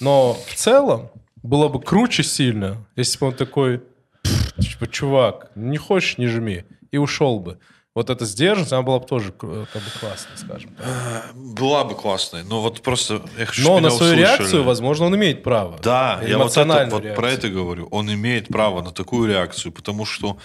Но 0.00 0.34
в 0.46 0.54
целом 0.54 1.10
было 1.42 1.68
бы 1.68 1.80
круче 1.80 2.22
сильно, 2.22 2.86
если 2.96 3.18
бы 3.18 3.26
он 3.28 3.34
такой, 3.34 3.82
«Пф, 4.22 4.54
типа, 4.56 4.86
чувак, 4.88 5.50
не 5.54 5.76
хочешь, 5.76 6.18
не 6.18 6.26
жми. 6.26 6.64
И 6.90 6.98
ушел 6.98 7.40
бы. 7.40 7.58
Вот 7.94 8.10
эта 8.10 8.26
сдержанность, 8.26 8.72
она 8.72 8.82
была 8.82 8.98
бы 8.98 9.06
тоже 9.06 9.32
э, 9.40 9.64
как 9.72 9.82
бы 9.82 9.88
классной, 10.00 10.36
скажем 10.36 10.70
так. 10.74 10.86
Э, 10.86 11.20
Была 11.34 11.82
бы 11.84 11.94
классной, 11.94 12.44
но 12.44 12.60
вот 12.60 12.82
просто 12.82 13.22
я 13.38 13.46
хочу, 13.46 13.62
Но 13.62 13.80
на 13.80 13.88
свою 13.90 14.12
услышали. 14.12 14.20
реакцию, 14.20 14.64
возможно, 14.64 15.06
он 15.06 15.16
имеет 15.16 15.42
право. 15.42 15.78
Да, 15.82 16.20
я 16.26 16.36
вот, 16.36 16.54
это, 16.54 16.88
вот 16.90 17.14
про 17.14 17.30
это 17.30 17.48
говорю. 17.48 17.88
Он 17.90 18.12
имеет 18.12 18.48
право 18.48 18.82
на 18.82 18.90
такую 18.92 19.28
реакцию, 19.30 19.72
потому 19.72 20.04
что 20.04 20.36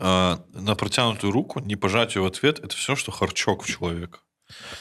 на 0.00 0.74
протянутую 0.74 1.32
руку, 1.32 1.60
не 1.60 1.76
пожать 1.76 2.16
ее 2.16 2.22
в 2.22 2.26
ответ, 2.26 2.58
это 2.58 2.74
все, 2.74 2.96
что 2.96 3.12
харчок 3.12 3.64
в 3.64 3.66
человека. 3.68 4.20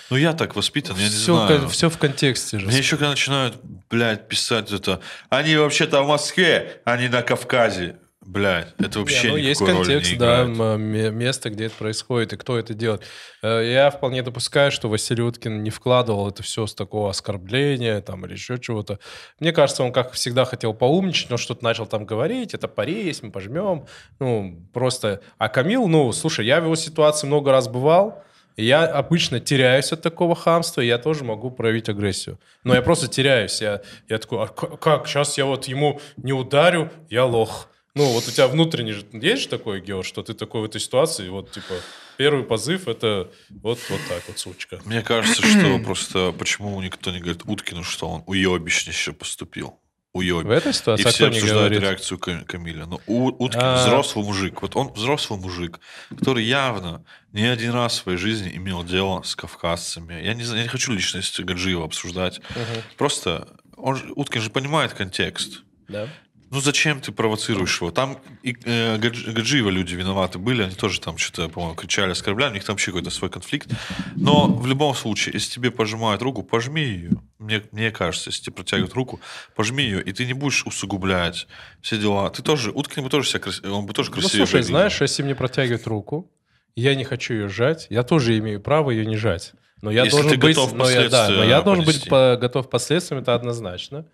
Ну, 0.09 0.17
я 0.17 0.33
так 0.33 0.55
воспитан, 0.55 0.95
я 0.97 1.03
не 1.03 1.09
все, 1.09 1.35
знаю. 1.35 1.69
все 1.69 1.89
в 1.89 1.97
контексте 1.97 2.59
же. 2.59 2.65
Мне 2.65 2.77
еще 2.77 2.97
когда 2.97 3.11
начинают, 3.11 3.59
блядь, 3.89 4.27
писать 4.27 4.71
это, 4.71 5.01
они 5.29 5.55
вообще-то 5.55 6.01
в 6.01 6.07
Москве, 6.07 6.81
а 6.85 6.97
не 6.97 7.07
на 7.07 7.21
Кавказе. 7.21 7.97
Блядь, 8.29 8.75
это 8.77 8.99
вообще 8.99 9.23
Не, 9.23 9.31
ну, 9.31 9.37
есть 9.37 9.65
контекст, 9.65 10.11
не 10.11 10.17
да, 10.19 10.45
играет. 10.45 11.13
место, 11.13 11.49
где 11.49 11.65
это 11.65 11.75
происходит 11.75 12.31
и 12.33 12.37
кто 12.37 12.59
это 12.59 12.75
делает. 12.75 13.01
Э, 13.41 13.63
Я 13.67 13.89
вполне 13.89 14.21
допускаю, 14.21 14.71
что 14.71 14.87
Василий 14.87 15.23
Уткин 15.23 15.63
не 15.63 15.71
вкладывал 15.71 16.29
это 16.29 16.43
все 16.43 16.67
с 16.67 16.75
такого 16.75 17.09
оскорбления 17.09 18.01
там, 18.01 18.23
или 18.27 18.33
еще 18.33 18.59
чего-то. 18.59 18.99
Мне 19.39 19.51
кажется, 19.51 19.83
он, 19.83 19.91
как 19.91 20.11
всегда, 20.11 20.45
хотел 20.45 20.75
поумничать, 20.75 21.31
но 21.31 21.37
что-то 21.37 21.63
начал 21.63 21.87
там 21.87 22.05
говорить, 22.05 22.53
это 22.53 22.67
пари 22.67 23.03
есть, 23.03 23.23
мы 23.23 23.31
пожмем. 23.31 23.87
Ну, 24.19 24.63
просто... 24.73 25.21
А 25.39 25.49
Камил, 25.49 25.87
ну, 25.87 26.11
слушай, 26.11 26.45
я 26.45 26.61
в 26.61 26.65
его 26.65 26.75
ситуации 26.75 27.25
много 27.25 27.51
раз 27.51 27.67
бывал, 27.67 28.23
я 28.57 28.85
обычно 28.85 29.39
теряюсь 29.39 29.91
от 29.91 30.03
такого 30.03 30.35
хамства, 30.35 30.81
и 30.81 30.85
я 30.85 30.99
тоже 30.99 31.23
могу 31.23 31.49
проявить 31.49 31.89
агрессию. 31.89 32.39
Но 32.63 32.75
я 32.75 32.83
просто 32.83 33.07
теряюсь. 33.07 33.59
Я, 33.59 33.81
я 34.07 34.19
такой, 34.19 34.43
а 34.43 34.47
как, 34.47 35.07
сейчас 35.07 35.37
я 35.39 35.45
вот 35.45 35.65
ему 35.65 35.99
не 36.17 36.33
ударю, 36.33 36.91
я 37.09 37.25
лох. 37.25 37.68
Ну, 37.95 38.05
вот 38.13 38.27
у 38.27 38.31
тебя 38.31 38.47
внутренний 38.47 38.91
же 38.93 39.05
есть 39.13 39.43
же 39.43 39.47
такой, 39.49 39.81
Гео, 39.81 40.03
что 40.03 40.21
ты 40.23 40.33
такой 40.33 40.61
в 40.61 40.65
этой 40.65 40.79
ситуации, 40.79 41.27
вот, 41.29 41.51
типа, 41.51 41.73
первый 42.17 42.43
позыв— 42.43 42.87
это 42.87 43.29
вот, 43.49 43.79
вот 43.89 43.99
так 44.07 44.23
вот, 44.27 44.37
сучка. 44.39 44.79
Мне 44.85 45.01
кажется, 45.01 45.41
что 45.41 45.79
просто 45.83 46.31
почему 46.37 46.79
никто 46.81 47.11
не 47.11 47.19
говорит 47.19 47.41
Уткину, 47.45 47.83
что 47.83 48.07
он 48.09 48.23
уебищнище 48.27 49.11
поступил. 49.13 49.79
В 50.11 50.17
Уеб. 50.19 50.47
этой 50.47 50.71
И 50.71 50.73
ситуации 50.73 51.05
а 51.07 51.11
все 51.11 51.27
обсуждают 51.27 51.59
говорит? 51.71 51.81
реакцию 51.81 52.17
Кам- 52.17 52.43
Камиля. 52.43 52.87
Но 52.87 52.99
У- 53.05 53.27
Уткин 53.43 53.59
А. 53.61 53.85
взрослый 53.85 54.25
мужик. 54.25 54.59
Вот 54.63 54.75
он 54.75 54.91
взрослый 54.91 55.39
мужик, 55.39 55.79
который 56.17 56.43
явно 56.43 57.05
не 57.31 57.45
один 57.45 57.73
раз 57.73 57.93
в 57.93 58.01
своей 58.03 58.17
жизни 58.17 58.49
имел 58.55 58.83
дело 58.83 59.21
с 59.21 59.35
кавказцами. 59.35 60.15
Я 60.23 60.33
не, 60.33 60.43
знаю, 60.43 60.57
я 60.61 60.63
не 60.63 60.69
хочу 60.69 60.93
личность 60.93 61.39
Гаджиева 61.39 61.85
обсуждать. 61.85 62.39
Мгм. 62.49 62.81
Просто 62.97 63.49
он, 63.77 63.97
же- 63.97 64.11
Уткин 64.15 64.41
же 64.41 64.49
понимает 64.49 64.93
контекст. 64.93 65.61
Да. 65.87 66.09
Ну 66.51 66.61
зачем 66.61 66.99
ты 66.99 67.11
провоцируешь 67.11 67.79
его? 67.79 67.91
Там 67.91 68.17
и 68.41 68.55
э, 68.65 68.97
Гадж- 68.97 69.31
Гаджиева 69.31 69.69
люди 69.69 69.93
виноваты 69.95 70.39
были, 70.39 70.63
они 70.63 70.73
тоже 70.75 70.99
там 70.99 71.17
что-то, 71.19 71.47
по-моему, 71.47 71.75
кричали, 71.75 72.11
оскорбляли, 72.11 72.51
у 72.51 72.53
них 72.55 72.63
там 72.63 72.73
вообще 72.73 72.87
какой-то 72.91 73.11
свой 73.11 73.29
конфликт. 73.29 73.69
Но 74.15 74.47
в 74.47 74.65
любом 74.65 74.95
случае, 74.95 75.33
если 75.33 75.51
тебе 75.53 75.69
пожимают 75.69 76.21
руку, 76.23 76.41
пожми 76.41 76.81
ее. 76.83 77.11
Мне, 77.37 77.61
мне 77.71 77.91
кажется, 77.91 78.29
если 78.31 78.43
тебе 78.45 78.55
протягивают 78.55 78.93
руку, 78.95 79.19
пожми 79.55 79.83
ее, 79.83 80.01
и 80.01 80.11
ты 80.11 80.25
не 80.25 80.33
будешь 80.33 80.65
усугублять 80.65 81.47
все 81.81 81.97
дела. 81.97 82.29
Ты 82.31 82.41
тоже, 82.41 82.71
Уткин 82.71 83.03
бы 83.03 83.09
тоже 83.09 83.29
себя 83.29 83.39
крас- 83.41 83.61
он 83.63 83.85
бы 83.85 83.93
тоже 83.93 84.09
Ну, 84.09 84.15
красивее 84.15 84.45
слушай, 84.47 84.53
выглядел. 84.61 84.69
знаешь, 84.75 85.01
если 85.01 85.21
мне 85.23 85.35
протягивают 85.35 85.85
руку, 85.85 86.31
я 86.75 86.95
не 86.95 87.03
хочу 87.03 87.33
ее 87.35 87.47
сжать, 87.49 87.85
я 87.91 88.03
тоже 88.03 88.37
имею 88.39 88.59
право 88.59 88.89
ее 88.91 89.05
не 89.05 89.17
жать. 89.17 89.53
Но 89.81 89.91
я 89.91 90.03
Если 90.03 90.17
должен 90.17 90.39
быть, 90.39 90.57
но 90.73 90.89
я, 90.89 91.09
да, 91.09 91.29
но 91.29 91.43
я 91.43 91.61
должен 91.61 91.85
быть 91.85 92.09
по- 92.09 92.37
готов 92.41 92.67
к 92.67 92.69
последствиям, 92.71 93.21
это 93.21 93.33
однозначно. 93.35 94.05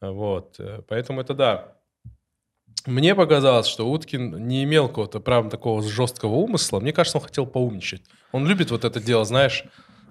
Вот, 0.00 0.58
поэтому 0.88 1.20
это 1.20 1.34
да. 1.34 1.72
Мне 2.86 3.14
показалось, 3.14 3.66
что 3.66 3.88
Уткин 3.88 4.46
не 4.46 4.64
имел 4.64 4.88
какого-то 4.88 5.20
прям 5.20 5.48
такого 5.48 5.82
жесткого 5.82 6.34
умысла. 6.34 6.80
Мне 6.80 6.92
кажется, 6.92 7.16
он 7.18 7.24
хотел 7.24 7.46
поумничать. 7.46 8.02
Он 8.32 8.46
любит 8.46 8.70
вот 8.70 8.84
это 8.84 9.00
дело, 9.00 9.24
знаешь, 9.24 9.64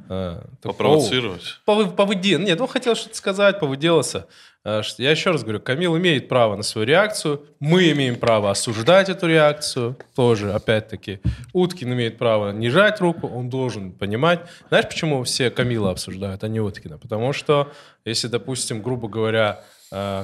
э, 0.10 0.40
так, 0.62 0.72
Попровоцировать. 0.72 1.60
Повы, 1.66 1.86
повыде- 1.86 2.40
Нет, 2.40 2.60
он 2.60 2.68
хотел 2.68 2.96
что-то 2.96 3.16
сказать, 3.16 3.60
повыделаться. 3.60 4.28
Э, 4.66 4.82
Я 4.98 5.12
еще 5.12 5.30
раз 5.32 5.44
говорю, 5.44 5.60
Камил 5.60 5.96
имеет 5.98 6.28
право 6.30 6.56
на 6.56 6.64
свою 6.64 6.88
реакцию, 6.88 7.46
мы 7.60 7.92
имеем 7.92 8.16
право 8.16 8.50
осуждать 8.50 9.08
эту 9.10 9.28
реакцию, 9.28 9.96
тоже, 10.16 10.52
опять-таки. 10.54 11.20
Уткин 11.54 11.94
имеет 11.94 12.18
право 12.18 12.52
не 12.52 12.70
жать 12.70 13.00
руку, 13.02 13.28
он 13.28 13.50
должен 13.50 13.92
понимать. 13.92 14.40
Знаешь, 14.70 14.88
почему 14.88 15.24
все 15.26 15.52
Камила 15.52 15.92
обсуждают, 15.92 16.44
а 16.44 16.48
не 16.48 16.60
Уткина? 16.60 16.98
Потому 16.98 17.34
что, 17.34 17.72
если, 18.04 18.28
допустим, 18.30 18.82
грубо 18.82 19.08
говоря, 19.08 19.64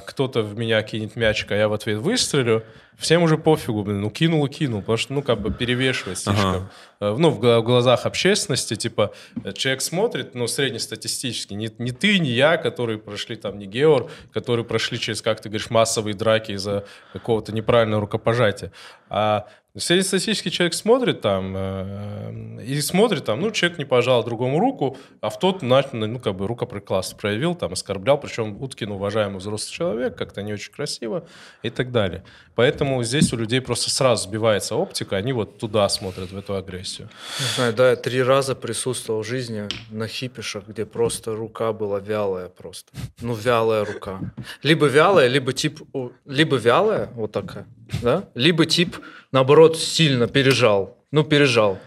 кто-то 0.05 0.41
в 0.41 0.57
меня 0.57 0.81
кинет 0.81 1.15
мячик, 1.15 1.51
а 1.51 1.55
я 1.55 1.67
в 1.69 1.73
ответ 1.73 1.99
выстрелю, 1.99 2.63
всем 2.99 3.23
уже 3.23 3.37
пофигу, 3.37 3.83
блин, 3.83 4.01
ну 4.01 4.09
кинул 4.09 4.45
и 4.45 4.49
кинул, 4.49 4.81
потому 4.81 4.97
что, 4.97 5.13
ну, 5.13 5.21
как 5.21 5.39
бы 5.39 5.51
перевешивает 5.51 6.17
слишком. 6.17 6.69
Э, 6.99 7.15
Ну, 7.17 7.29
в 7.29 7.39
в 7.39 7.63
глазах 7.63 8.05
общественности, 8.05 8.75
типа, 8.75 9.13
э, 9.43 9.53
человек 9.53 9.81
смотрит, 9.81 10.35
ну, 10.35 10.47
среднестатистически, 10.47 11.53
не, 11.53 11.71
не 11.77 11.91
ты, 11.91 12.19
не 12.19 12.31
я, 12.31 12.57
которые 12.57 12.99
прошли 12.99 13.35
там, 13.35 13.57
не 13.57 13.65
Геор, 13.65 14.11
которые 14.33 14.65
прошли 14.65 14.99
через, 14.99 15.21
как 15.21 15.41
ты 15.41 15.49
говоришь, 15.49 15.69
массовые 15.69 16.13
драки 16.13 16.51
из-за 16.53 16.85
какого-то 17.13 17.53
неправильного 17.53 18.01
рукопожатия, 18.01 18.71
а 19.09 19.47
Среднестатистический 19.79 20.51
человек 20.51 20.73
смотрит 20.73 21.21
там 21.21 21.53
э, 21.55 22.63
и 22.65 22.79
смотрит 22.81 23.25
там, 23.25 23.41
ну, 23.41 23.51
человек 23.51 23.77
не 23.77 23.85
пожал 23.85 24.23
другому 24.23 24.59
руку, 24.59 24.97
а 25.21 25.29
в 25.29 25.39
тот, 25.39 25.61
ну, 25.61 26.19
как 26.19 26.35
бы 26.35 26.47
рукоприкладство 26.47 27.17
проявил, 27.17 27.55
там, 27.55 27.73
оскорблял, 27.73 28.19
причем 28.19 28.61
Уткин 28.61 28.91
уважаемый 28.91 29.37
взрослый 29.37 29.73
человек, 29.73 30.15
как-то 30.15 30.41
не 30.41 30.53
очень 30.53 30.71
красиво 30.71 31.25
и 31.63 31.69
так 31.69 31.91
далее. 31.91 32.23
Поэтому 32.55 33.01
здесь 33.03 33.31
у 33.33 33.37
людей 33.37 33.61
просто 33.61 33.89
сразу 33.89 34.27
сбивается 34.27 34.75
оптика, 34.75 35.15
они 35.15 35.33
вот 35.33 35.57
туда 35.59 35.87
смотрят, 35.89 36.31
в 36.31 36.37
эту 36.37 36.55
агрессию. 36.55 37.09
Не 37.39 37.45
знаю, 37.55 37.73
да, 37.73 37.89
я 37.91 37.95
три 37.95 38.21
раза 38.21 38.55
присутствовал 38.55 39.23
в 39.23 39.27
жизни 39.27 39.67
на 39.89 40.07
хипишах, 40.07 40.67
где 40.67 40.85
просто 40.85 41.35
рука 41.35 41.73
была 41.73 41.99
вялая 41.99 42.49
просто. 42.49 42.91
Ну, 43.21 43.33
вялая 43.33 43.85
рука. 43.85 44.19
Либо 44.63 44.87
вялая, 44.87 45.27
либо 45.27 45.53
тип... 45.53 45.81
Либо 46.25 46.57
вялая, 46.57 47.09
вот 47.15 47.31
такая, 47.31 47.65
да? 48.01 48.23
Либо 48.35 48.65
тип, 48.65 48.97
наоборот, 49.31 49.77
сильно 49.77 50.27
пережал. 50.27 50.97
Ну, 51.11 51.23
пережал. 51.23 51.79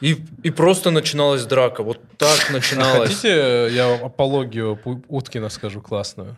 И, 0.00 0.16
и 0.42 0.50
просто 0.50 0.90
начиналась 0.90 1.44
драка. 1.46 1.82
Вот 1.82 1.98
так 2.18 2.50
начиналась. 2.50 3.08
Хотите, 3.10 3.68
я 3.72 3.88
вам 3.88 4.04
апологию 4.04 4.78
Уткина 5.08 5.48
скажу 5.48 5.80
классную? 5.80 6.36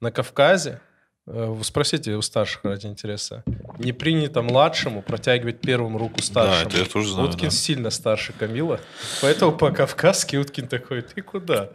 На 0.00 0.10
Кавказе, 0.12 0.80
э, 1.26 1.56
спросите 1.62 2.14
у 2.14 2.22
старших 2.22 2.64
ради 2.64 2.86
интереса, 2.86 3.42
не 3.78 3.92
принято 3.92 4.42
младшему 4.42 5.02
протягивать 5.02 5.60
первым 5.60 5.96
руку 5.96 6.16
Да, 6.18 6.22
старшему. 6.24 6.68
это 6.70 6.78
я 6.78 6.84
тоже 6.84 7.12
знаю. 7.12 7.28
Уткин 7.28 7.48
да. 7.48 7.54
сильно 7.54 7.90
старше 7.90 8.32
Камила, 8.38 8.80
поэтому 9.20 9.52
по-кавказски 9.52 10.36
Уткин 10.36 10.68
такой, 10.68 11.02
ты 11.02 11.22
куда? 11.22 11.70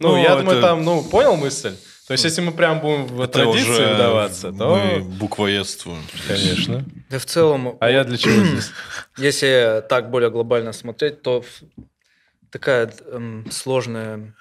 Ну, 0.00 0.08
Ну, 0.10 0.16
я 0.22 0.36
думаю, 0.36 0.58
это- 0.58 0.66
там, 0.68 0.84
ну, 0.84 1.02
понял 1.04 1.36
мысль? 1.36 1.74
То 2.06 2.12
есть, 2.12 2.24
если 2.24 2.40
мы 2.40 2.52
прям 2.52 2.80
будем 2.80 3.06
в 3.06 3.20
Это 3.20 3.32
традиции 3.32 3.68
уже 3.68 3.94
вдаваться, 3.94 4.52
то... 4.52 4.76
Мы 4.76 5.00
буквоедствуем. 5.00 6.02
Конечно. 6.28 6.84
Да 7.10 7.18
в 7.18 7.24
целом, 7.24 7.76
А 7.80 7.90
я 7.90 8.04
для 8.04 8.16
чего 8.16 8.44
здесь? 8.44 8.70
если 9.16 9.82
так 9.88 10.10
более 10.10 10.30
глобально 10.30 10.72
смотреть, 10.72 11.22
то 11.22 11.44
такая 12.50 12.92
эм, 13.06 13.46
сложная... 13.50 14.34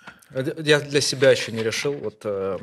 Я 0.64 0.80
для 0.80 1.02
себя 1.02 1.32
еще 1.32 1.52
не 1.52 1.64
решил. 1.64 1.94
Вот 1.94 2.22
э, 2.24 2.60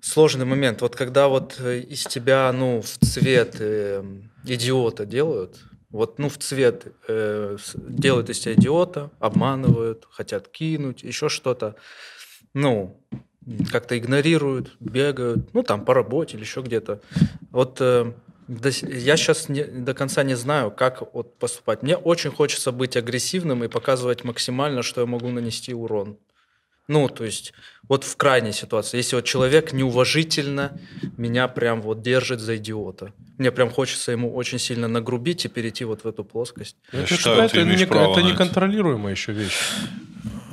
сложный 0.00 0.46
момент. 0.46 0.80
Вот 0.82 0.96
когда 0.96 1.28
вот 1.28 1.56
э, 1.58 1.80
из 1.80 2.04
тебя, 2.04 2.50
ну, 2.52 2.82
в 2.82 2.98
цвет 3.06 3.56
э, 3.60 4.02
идиота 4.44 5.04
делают, 5.06 5.58
вот, 5.90 6.18
ну, 6.18 6.28
в 6.28 6.38
цвет 6.38 6.86
э, 7.08 7.56
делают 7.76 8.30
из 8.30 8.40
тебя 8.40 8.54
идиота, 8.54 9.10
обманывают, 9.20 10.06
хотят 10.10 10.48
кинуть, 10.48 11.02
еще 11.02 11.28
что-то. 11.28 11.76
Ну, 12.54 13.00
как-то 13.70 13.96
игнорируют, 13.98 14.76
бегают, 14.80 15.54
ну, 15.54 15.62
там, 15.62 15.84
по 15.84 15.94
работе 15.94 16.36
или 16.36 16.44
еще 16.44 16.62
где-то. 16.62 17.00
Вот 17.50 17.78
э, 17.80 18.12
до 18.48 18.68
я 18.68 19.16
сейчас 19.16 19.46
до 19.48 19.94
конца 19.94 20.22
не 20.22 20.34
знаю, 20.34 20.70
как 20.70 21.14
вот 21.14 21.38
поступать. 21.38 21.82
Мне 21.82 21.96
очень 21.96 22.30
хочется 22.30 22.72
быть 22.72 22.96
агрессивным 22.96 23.64
и 23.64 23.68
показывать 23.68 24.24
максимально, 24.24 24.82
что 24.82 25.00
я 25.00 25.06
могу 25.06 25.28
нанести 25.28 25.74
урон. 25.74 26.18
Ну, 26.88 27.08
то 27.08 27.24
есть, 27.24 27.52
вот 27.88 28.04
в 28.04 28.16
крайней 28.16 28.52
ситуации, 28.52 28.98
если 28.98 29.16
вот 29.16 29.24
человек 29.24 29.72
неуважительно 29.72 30.78
меня 31.16 31.48
прям 31.48 31.82
вот 31.82 32.02
держит 32.02 32.40
за 32.40 32.56
идиота, 32.56 33.12
мне 33.38 33.50
прям 33.50 33.70
хочется 33.70 34.12
ему 34.12 34.34
очень 34.34 34.58
сильно 34.58 34.88
нагрубить 34.88 35.44
и 35.44 35.48
перейти 35.48 35.84
вот 35.84 36.04
в 36.04 36.08
эту 36.08 36.24
плоскость. 36.24 36.76
Я 36.92 37.00
Это, 37.00 37.14
считаю, 37.14 37.40
это, 37.42 37.64
не, 37.64 37.86
право 37.86 38.12
это 38.12 38.22
неконтролируемая 38.22 39.12
еще 39.14 39.32
вещь. 39.32 39.58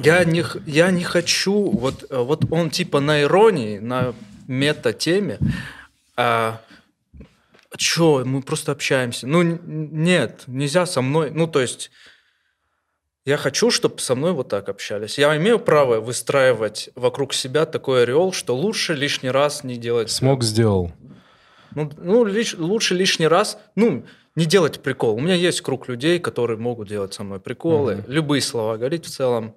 Я 0.04 0.24
не, 0.26 0.44
я 0.66 0.92
не 0.92 1.04
хочу, 1.04 1.70
вот, 1.70 2.06
э, 2.10 2.18
вот 2.18 2.52
он 2.52 2.72
типа 2.72 3.00
на 3.00 3.22
иронии, 3.22 3.78
на 3.78 4.14
мета-теме, 4.48 5.38
а 6.16 6.62
что, 7.78 8.24
мы 8.26 8.42
просто 8.42 8.72
общаемся. 8.72 9.28
Ну, 9.28 9.42
нет, 9.44 10.44
нельзя 10.48 10.86
со 10.86 11.02
мной, 11.02 11.32
ну, 11.32 11.48
то 11.48 11.62
есть, 11.62 11.92
я 13.26 13.38
хочу, 13.38 13.72
чтобы 13.72 14.00
со 14.00 14.16
мной 14.16 14.34
вот 14.34 14.50
так 14.50 14.68
общались. 14.70 15.18
Я 15.18 15.36
имею 15.38 15.60
право 15.60 16.00
выстраивать 16.02 16.90
вокруг 16.96 17.34
себя 17.34 17.66
такой 17.66 18.04
ореол, 18.04 18.34
что 18.34 18.56
лучше 18.56 18.94
лишний 18.94 19.30
раз 19.32 19.64
не 19.64 19.78
делать... 19.78 20.10
Смог 20.12 20.44
сделал. 20.44 20.92
Ну, 21.76 21.90
ну, 21.98 22.26
лиш- 22.26 22.56
лучше 22.58 22.94
лишний 22.96 23.28
раз, 23.28 23.58
ну, 23.76 24.06
не 24.36 24.46
делать 24.46 24.82
прикол. 24.84 25.16
У 25.16 25.20
меня 25.22 25.36
есть 25.36 25.62
круг 25.62 25.88
людей, 25.88 26.20
которые 26.20 26.58
могут 26.58 26.88
делать 26.90 27.14
со 27.14 27.24
мной 27.24 27.40
приколы, 27.40 27.96
Мгм. 27.96 28.04
любые 28.12 28.42
слова 28.42 28.78
говорить 28.78 29.06
в 29.06 29.10
целом, 29.10 29.56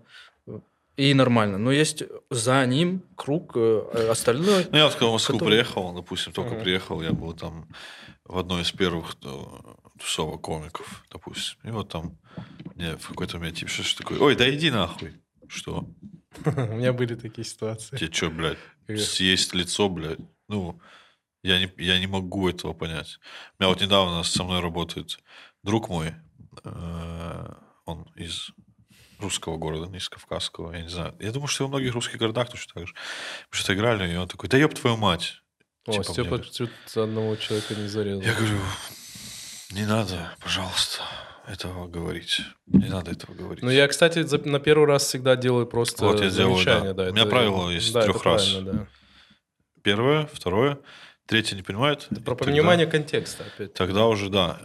и 0.97 1.13
нормально. 1.13 1.59
Но 1.59 1.73
есть 1.73 2.05
за 2.31 2.65
ним 2.65 3.03
круг 3.17 3.53
э, 3.57 4.09
остальной. 4.11 4.67
Ну, 4.71 4.79
я 4.79 4.85
вот 4.85 4.95
когда 4.95 5.09
в 5.09 5.13
Москву 5.13 5.39
Который- 5.39 5.51
приехал, 5.51 5.93
допустим, 5.93 6.33
только 6.33 6.55
Мгм. 6.55 6.63
приехал, 6.63 7.03
я 7.03 7.11
был 7.13 7.33
там 7.35 7.67
в 8.25 8.39
одной 8.39 8.63
из 8.63 8.71
первых 8.73 9.17
э, 9.25 9.29
тусовок 9.99 10.43
комиков, 10.43 11.05
допустим. 11.11 11.59
И 11.65 11.71
вот 11.71 11.89
там 11.91 12.19
мне 12.75 12.97
в 12.97 13.09
какой-то 13.09 13.39
момент 13.39 13.57
типа 13.59 13.71
что 13.71 13.99
такое, 14.03 14.19
ой, 14.19 14.37
да 14.37 14.49
иди 14.55 14.71
нахуй. 14.71 15.15
Что? 15.49 15.89
У 16.45 16.51
меня 16.51 16.93
были 16.93 17.15
такие 17.15 17.45
ситуации. 17.45 17.97
Тебе 17.97 18.13
что, 18.13 18.31
блядь, 18.31 18.59
съесть 18.99 19.55
лицо, 19.55 19.89
блядь? 19.89 20.19
Ну, 20.49 20.81
я 21.43 21.59
не, 21.59 21.73
я 21.79 21.99
не 21.99 22.07
могу 22.07 22.49
этого 22.49 22.73
понять. 22.73 23.19
У 23.59 23.63
меня 23.63 23.69
вот 23.73 23.81
недавно 23.81 24.23
со 24.23 24.45
мной 24.45 24.61
работает 24.61 25.19
друг 25.63 25.89
мой, 25.89 26.15
э, 26.65 27.53
он 27.85 28.03
из 28.17 28.51
русского 29.19 29.57
города, 29.57 29.91
не 29.91 29.99
из 29.99 30.09
кавказского, 30.09 30.73
я 30.73 30.83
не 30.83 30.89
знаю. 30.89 31.15
Я 31.21 31.33
думаю, 31.33 31.49
что 31.49 31.65
во 31.65 31.69
многих 31.69 31.95
русских 31.95 32.19
городах 32.19 32.51
точно 32.51 32.75
так 32.75 32.87
же. 32.89 32.95
Мы 32.95 33.57
что-то 33.57 33.75
играли, 33.75 34.13
и 34.13 34.17
он 34.17 34.29
такой, 34.29 34.49
да 34.49 34.59
ёб 34.59 34.75
твою 34.75 34.97
мать. 34.97 35.43
О, 35.87 35.93
Типа 35.93 36.05
Степа 36.05 36.37
мне- 36.39 37.03
одного 37.03 37.37
человека 37.37 37.75
не 37.77 37.87
зарезал. 37.87 38.23
Я 38.23 38.35
говорю, 38.35 38.59
не 39.73 39.85
надо, 39.87 40.33
пожалуйста, 40.41 41.03
этого 41.47 41.87
говорить. 41.89 42.41
Не 42.67 42.89
надо 42.89 43.11
этого 43.13 43.35
говорить. 43.35 43.63
Ну, 43.63 43.71
я, 43.71 43.87
кстати, 43.89 44.23
за- 44.23 44.39
на 44.49 44.59
первый 44.61 44.87
раз 44.87 45.05
всегда 45.05 45.37
делаю 45.37 45.67
просто 45.67 46.05
Вот 46.05 46.21
я 46.21 46.31
делаю, 46.31 46.57
замечание. 46.57 46.93
да. 46.95 47.05
Да. 47.05 47.11
У 47.11 47.13
меня 47.13 47.23
это- 47.23 47.31
правило 47.31 47.71
есть 47.71 47.93
да, 47.93 48.03
трёх 48.03 48.25
раз. 48.25 48.53
да. 48.63 48.87
Первое, 49.83 50.29
второе, 50.33 50.79
третье 51.27 51.57
не 51.57 51.63
понимает. 51.63 52.07
Это 52.11 52.21
про 52.21 52.35
тогда- 52.35 52.45
понимание 52.53 52.87
контекста 52.87 53.45
опять. 53.45 53.75
Тогда 53.75 54.07
уже, 54.07 54.29
да. 54.31 54.59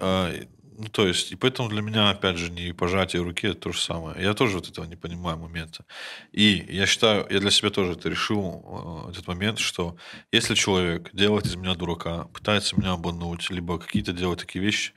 Ну, 0.81 0.87
то 0.87 1.05
есть, 1.05 1.31
и 1.31 1.35
поэтому 1.35 1.69
для 1.69 1.83
меня, 1.83 2.09
опять 2.09 2.37
же, 2.37 2.49
не 2.49 2.73
пожатие 2.73 3.21
руки, 3.21 3.45
это 3.45 3.59
то 3.59 3.71
же 3.71 3.79
самое. 3.79 4.19
Я 4.19 4.33
тоже 4.33 4.55
вот 4.55 4.67
этого 4.67 4.85
не 4.85 4.95
понимаю 4.95 5.37
момента. 5.37 5.85
И 6.31 6.65
я 6.69 6.87
считаю, 6.87 7.27
я 7.29 7.39
для 7.39 7.51
себя 7.51 7.69
тоже 7.69 7.91
это 7.91 8.09
решил, 8.09 9.05
э, 9.07 9.11
этот 9.11 9.27
момент, 9.27 9.59
что 9.59 9.95
если 10.31 10.55
человек 10.55 11.11
делает 11.13 11.45
из 11.45 11.55
меня 11.55 11.75
дурака, 11.75 12.23
пытается 12.33 12.75
меня 12.75 12.93
обмануть, 12.93 13.51
либо 13.51 13.77
какие-то 13.77 14.11
делать 14.11 14.39
такие 14.39 14.65
вещи, 14.65 14.93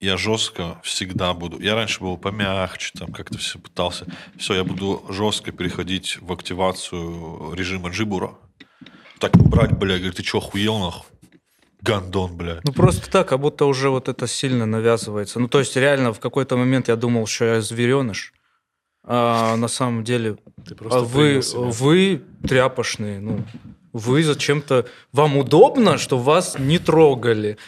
я 0.00 0.16
жестко 0.16 0.80
всегда 0.82 1.32
буду. 1.34 1.60
Я 1.60 1.76
раньше 1.76 2.00
был 2.00 2.16
помягче, 2.18 2.90
там 2.98 3.12
как-то 3.12 3.38
все 3.38 3.60
пытался. 3.60 4.06
Все, 4.36 4.54
я 4.54 4.64
буду 4.64 5.04
жестко 5.08 5.52
переходить 5.52 6.18
в 6.20 6.32
активацию 6.32 7.54
режима 7.54 7.90
джибура. 7.90 8.34
так 9.20 9.36
брать, 9.36 9.78
бля, 9.78 9.98
говорит, 9.98 10.16
ты 10.16 10.24
что, 10.24 10.38
охуел, 10.38 10.80
нахуй? 10.80 11.06
Гандон, 11.82 12.36
бля. 12.36 12.60
Ну, 12.64 12.72
просто 12.72 13.10
так, 13.10 13.28
как 13.28 13.40
будто 13.40 13.64
уже 13.66 13.90
вот 13.90 14.08
это 14.08 14.26
сильно 14.26 14.66
навязывается. 14.66 15.40
Ну, 15.40 15.48
то 15.48 15.58
есть, 15.58 15.76
реально, 15.76 16.12
в 16.12 16.20
какой-то 16.20 16.56
момент 16.56 16.88
я 16.88 16.96
думал, 16.96 17.26
что 17.26 17.44
я 17.44 17.60
звереныш. 17.60 18.32
А 19.04 19.56
на 19.56 19.66
самом 19.68 20.04
деле, 20.04 20.36
Ты 20.64 20.76
а 20.90 21.00
вы, 21.00 21.40
вы 21.54 22.22
тряпошные. 22.46 23.18
Ну, 23.18 23.44
вы 23.92 24.22
зачем-то... 24.22 24.86
Вам 25.12 25.36
удобно, 25.36 25.98
что 25.98 26.18
вас 26.18 26.56
не 26.58 26.78
трогали. 26.78 27.58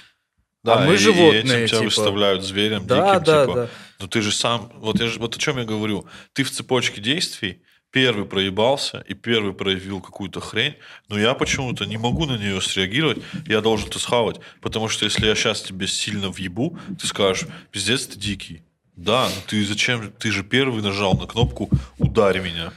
Да, 0.63 0.77
а 0.77 0.87
мы 0.87 0.95
и- 0.95 0.97
животные, 0.97 1.43
и 1.43 1.65
этим 1.65 1.67
тебя 1.67 1.79
типа. 1.81 1.85
выставляют 1.85 2.45
зверем 2.45 2.87
Да, 2.87 3.15
диким, 3.15 3.25
да, 3.25 3.47
типа. 3.47 3.55
да. 3.57 3.69
Ну 4.01 4.07
ты 4.09 4.23
же 4.23 4.33
сам, 4.33 4.73
вот, 4.77 4.99
я 5.01 5.09
же, 5.09 5.19
вот 5.21 5.37
о 5.37 5.39
чем 5.39 5.59
я 5.59 5.65
говорю. 5.65 6.07
Ты 6.33 6.43
в 6.45 6.51
цепочке 6.51 7.01
действий 7.03 7.63
первый 7.95 8.25
проебался 8.25 9.05
и 9.09 9.15
первый 9.15 9.53
проявил 9.55 10.01
какую-то 10.01 10.41
хрень, 10.41 10.75
но 11.09 11.17
я 11.17 11.33
почему-то 11.35 11.85
не 11.87 11.97
могу 11.97 12.27
на 12.27 12.37
нее 12.37 12.61
среагировать, 12.61 13.19
я 13.47 13.61
должен 13.61 13.89
это 13.89 14.01
схавать, 14.01 14.41
потому 14.61 14.89
что 14.89 15.05
если 15.05 15.27
я 15.27 15.37
сейчас 15.37 15.63
тебе 15.63 15.87
сильно 15.87 16.29
въебу, 16.29 16.77
ты 17.01 17.07
скажешь, 17.07 17.47
пиздец, 17.71 18.07
ты 18.07 18.19
дикий. 18.19 18.63
Да, 18.97 19.29
но 19.29 19.41
ты 19.47 19.65
зачем, 19.65 20.11
ты 20.19 20.33
же 20.33 20.43
первый 20.43 20.83
нажал 20.83 21.15
на 21.15 21.27
кнопку 21.27 21.71
«Ударь 21.99 22.41
меня». 22.41 22.73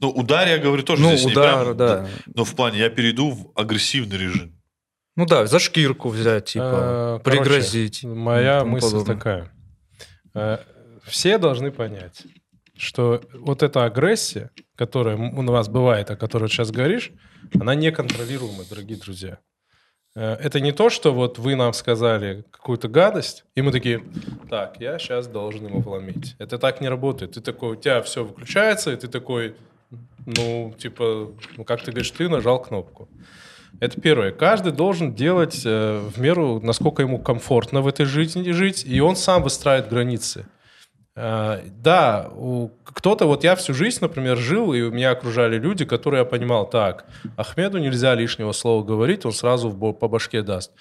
Ну, 0.00 0.08
ударь, 0.10 0.48
я 0.48 0.58
говорю, 0.58 0.82
тоже 0.82 1.02
Ну, 1.02 1.10
здесь 1.10 1.26
не 1.26 1.32
удар, 1.32 1.64
прям, 1.64 1.76
да. 1.76 2.08
Но 2.34 2.44
в 2.44 2.54
плане, 2.56 2.78
я 2.78 2.90
перейду 2.90 3.30
в 3.30 3.52
агрессивный 3.54 4.18
режим. 4.18 4.52
Ну 5.16 5.26
да, 5.26 5.46
за 5.46 5.58
шкирку 5.60 6.08
взять, 6.08 6.46
типа, 6.46 7.18
Э, 7.20 7.20
короче, 7.22 7.42
пригрозить. 7.42 8.02
Моя 8.04 8.64
мысль 8.64 8.86
подобное. 8.86 9.16
такая. 9.16 9.52
Э, 10.34 10.58
Все 11.04 11.38
должны 11.38 11.70
понять, 11.70 12.22
что 12.80 13.20
вот 13.34 13.62
эта 13.62 13.84
агрессия, 13.84 14.50
которая 14.74 15.16
у 15.16 15.42
нас 15.42 15.68
бывает, 15.68 16.10
о 16.10 16.16
которой 16.16 16.48
сейчас 16.48 16.70
говоришь, 16.70 17.12
она 17.60 17.74
неконтролируема, 17.74 18.64
дорогие 18.68 18.96
друзья. 18.98 19.38
Э, 20.16 20.34
Это 20.34 20.60
не 20.60 20.72
то, 20.72 20.88
что 20.88 21.12
вот 21.12 21.38
вы 21.38 21.56
нам 21.56 21.74
сказали 21.74 22.44
какую-то 22.50 22.88
гадость, 22.88 23.44
и 23.54 23.60
мы 23.60 23.70
такие, 23.70 24.02
так, 24.48 24.80
я 24.80 24.98
сейчас 24.98 25.26
должен 25.26 25.66
ему 25.66 25.80
вломить. 25.80 26.36
Это 26.38 26.58
так 26.58 26.80
не 26.80 26.88
работает. 26.88 27.32
Ты 27.32 27.42
такой, 27.42 27.72
у 27.72 27.76
тебя 27.76 28.00
все 28.00 28.24
выключается, 28.24 28.92
и 28.92 28.96
ты 28.96 29.08
такой, 29.08 29.56
ну, 30.24 30.74
типа, 30.78 31.32
ну, 31.58 31.64
как 31.64 31.82
ты 31.82 31.90
говоришь, 31.90 32.10
ты 32.12 32.28
нажал 32.30 32.62
кнопку. 32.62 33.08
Это 33.78 34.00
первое. 34.00 34.32
Каждый 34.32 34.72
должен 34.72 35.14
делать 35.14 35.62
э, 35.66 35.98
в 35.98 36.18
меру, 36.18 36.60
насколько 36.62 37.02
ему 37.02 37.18
комфортно 37.18 37.82
в 37.82 37.86
этой 37.86 38.06
жизни 38.06 38.50
жить, 38.52 38.84
и 38.86 39.00
он 39.00 39.16
сам 39.16 39.42
выстраивает 39.42 39.90
границы. 39.90 40.46
Э, 41.16 41.60
да, 41.82 42.30
кто-то, 42.84 43.26
вот 43.26 43.44
я 43.44 43.56
всю 43.56 43.74
жизнь, 43.74 43.98
например, 44.00 44.36
жил, 44.36 44.72
и 44.72 44.80
меня 44.80 45.10
окружали 45.10 45.58
люди, 45.58 45.84
которые 45.84 46.20
я 46.20 46.24
понимал, 46.24 46.68
так, 46.68 47.06
Ахмеду 47.36 47.78
нельзя 47.78 48.14
лишнего 48.14 48.52
слова 48.52 48.84
говорить, 48.84 49.24
он 49.24 49.32
сразу 49.32 49.70
по 49.70 50.08
башке 50.08 50.42
даст. 50.42 50.72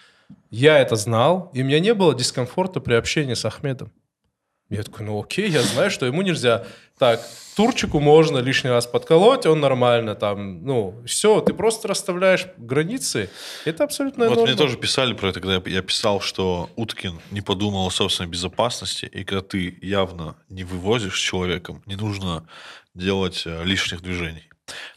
Я 0.52 0.80
это 0.80 0.96
знал, 0.96 1.50
и 1.54 1.62
у 1.62 1.66
меня 1.66 1.80
не 1.80 1.94
было 1.94 2.14
дискомфорта 2.14 2.80
при 2.80 2.94
общении 2.94 3.34
с 3.34 3.46
Ахмедом. 3.46 3.92
Я 4.70 4.84
такой, 4.84 5.06
ну 5.06 5.20
окей, 5.20 5.50
я 5.50 5.64
знаю, 5.64 5.90
что 5.90 6.06
ему 6.06 6.22
нельзя. 6.22 6.64
Так, 7.00 7.22
Турчику 7.56 8.00
можно 8.00 8.38
лишний 8.38 8.70
раз 8.70 8.86
подколоть, 8.86 9.46
он 9.46 9.60
нормально 9.62 10.16
там, 10.16 10.64
ну, 10.64 11.02
все, 11.08 11.42
ты 11.42 11.54
просто 11.54 11.88
расставляешь 11.88 12.46
границы, 12.58 13.30
это 13.66 13.86
абсолютно 13.86 14.26
Вот 14.28 14.36
норма. 14.36 14.48
мне 14.48 14.56
тоже 14.58 14.78
писали 14.78 15.14
про 15.14 15.30
это, 15.30 15.40
когда 15.42 15.62
я- 15.70 15.82
писал, 15.82 16.22
что 16.22 16.70
Уткин 16.76 17.20
не 17.32 17.42
подумал 17.42 17.88
о 17.88 17.90
собственной 17.90 18.30
безопасности, 18.30 19.06
и 19.06 19.24
когда 19.24 19.42
ты 19.42 19.78
явно 19.82 20.36
не 20.50 20.64
вывозишь 20.64 21.18
с 21.20 21.24
человеком, 21.24 21.82
не 21.86 21.96
нужно 21.96 22.48
делать 22.94 23.44
э, 23.46 23.64
лишних 23.64 24.02
движений. 24.02 24.44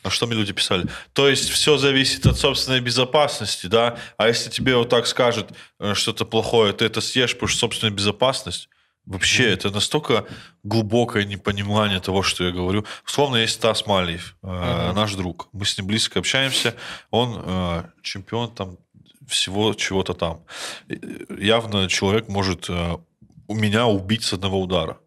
На 0.05 0.11
что 0.11 0.27
мне 0.27 0.37
люди 0.37 0.53
писали? 0.53 0.87
То 1.15 1.29
есть 1.29 1.49
все 1.49 1.79
зависит 1.79 2.27
от 2.27 2.37
собственной 2.37 2.81
безопасности, 2.81 3.69
да? 3.69 3.97
А 4.19 4.29
если 4.29 4.51
тебе 4.51 4.77
вот 4.77 4.89
так 4.91 5.07
скажет 5.07 5.49
э, 5.81 5.95
что-то 5.95 6.27
плохое, 6.27 6.73
ты 6.75 6.85
это 6.85 7.01
съешь, 7.01 7.33
потому 7.33 7.49
что 7.49 7.59
собственная 7.61 7.95
безопасность? 7.95 8.69
Вообще, 9.07 9.51
это 9.51 9.71
настолько 9.71 10.25
глубокое 10.63 11.25
непонимание 11.25 12.01
того, 12.01 12.23
что 12.23 12.45
я 12.45 12.53
говорю. 12.53 12.85
Условно, 13.05 13.37
есть 13.37 13.55
Стас 13.55 13.87
Малиев, 13.87 14.37
э, 14.43 14.93
наш 14.95 15.15
друг. 15.15 15.49
Мы 15.53 15.65
с 15.65 15.77
ним 15.77 15.89
близко 15.89 16.21
общаемся. 16.21 16.75
Он 17.11 17.43
э, 17.45 17.83
чемпион 18.03 18.55
там 18.55 18.79
всего 19.27 19.75
чего-то 19.75 20.15
там. 20.15 20.45
Э, 20.89 20.95
Явно 21.39 21.89
человек 21.89 22.29
может 22.29 22.67
э, 22.69 22.97
у 23.49 23.55
меня 23.55 23.87
убить 23.87 24.23
с 24.23 24.33
одного 24.33 24.61
удара. 24.61 24.99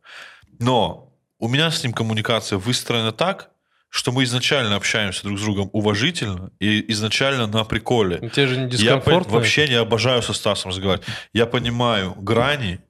Но 0.59 1.13
у 1.39 1.47
меня 1.47 1.71
с 1.71 1.81
ним 1.83 1.93
коммуникация 1.93 2.57
выстроена 2.57 3.11
так, 3.13 3.49
что 3.89 4.11
мы 4.11 4.25
изначально 4.25 4.75
общаемся 4.75 5.23
друг 5.23 5.39
с 5.39 5.41
другом 5.41 5.69
уважительно 5.71 6.51
и 6.59 6.91
изначально 6.91 7.47
на 7.47 7.63
приколе. 7.63 8.29
Тебе 8.29 8.47
же 8.47 8.57
не 8.57 8.63
Я 8.63 8.67
дискомфортно? 8.67 9.33
вообще 9.33 9.69
не 9.69 9.75
обожаю 9.75 10.21
со 10.21 10.33
Стасом 10.33 10.71
разговаривать. 10.71 11.07
Я 11.31 11.45
понимаю 11.45 12.13
грани, 12.15 12.81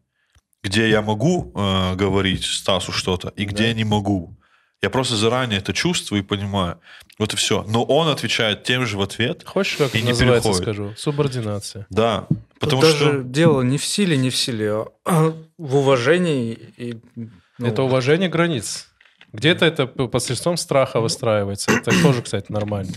где 0.66 0.90
я 0.90 1.02
могу 1.02 1.52
э, 1.56 1.96
говорить 1.96 2.44
Стасу 2.44 2.92
что-то 2.92 3.30
и 3.36 3.46
где 3.46 3.64
Да. 3.64 3.68
я 3.68 3.74
не 3.76 3.84
могу. 3.86 4.36
Я 4.82 4.90
просто 4.90 5.16
заранее 5.16 5.60
это 5.60 5.74
чувствую 5.74 6.22
и 6.22 6.26
понимаю. 6.26 6.80
Вот 7.20 7.34
и 7.34 7.38
все. 7.38 7.64
Но 7.70 7.84
он 7.84 8.08
отвечает 8.08 8.64
тем 8.64 8.86
же 8.86 8.98
в 8.98 9.02
ответ. 9.02 9.44
Хочешь, 9.46 9.78
как 9.78 9.94
И 9.96 10.00
это 10.00 10.06
не 10.08 10.10
называется, 10.12 10.50
переходит. 10.50 10.64
скажу? 10.64 10.94
Субординация. 10.98 11.86
Да. 11.90 12.28
Потому 12.60 12.82
Тут 12.82 12.92
что... 12.92 13.06
даже 13.06 13.24
дело 13.24 13.62
не 13.62 13.78
в 13.78 13.86
силе, 13.86 14.18
не 14.18 14.30
в 14.30 14.36
силе, 14.36 14.86
а 15.06 15.34
в 15.58 15.76
уважении 15.76 16.58
и... 16.78 17.00
ну, 17.16 17.68
Это 17.68 17.84
уважение 17.84 18.28
границ. 18.30 18.88
Где-то 19.34 19.66
это 19.66 19.86
посредством 19.88 20.58
страха 20.58 21.00
выстраивается. 21.00 21.72
Это 21.72 21.92
тоже, 22.02 22.22
кстати, 22.22 22.52
нормально. 22.52 22.94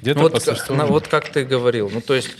Где-то 0.00 0.20
вот, 0.20 0.32
посредством... 0.32 0.76
на- 0.78 0.86
вот 0.86 1.06
как 1.08 1.28
ты 1.30 1.44
говорил, 1.44 1.88
ну 1.92 2.00
то 2.00 2.14
есть 2.14 2.30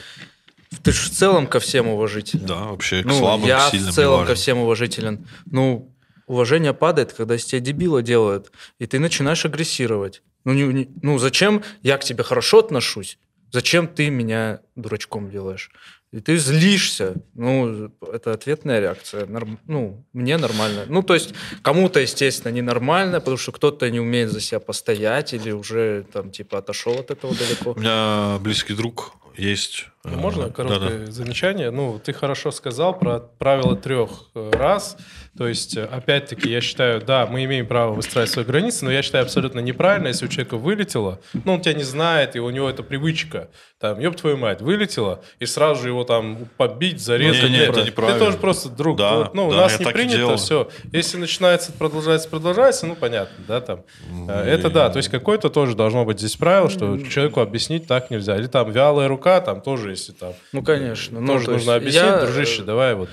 ты 0.83 0.93
же 0.93 1.01
в 1.03 1.11
целом 1.11 1.47
ко 1.47 1.59
всем 1.61 1.89
уважителен. 1.89 2.47
Да, 2.47 2.65
вообще 2.67 3.03
к 3.03 3.07
Ну, 3.07 3.19
слабым, 3.19 3.47
я 3.49 3.69
сильным 3.71 3.91
в 3.91 3.95
целом 3.95 4.27
ко 4.27 4.35
всем 4.35 4.59
уважителен. 4.59 5.27
Ну, 5.47 5.95
уважение 6.27 6.73
падает, 6.75 7.13
когда 7.13 7.35
из 7.37 7.45
тебя 7.45 7.61
дебила 7.61 8.03
делают, 8.03 8.53
и 8.79 8.87
ты 8.87 8.99
начинаешь 8.99 9.45
агрессировать. 9.45 10.23
Ну, 10.45 10.53
не- 10.55 10.65
не- 10.73 10.89
ну, 11.03 11.19
зачем 11.19 11.63
я 11.83 11.97
к 11.99 12.05
тебе 12.05 12.23
хорошо 12.25 12.59
отношусь? 12.61 13.19
Зачем 13.53 13.87
ты 13.87 14.09
меня 14.11 14.61
дурачком 14.77 15.31
делаешь? 15.31 15.71
И 16.11 16.21
ты 16.21 16.37
злишься. 16.37 17.15
Ну, 17.35 17.91
это 18.13 18.33
ответная 18.33 18.81
реакция. 18.81 19.25
Норм- 19.27 19.59
Ну, 19.67 20.05
мне 20.13 20.37
нормально. 20.37 20.85
Ну, 20.89 21.03
то 21.03 21.15
есть, 21.15 21.33
кому-то, 21.63 22.01
естественно, 22.01 22.53
ненормально, 22.53 23.21
потому 23.21 23.39
что 23.39 23.51
кто-то 23.53 23.91
не 23.91 23.99
умеет 24.01 24.31
за 24.31 24.41
себя 24.41 24.61
постоять 24.61 25.33
или 25.33 25.53
уже, 25.53 26.05
там, 26.13 26.31
типа, 26.31 26.59
отошел 26.59 26.99
от 26.99 27.11
этого 27.11 27.35
далеко. 27.35 27.73
У 27.73 27.81
меня 27.81 28.39
близкий 28.41 28.75
друг 28.75 29.15
есть. 29.37 29.87
э, 30.05 30.11
Ну, 30.11 30.19
Можно 30.19 30.45
да-да. 30.49 30.55
короткое 30.55 31.07
замечание? 31.11 31.71
Ну, 31.71 31.99
ты 32.03 32.13
хорошо 32.13 32.51
сказал 32.51 32.99
про 32.99 33.21
правило 33.21 33.77
трех 33.77 34.27
э, 34.35 34.51
раз. 34.53 34.97
То 35.37 35.49
есть, 35.49 35.79
э, 35.79 35.85
опять-таки, 35.85 36.51
я 36.51 36.61
считаю, 36.61 37.01
да, 37.01 37.27
мы 37.27 37.45
имеем 37.45 37.67
право 37.67 37.95
выстраивать 37.95 38.31
свои 38.31 38.45
границы, 38.45 38.85
но 38.85 38.93
я 38.93 39.01
считаю 39.03 39.25
абсолютно 39.25 39.61
неправильно, 39.61 40.09
если 40.09 40.27
у 40.27 40.29
человека 40.29 40.59
вылетело, 40.59 41.21
ну, 41.33 41.55
он 41.55 41.63
тебя 41.63 41.73
не 41.73 41.85
знает, 41.85 42.37
и 42.37 42.39
у 42.39 42.51
него 42.51 42.69
это 42.69 42.83
привычка, 42.83 43.49
там, 43.81 43.99
ёб 43.99 44.15
твою 44.15 44.37
мать, 44.37 44.61
вылетело, 44.61 45.25
и 45.39 45.47
сразу 45.47 45.83
же 45.83 45.89
его 45.89 46.05
там 46.05 46.47
побить, 46.59 47.01
зарезать. 47.01 47.45
Не, 47.45 47.49
не, 47.49 47.59
Нет, 47.61 47.71
это 47.71 47.85
Ты 47.91 48.19
тоже 48.19 48.37
просто 48.37 48.69
друг. 48.69 48.99
Да, 48.99 49.17
Вот, 49.17 49.35
ну, 49.35 49.49
у 49.49 49.51
да, 49.53 49.57
нас 49.63 49.73
я 49.73 49.87
не 49.87 49.91
и 49.91 49.95
принято, 49.95 50.37
все. 50.37 50.69
Если 50.93 51.17
начинается, 51.17 51.73
продолжается, 51.73 52.29
продолжается, 52.29 52.87
ну, 52.87 52.95
понятно, 52.95 53.43
да, 53.49 53.61
там. 53.63 53.85
Э, 54.29 54.43
Это 54.45 54.69
да, 54.69 54.91
то 54.91 54.99
есть 54.99 55.09
какое-то 55.09 55.49
тоже 55.49 55.75
должно 55.75 56.05
быть 56.05 56.19
здесь 56.19 56.37
правило, 56.37 56.69
что 56.69 56.99
человеку 57.09 57.41
объяснить 57.41 57.87
так 57.87 58.11
нельзя. 58.11 58.37
Или 58.37 58.49
там 58.49 58.71
вялая 58.71 59.09
рука, 59.09 59.41
там 59.41 59.63
тоже, 59.63 59.91
если 59.91 60.13
там 60.13 60.35
Ну, 60.53 60.63
конечно. 60.63 61.21
Ну, 61.21 61.27
тоже 61.27 61.47
то 61.47 61.53
есть 61.53 61.67
нужно 61.67 61.77
объяснить, 61.77 62.03
я, 62.03 62.21
дружище, 62.21 62.63
давай 62.63 62.95
вот. 62.95 63.09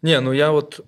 Не, 0.00 0.20
ну 0.20 0.32
я 0.32 0.50
вот 0.50 0.80
э, 0.80 0.82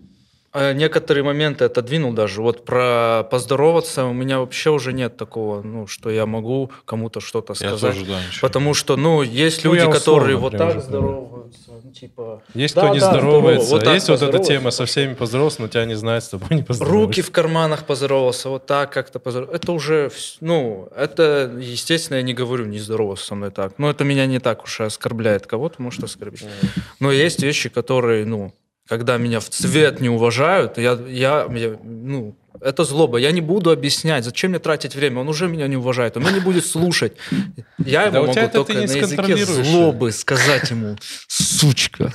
некоторые 0.54 1.24
моменты 1.24 1.64
отодвинул 1.64 2.12
даже. 2.12 2.40
Вот 2.40 2.64
про 2.64 3.26
поздороваться 3.30 4.04
у 4.04 4.12
меня 4.12 4.38
вообще 4.38 4.70
уже 4.70 4.92
нет 4.92 5.16
такого, 5.16 5.62
ну, 5.62 5.86
что 5.86 6.10
я 6.10 6.26
могу 6.26 6.70
кому-то 6.84 7.20
что-то 7.20 7.54
Я 7.54 7.68
сказать. 7.70 7.94
тоже, 7.94 8.06
да, 8.06 8.20
ничего. 8.20 8.40
Потому 8.40 8.74
что, 8.74 8.96
ну, 8.96 9.22
есть 9.22 9.64
Ну, 9.64 9.72
люди, 9.72 9.84
я 9.84 9.90
которые 9.90 10.36
условно 10.36 10.58
вот 10.58 10.72
так 10.72 10.82
здороваются, 10.82 11.70
ну, 11.82 11.92
типа... 11.92 12.42
Есть 12.54 12.74
да, 12.74 12.82
кто 12.82 12.94
не 12.94 13.00
да, 13.00 13.10
здоровается, 13.10 13.66
здорово, 13.66 13.84
так 13.84 13.94
есть 13.94 14.08
вот 14.08 14.22
эта 14.22 14.38
тема 14.38 14.70
со 14.70 14.86
всеми 14.86 15.14
поздоровался, 15.14 15.62
но 15.62 15.68
тебя 15.68 15.84
не 15.84 15.94
знает, 15.94 16.24
с 16.24 16.28
тобой 16.28 16.48
не 16.50 16.62
поздоровался. 16.62 17.06
Руки 17.06 17.22
в 17.22 17.30
карманах 17.30 17.84
поздоровался, 17.84 18.48
вот 18.48 18.66
так 18.66 18.92
как-то 18.92 19.18
поздоровался. 19.18 19.56
Это 19.56 19.72
уже, 19.72 20.10
ну, 20.40 20.88
это, 20.96 21.52
естественно, 21.58 22.16
я 22.18 22.22
не 22.22 22.34
говорю, 22.34 22.66
не 22.66 22.78
здоровался 22.78 23.26
со 23.26 23.34
мной 23.34 23.50
так. 23.50 23.78
Но 23.78 23.90
это 23.90 24.04
меня 24.04 24.26
не 24.26 24.38
так 24.38 24.62
уж 24.62 24.80
и 24.80 24.84
оскорбляет. 24.84 25.46
Кого-то 25.46 25.82
может 25.82 26.04
оскорбить. 26.04 26.46
Но 27.00 27.10
есть 27.10 27.42
вещи, 27.42 27.68
которые, 27.68 28.24
ну, 28.24 28.52
когда 28.88 29.16
меня 29.16 29.40
в 29.40 29.48
цвет 29.48 30.00
не 30.00 30.08
уважают, 30.08 30.78
я, 30.78 30.98
я, 31.08 31.48
я, 31.50 31.78
ну, 31.82 32.36
это 32.60 32.84
злоба. 32.84 33.18
Я 33.18 33.32
не 33.32 33.40
буду 33.40 33.70
объяснять, 33.70 34.24
зачем 34.24 34.50
мне 34.50 34.58
тратить 34.58 34.94
время. 34.94 35.20
Он 35.20 35.28
уже 35.28 35.48
меня 35.48 35.66
не 35.68 35.76
уважает, 35.76 36.16
он 36.16 36.22
меня 36.22 36.32
не 36.32 36.40
будет 36.40 36.66
слушать. 36.66 37.12
Я 37.78 38.10
Да 38.10 38.18
ему 38.18 38.26
могу 38.28 38.48
только 38.48 38.72
на 38.74 38.82
языке 38.82 39.36
злобы 39.44 40.12
сказать 40.12 40.70
ему, 40.70 40.96
сучка. 41.28 42.12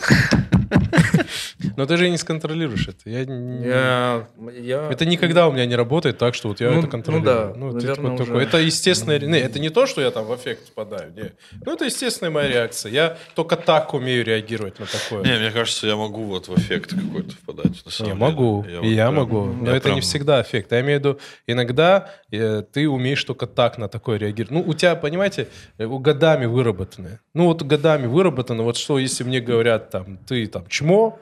Но 1.80 1.86
ты 1.86 1.96
же 1.96 2.10
не 2.10 2.18
сконтролируешь 2.18 2.90
это. 2.90 3.10
Я, 3.10 3.24
не- 3.24 3.66
Я, 3.66 4.28
я- 4.62 4.90
Это 4.92 5.06
никогда 5.06 5.48
у 5.48 5.54
меня 5.54 5.66
не 5.66 5.78
работает 5.78 6.18
так, 6.18 6.36
что 6.36 6.50
вот 6.50 6.60
я 6.60 6.72
Ну, 6.72 6.80
это 6.80 6.82
ну 6.88 6.92
контролирую. 6.92 7.24
да, 7.26 7.50
это 7.52 7.58
наверное, 7.78 8.18
такое- 8.18 8.36
уже. 8.36 8.46
Это 8.46 8.58
естественная... 8.58 9.20
Не, 9.20 9.40
это 9.40 9.60
не 9.60 9.70
то, 9.70 9.86
что 9.86 10.02
я 10.02 10.12
там 10.12 10.26
в 10.26 10.36
эффект 10.36 10.68
впадаю. 10.68 11.14
Не. 11.16 11.32
Ну, 11.66 11.74
это 11.76 11.86
естественная 11.86 12.32
моя 12.32 12.50
реакция. 12.50 12.92
Я 12.92 13.18
только 13.34 13.56
так 13.56 13.94
умею 13.94 14.26
реагировать 14.26 14.78
на 14.78 14.88
такое. 14.88 15.24
Не, 15.24 15.40
мне 15.40 15.52
кажется, 15.52 15.88
я 15.88 15.96
могу 15.96 16.24
вот 16.26 16.50
в 16.50 16.58
эффект 16.58 16.94
какой-то 16.94 17.32
впадать. 17.32 17.72
Не, 17.86 18.06
деле. 18.08 18.14
могу, 18.14 18.66
Я 18.68 18.74
и 18.74 18.76
вот 18.76 18.86
я 18.86 19.06
прям- 19.06 19.16
могу. 19.16 19.46
Но 19.46 19.70
я 19.72 19.78
это 19.78 19.84
прям- 19.84 19.96
не 19.96 20.02
всегда 20.02 20.42
эффект. 20.42 20.74
Я 20.74 20.82
имею 20.82 21.00
в 21.00 21.04
виду, 21.06 21.20
иногда 21.48 22.10
э, 22.32 22.62
ты 22.74 22.90
умеешь 22.90 23.24
только 23.24 23.48
так 23.48 23.78
на 23.78 23.88
такое 23.88 24.18
реагировать. 24.20 24.52
Ну, 24.52 24.70
у 24.70 24.74
тебя, 24.74 24.96
понимаете, 24.96 25.48
э, 25.78 25.88
годами 25.88 26.46
выработаны. 26.46 27.20
Ну, 27.34 27.46
вот 27.46 27.62
годами 27.64 28.06
выработано, 28.06 28.64
вот 28.64 28.76
что, 28.76 29.00
если 29.00 29.24
мне 29.24 29.40
говорят, 29.40 29.90
там, 29.92 30.18
ты 30.28 30.46
там 30.48 30.68
чмо, 30.68 31.18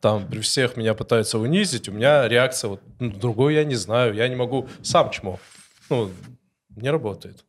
там, 0.00 0.26
при 0.26 0.40
всех 0.40 0.76
меня 0.76 0.94
пытаются 0.94 1.38
унизить, 1.38 1.88
у 1.88 1.92
меня 1.92 2.26
реакция, 2.28 2.68
вот, 2.70 2.80
ну, 3.00 3.10
другой 3.10 3.54
я 3.54 3.64
не 3.64 3.74
знаю, 3.74 4.14
я 4.14 4.28
не 4.28 4.36
могу 4.36 4.68
сам 4.82 5.10
чмо. 5.10 5.38
Ну, 5.90 6.10
не 6.76 6.90
работает. 6.90 7.44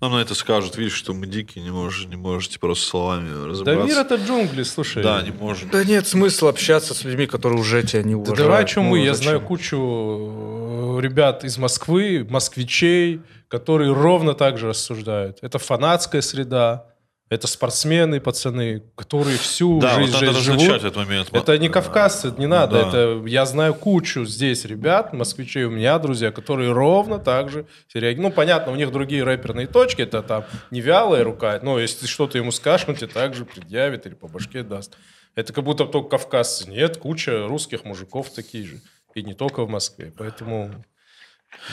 Нам 0.00 0.12
на 0.12 0.18
это 0.20 0.34
скажут, 0.36 0.76
видишь, 0.76 0.92
что 0.94 1.14
мы 1.14 1.26
дикие, 1.26 1.64
не, 1.64 1.70
можешь, 1.70 2.06
не 2.06 2.14
можете 2.14 2.60
просто 2.60 2.86
словами 2.86 3.28
Да 3.30 3.46
разобраться. 3.48 3.84
мир 3.86 3.98
это 3.98 4.14
джунгли, 4.14 4.62
слушай. 4.62 5.02
Да, 5.02 5.20
не 5.22 5.32
можем. 5.32 5.68
Да 5.70 5.82
нет 5.84 6.06
смысла 6.06 6.50
общаться 6.50 6.94
с 6.94 7.02
людьми, 7.02 7.26
которые 7.26 7.58
уже 7.60 7.82
тебя 7.82 8.02
не 8.04 8.12
Да 8.12 8.18
уважают. 8.18 8.38
давай 8.38 8.62
о 8.62 8.66
чем 8.66 8.84
Ну, 8.84 8.90
мы. 8.90 8.98
Я 9.00 9.14
знаю 9.14 9.40
кучу 9.40 9.76
э, 9.76 11.00
ребят 11.00 11.42
из 11.44 11.58
Москвы, 11.58 12.24
москвичей, 12.30 13.20
которые 13.48 13.92
ровно 13.92 14.34
так 14.34 14.58
же 14.58 14.68
рассуждают. 14.68 15.38
Это 15.42 15.58
фанатская 15.58 16.20
среда, 16.20 16.86
это 17.30 17.46
спортсмены, 17.46 18.20
пацаны, 18.20 18.82
которые 18.96 19.36
всю 19.36 19.80
Да, 19.80 19.98
вот 19.98 20.08
жизнь, 20.08 20.24
надо 20.24 20.38
жизнь 20.38 20.60
живут. 20.60 20.76
этот 20.76 20.96
момент. 20.96 21.28
Это 21.32 21.58
не 21.58 21.68
кавказцы, 21.68 22.32
не 22.38 22.46
надо. 22.46 22.82
Да. 22.82 22.88
Это 22.88 23.22
я 23.26 23.44
знаю 23.44 23.74
кучу 23.74 24.24
здесь 24.24 24.64
ребят, 24.64 25.12
москвичей 25.12 25.64
у 25.64 25.70
меня, 25.70 25.98
друзья, 25.98 26.30
которые 26.30 26.72
ровно 26.72 27.18
так 27.18 27.50
же 27.50 27.66
реагируют. 27.92 28.30
Ну, 28.30 28.36
понятно, 28.36 28.72
у 28.72 28.76
них 28.76 28.90
другие 28.92 29.24
рэперные 29.24 29.66
точки, 29.66 30.02
это 30.02 30.22
там 30.22 30.44
не 30.70 30.80
вялая 30.80 31.22
рука, 31.22 31.58
но 31.62 31.78
если 31.78 32.00
ты 32.00 32.06
что-то 32.06 32.38
ему 32.38 32.50
скажешь, 32.50 32.88
он 32.88 32.96
тебе 32.96 33.08
также 33.08 33.44
предъявит 33.44 34.06
или 34.06 34.14
по 34.14 34.26
башке 34.28 34.62
даст. 34.62 34.96
Это 35.34 35.52
как 35.52 35.64
будто 35.64 35.84
только 35.84 36.10
кавказцы. 36.18 36.68
Нет, 36.68 36.96
куча 36.96 37.46
русских 37.46 37.84
мужиков 37.84 38.30
такие 38.30 38.64
же. 38.64 38.80
И 39.14 39.22
не 39.22 39.34
только 39.34 39.64
в 39.64 39.68
Москве. 39.68 40.12
Поэтому 40.16 40.72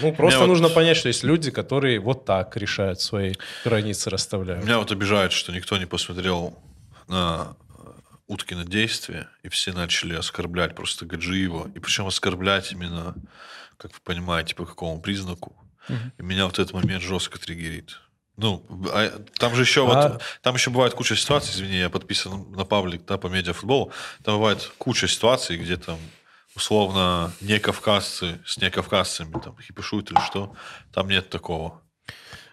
ну, 0.01 0.13
просто 0.13 0.39
вот- 0.41 0.47
нужно 0.47 0.69
понять, 0.69 0.97
что 0.97 1.07
есть 1.07 1.23
люди, 1.23 1.51
которые 1.51 1.99
вот 1.99 2.25
так 2.25 2.55
решают 2.57 3.01
свои 3.01 3.33
границы, 3.63 4.09
расставляют. 4.09 4.63
Меня 4.63 4.79
вот 4.79 4.91
обижает, 4.91 5.31
что 5.31 5.51
никто 5.51 5.77
не 5.77 5.85
посмотрел 5.85 6.57
на 7.07 7.55
э, 7.77 7.81
Уткино 8.27 8.65
действие, 8.65 9.27
и 9.43 9.49
все 9.49 9.73
начали 9.73 10.15
оскорблять 10.15 10.75
просто 10.75 11.05
Гаджиева. 11.05 11.71
И 11.75 11.79
причем 11.79 12.07
оскорблять 12.07 12.71
именно, 12.71 13.15
как 13.77 13.91
вы 13.93 13.99
понимаете, 14.03 14.55
по 14.55 14.65
какому 14.65 14.99
признаку. 15.01 15.55
И 16.17 16.23
меня 16.23 16.45
вот 16.45 16.57
этот 16.57 16.73
момент 16.73 17.03
жестко 17.03 17.37
триггерит. 17.39 17.99
Ну, 18.37 18.65
а 18.91 19.23
там 19.39 19.55
же 19.55 19.61
еще 19.61 19.83
А- 19.89 20.09
вот, 20.09 20.21
там 20.41 20.55
еще 20.55 20.69
бывает 20.71 20.93
куча 20.93 21.15
ситуаций, 21.15 21.51
извини, 21.53 21.77
я 21.77 21.89
подписан 21.89 22.51
на 22.51 22.65
паблик, 22.65 23.05
да, 23.05 23.17
по 23.17 23.27
медиафутболу, 23.27 23.91
там 24.23 24.35
бывает 24.37 24.71
куча 24.77 25.07
ситуаций, 25.07 25.55
где 25.57 25.77
там 25.77 25.97
условно 26.55 27.31
не 27.41 27.59
кавказцы 27.59 28.39
с 28.45 28.57
не 28.57 28.69
кавказцами 28.69 29.31
там 29.43 29.55
хипишуют 29.61 30.11
или 30.11 30.19
что, 30.19 30.53
там 30.93 31.09
нет 31.09 31.29
такого. 31.29 31.81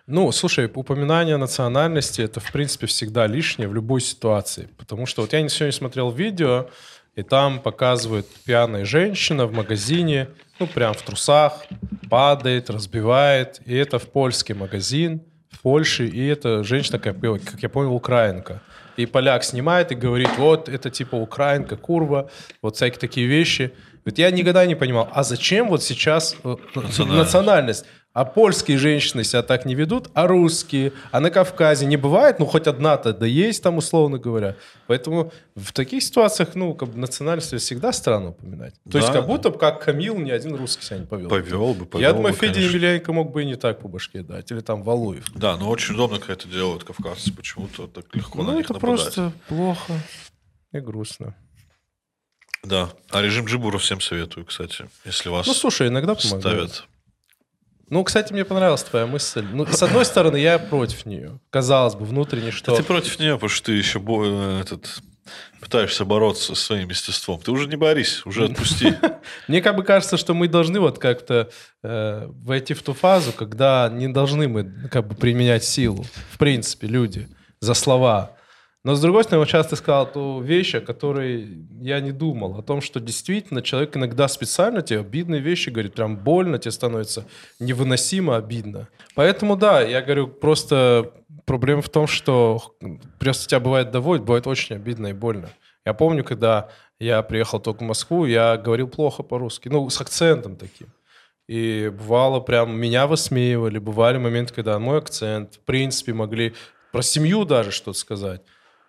Ну, 0.06 0.32
слушай, 0.32 0.70
упоминание 0.74 1.36
национальности 1.36 2.22
это, 2.22 2.40
в 2.40 2.50
принципе, 2.50 2.86
всегда 2.86 3.26
лишнее 3.26 3.68
в 3.68 3.74
любой 3.74 4.00
ситуации. 4.00 4.68
Потому 4.76 5.06
что 5.06 5.22
вот 5.22 5.32
я 5.32 5.48
сегодня 5.48 5.72
смотрел 5.72 6.10
видео, 6.10 6.68
и 7.14 7.22
там 7.22 7.60
показывают 7.60 8.26
пьяная 8.44 8.84
женщина 8.84 9.46
в 9.46 9.52
магазине, 9.52 10.28
ну, 10.58 10.66
прям 10.66 10.94
в 10.94 11.02
трусах, 11.02 11.64
падает, 12.10 12.68
разбивает. 12.70 13.60
И 13.64 13.74
это 13.76 13.98
в 13.98 14.08
польский 14.08 14.54
магазин, 14.54 15.22
в 15.50 15.60
Польше, 15.60 16.06
и 16.06 16.26
это 16.26 16.64
женщина, 16.64 16.98
как, 16.98 17.20
как 17.20 17.62
я 17.62 17.68
понял, 17.68 17.94
украинка. 17.94 18.62
И 18.96 19.06
поляк 19.06 19.44
снимает 19.44 19.92
и 19.92 19.94
говорит, 19.94 20.30
вот, 20.36 20.68
это 20.68 20.90
типа 20.90 21.16
украинка, 21.16 21.76
курва, 21.76 22.30
вот 22.60 22.76
всякие 22.76 22.98
такие 22.98 23.26
вещи. 23.26 23.72
Вот 24.04 24.18
я 24.18 24.30
никогда 24.30 24.66
не 24.66 24.74
понимал, 24.74 25.08
а 25.12 25.22
зачем 25.22 25.68
вот 25.68 25.82
сейчас 25.82 26.36
э, 26.44 26.56
Национальность. 26.74 26.98
национальность? 27.18 27.84
А 28.14 28.26
польские 28.26 28.76
женщины 28.76 29.24
себя 29.24 29.42
так 29.42 29.64
не 29.64 29.74
ведут, 29.74 30.10
а 30.12 30.26
русские, 30.26 30.92
а 31.12 31.20
на 31.20 31.30
Кавказе 31.30 31.86
не 31.86 31.96
бывает, 31.96 32.38
ну 32.38 32.44
хоть 32.44 32.66
одна-то 32.66 33.14
да 33.14 33.24
есть 33.24 33.62
там, 33.62 33.78
условно 33.78 34.18
говоря. 34.18 34.56
Поэтому 34.86 35.32
в 35.54 35.72
таких 35.72 36.02
ситуациях, 36.02 36.50
ну, 36.54 36.74
как 36.74 36.90
бы 36.90 36.98
национальность 36.98 37.56
всегда 37.56 37.90
странно 37.90 38.30
упоминать. 38.30 38.74
То 38.90 38.98
есть 38.98 39.08
Да, 39.08 39.14
как 39.14 39.22
да. 39.22 39.28
будто 39.28 39.48
бы 39.48 39.58
как 39.58 39.82
Камил 39.82 40.18
ни 40.18 40.30
один 40.30 40.54
русский 40.56 40.84
себя 40.84 40.98
не 40.98 41.06
повел. 41.06 41.30
Повел 41.30 41.72
бы, 41.72 41.86
повел 41.86 42.06
Я 42.06 42.12
думаю, 42.12 42.34
бы, 42.34 42.38
Федя 42.38 42.54
конечно. 42.54 42.76
Емельяненко 42.76 43.12
мог 43.14 43.32
бы 43.32 43.42
и 43.44 43.46
не 43.46 43.54
так 43.54 43.80
по 43.80 43.88
башке 43.88 44.22
дать, 44.22 44.50
или 44.50 44.60
там 44.60 44.82
Валуев. 44.82 45.24
Да, 45.34 45.56
но 45.56 45.70
очень 45.70 45.94
удобно, 45.94 46.18
когда 46.18 46.34
это 46.34 46.48
делают 46.48 46.84
кавказцы. 46.84 47.32
Почему-то 47.32 47.86
так 47.86 48.14
легко 48.14 48.42
на 48.42 48.50
ну, 48.50 48.56
них 48.58 48.66
это 48.66 48.74
нападать. 48.74 49.00
просто 49.04 49.32
плохо 49.48 49.94
и 50.72 50.80
грустно. 50.80 51.34
Да. 52.62 52.90
А 53.10 53.22
режим 53.22 53.46
Джибура 53.46 53.78
всем 53.78 54.00
советую, 54.00 54.46
кстати. 54.46 54.88
Если 55.04 55.28
вас 55.28 55.46
Ну, 55.46 55.54
слушай, 55.54 55.88
иногда 55.88 56.14
помогает. 56.14 56.40
ставят. 56.70 56.84
Ну, 57.88 58.04
кстати, 58.04 58.32
мне 58.32 58.44
понравилась 58.44 58.82
твоя 58.84 59.06
мысль. 59.06 59.44
Ну, 59.52 59.66
с 59.66 59.82
одной 59.82 60.04
стороны, 60.04 60.36
я 60.38 60.58
против 60.58 61.04
нее. 61.04 61.40
Казалось 61.50 61.94
бы, 61.94 62.04
внутренне, 62.06 62.46
Да 62.46 62.52
что... 62.52 62.76
ты 62.76 62.82
против 62.82 63.18
нее, 63.18 63.34
потому 63.34 63.50
что 63.50 63.66
ты 63.66 63.72
еще 63.72 63.98
бо- 63.98 64.24
э, 64.24 64.60
этот, 64.62 65.02
пытаешься 65.60 66.04
бороться 66.06 66.54
со 66.54 66.62
своим 66.64 66.88
естеством. 66.88 67.38
Ты 67.40 67.50
уже 67.50 67.66
не 67.68 67.76
борись, 67.76 68.24
уже 68.24 68.44
отпусти. 68.46 68.94
Мне 69.48 69.60
как 69.60 69.76
бы 69.76 69.82
кажется, 69.82 70.16
что 70.16 70.32
мы 70.32 70.48
должны 70.48 70.80
вот 70.80 70.98
как-то 70.98 71.50
э, 71.82 72.26
войти 72.28 72.72
в 72.72 72.82
ту 72.82 72.94
фазу, 72.94 73.32
когда 73.32 73.90
не 73.92 74.08
должны 74.08 74.48
мы 74.48 74.64
как 74.90 75.06
бы 75.08 75.14
применять 75.14 75.64
силу, 75.64 76.06
в 76.30 76.38
принципе, 76.38 76.86
люди, 76.86 77.28
за 77.60 77.74
слова. 77.74 78.32
Но, 78.84 78.96
с 78.96 79.00
другой 79.00 79.22
стороны, 79.22 79.40
вот 79.40 79.48
сейчас 79.48 79.68
ты 79.68 79.76
сказал 79.76 80.10
ту 80.10 80.40
вещь, 80.40 80.74
о 80.74 80.80
которой 80.80 81.66
я 81.80 82.00
не 82.00 82.10
думал, 82.10 82.58
о 82.58 82.62
том, 82.62 82.80
что 82.80 82.98
действительно 82.98 83.62
человек 83.62 83.96
иногда 83.96 84.26
специально 84.26 84.82
тебе 84.82 85.00
обидные 85.00 85.40
вещи 85.40 85.70
говорит, 85.70 85.94
прям 85.94 86.16
больно 86.16 86.58
тебе 86.58 86.72
становится, 86.72 87.24
невыносимо 87.60 88.36
обидно. 88.36 88.88
Поэтому, 89.14 89.56
да, 89.56 89.80
я 89.82 90.02
говорю, 90.02 90.26
просто 90.26 91.12
проблема 91.44 91.80
в 91.82 91.90
том, 91.90 92.08
что 92.08 92.74
просто 93.20 93.48
тебя 93.48 93.60
бывает 93.60 93.92
доводит, 93.92 94.24
бывает 94.24 94.48
очень 94.48 94.74
обидно 94.74 95.08
и 95.08 95.12
больно. 95.12 95.50
Я 95.84 95.94
помню, 95.94 96.24
когда 96.24 96.68
я 96.98 97.22
приехал 97.22 97.60
только 97.60 97.84
в 97.84 97.86
Москву, 97.86 98.24
я 98.26 98.56
говорил 98.56 98.88
плохо 98.88 99.22
по-русски, 99.22 99.68
ну, 99.68 99.88
с 99.88 100.00
акцентом 100.00 100.56
таким. 100.56 100.88
И 101.48 101.92
бывало 101.96 102.40
прям 102.40 102.76
меня 102.76 103.06
высмеивали, 103.06 103.78
бывали 103.78 104.18
моменты, 104.18 104.54
когда 104.54 104.78
мой 104.80 104.98
акцент, 104.98 105.54
в 105.54 105.60
принципе, 105.60 106.12
могли 106.12 106.54
про 106.92 107.02
семью 107.02 107.44
даже 107.44 107.70
что-то 107.70 107.98
сказать. 107.98 108.42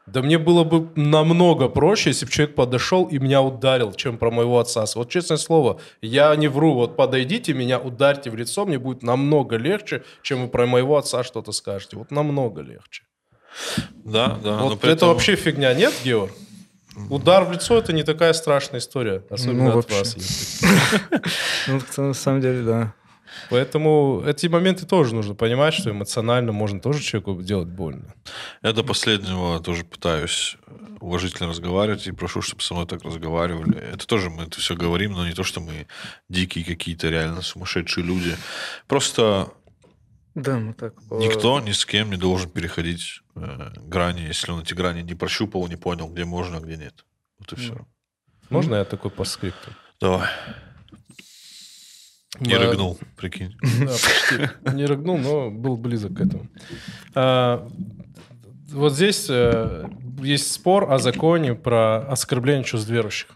Да 0.05 0.21
мне 0.21 0.37
было 0.37 0.63
бы 0.65 0.89
намного 0.95 1.69
проще, 1.69 2.09
если 2.09 2.25
бы 2.25 2.31
человек 2.31 2.55
подошел 2.55 3.05
и 3.05 3.19
меня 3.19 3.41
ударил, 3.41 3.93
чем 3.93 4.17
про 4.17 4.31
моего 4.31 4.59
отца. 4.59 4.83
Вот 4.95 5.09
честное 5.09 5.37
слово, 5.37 5.79
я 6.01 6.35
не 6.35 6.49
вру. 6.49 6.73
Вот 6.73 6.97
подойдите, 6.97 7.53
меня 7.53 7.79
ударьте 7.79 8.29
в 8.29 8.35
лицо, 8.35 8.65
мне 8.65 8.77
будет 8.79 9.01
намного 9.01 9.55
легче, 9.55 10.03
чем 10.21 10.41
вы 10.41 10.47
про 10.49 10.65
моего 10.67 10.97
отца 10.97 11.23
что-то 11.23 11.53
скажете. 11.53 11.95
Вот 11.95 12.11
намного 12.11 12.61
легче. 12.61 13.03
Да, 14.03 14.37
да. 14.43 14.57
вот 14.57 14.79
это 14.83 14.87
этом- 14.89 15.07
вообще 15.09 15.35
фигня, 15.37 15.73
нет, 15.73 15.93
Георг? 16.03 16.31
Удар 17.09 17.43
в 17.45 17.51
лицо 17.51 17.77
это 17.77 17.91
не 17.93 18.03
такая 18.03 18.33
страшная 18.33 18.79
история, 18.79 19.23
особенно 19.29 19.63
Ну, 19.63 19.69
от 19.69 19.75
вообще. 19.89 19.97
вас. 19.99 20.61
Ну, 21.67 21.81
на 22.07 22.13
самом 22.13 22.41
деле, 22.41 22.61
да. 22.63 22.93
Поэтому 23.49 24.23
эти 24.25 24.47
моменты 24.47 24.85
тоже 24.85 25.15
нужно 25.15 25.35
понимать, 25.35 25.73
что 25.73 25.91
эмоционально 25.91 26.51
можно 26.51 26.79
тоже 26.79 27.01
человеку 27.01 27.41
делать 27.41 27.67
больно. 27.67 28.13
Я 28.61 28.73
до 28.73 28.83
последнего 28.83 29.59
тоже 29.59 29.83
пытаюсь 29.83 30.57
уважительно 31.03 31.49
разговаривать 31.49 32.07
и 32.07 32.11
прошу, 32.11 32.41
чтобы 32.41 32.61
со 32.61 32.73
мной 32.73 32.87
так 32.87 33.03
разговаривали. 33.03 33.77
Это 33.77 34.07
тоже 34.07 34.29
мы 34.29 34.43
это 34.43 34.59
все 34.59 34.75
говорим, 34.75 35.13
но 35.13 35.27
не 35.27 35.33
то, 35.33 35.43
что 35.43 35.59
мы 35.59 35.87
дикие 36.29 36.63
какие-то 36.63 37.09
реально 37.09 37.41
сумасшедшие 37.41 38.05
люди. 38.05 38.35
Просто 38.87 39.51
Да, 40.33 40.57
мы 40.59 40.73
так... 40.73 40.93
э, 41.11 41.17
никто 41.17 41.59
ни 41.59 41.73
с 41.73 41.85
кем 41.85 42.09
не 42.09 42.17
должен 42.17 42.49
переходить 42.49 43.21
э, 43.35 43.71
грани, 43.81 44.21
если 44.21 44.51
он 44.51 44.61
эти 44.61 44.73
грани 44.73 45.01
не 45.01 45.13
прощупал, 45.13 45.67
не 45.67 45.75
понял, 45.75 46.07
где 46.07 46.23
можно, 46.23 46.57
а 46.57 46.61
где 46.61 46.77
нет. 46.77 47.05
Вот 47.37 47.51
и 47.51 47.55
все. 47.57 47.85
Можно 48.49 48.75
я 48.75 48.85
такой 48.85 49.11
по 49.11 49.25
скрипту? 49.25 49.71
Давай. 49.99 50.29
Не 52.39 52.53
Да. 52.57 52.59
рыгнул, 52.59 52.97
прикинь. 53.15 53.55
Да, 53.79 53.91
почти. 53.91 54.75
Не 54.75 54.85
рыгнул, 54.85 55.17
но 55.17 55.51
был 55.51 55.77
близок 55.77 56.15
к 56.15 56.21
этому. 56.21 56.47
А, 57.13 57.67
вот 58.69 58.93
здесь 58.93 59.27
э, 59.29 59.87
есть 60.21 60.51
спор 60.51 60.91
о 60.91 60.97
законе 60.97 61.53
про 61.53 61.99
оскорбление 62.07 62.63
чувств 62.63 62.89
верующих. 62.89 63.29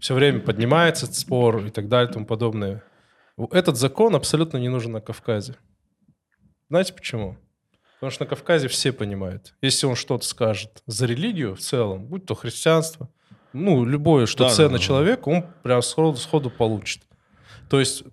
Все 0.00 0.14
время 0.14 0.40
поднимается 0.40 1.06
этот 1.06 1.16
спор 1.16 1.64
и 1.66 1.70
так 1.70 1.88
далее 1.88 2.10
и 2.10 2.12
тому 2.12 2.26
подобное. 2.26 2.82
Этот 3.52 3.76
закон 3.76 4.16
абсолютно 4.16 4.56
не 4.58 4.68
нужен 4.68 4.92
на 4.92 5.00
Кавказе. 5.00 5.56
Знаете 6.68 6.92
почему? 6.92 7.36
Потому 7.94 8.10
что 8.10 8.24
на 8.24 8.28
Кавказе 8.28 8.68
все 8.68 8.92
понимают, 8.92 9.54
если 9.60 9.86
он 9.86 9.96
что-то 9.96 10.24
скажет 10.24 10.82
за 10.86 11.06
религию 11.06 11.54
в 11.56 11.60
целом, 11.60 12.04
будь 12.06 12.26
то 12.26 12.34
христианство, 12.34 13.08
ну, 13.52 13.84
любое, 13.84 14.26
что 14.26 14.44
да, 14.44 14.50
ценно 14.50 14.70
да, 14.70 14.76
да. 14.78 14.82
человеку, 14.82 15.32
он 15.32 15.46
прям 15.62 15.82
сходу, 15.82 16.16
сходу 16.16 16.50
получит. 16.50 17.02
То 17.68 17.80
есть 17.80 18.04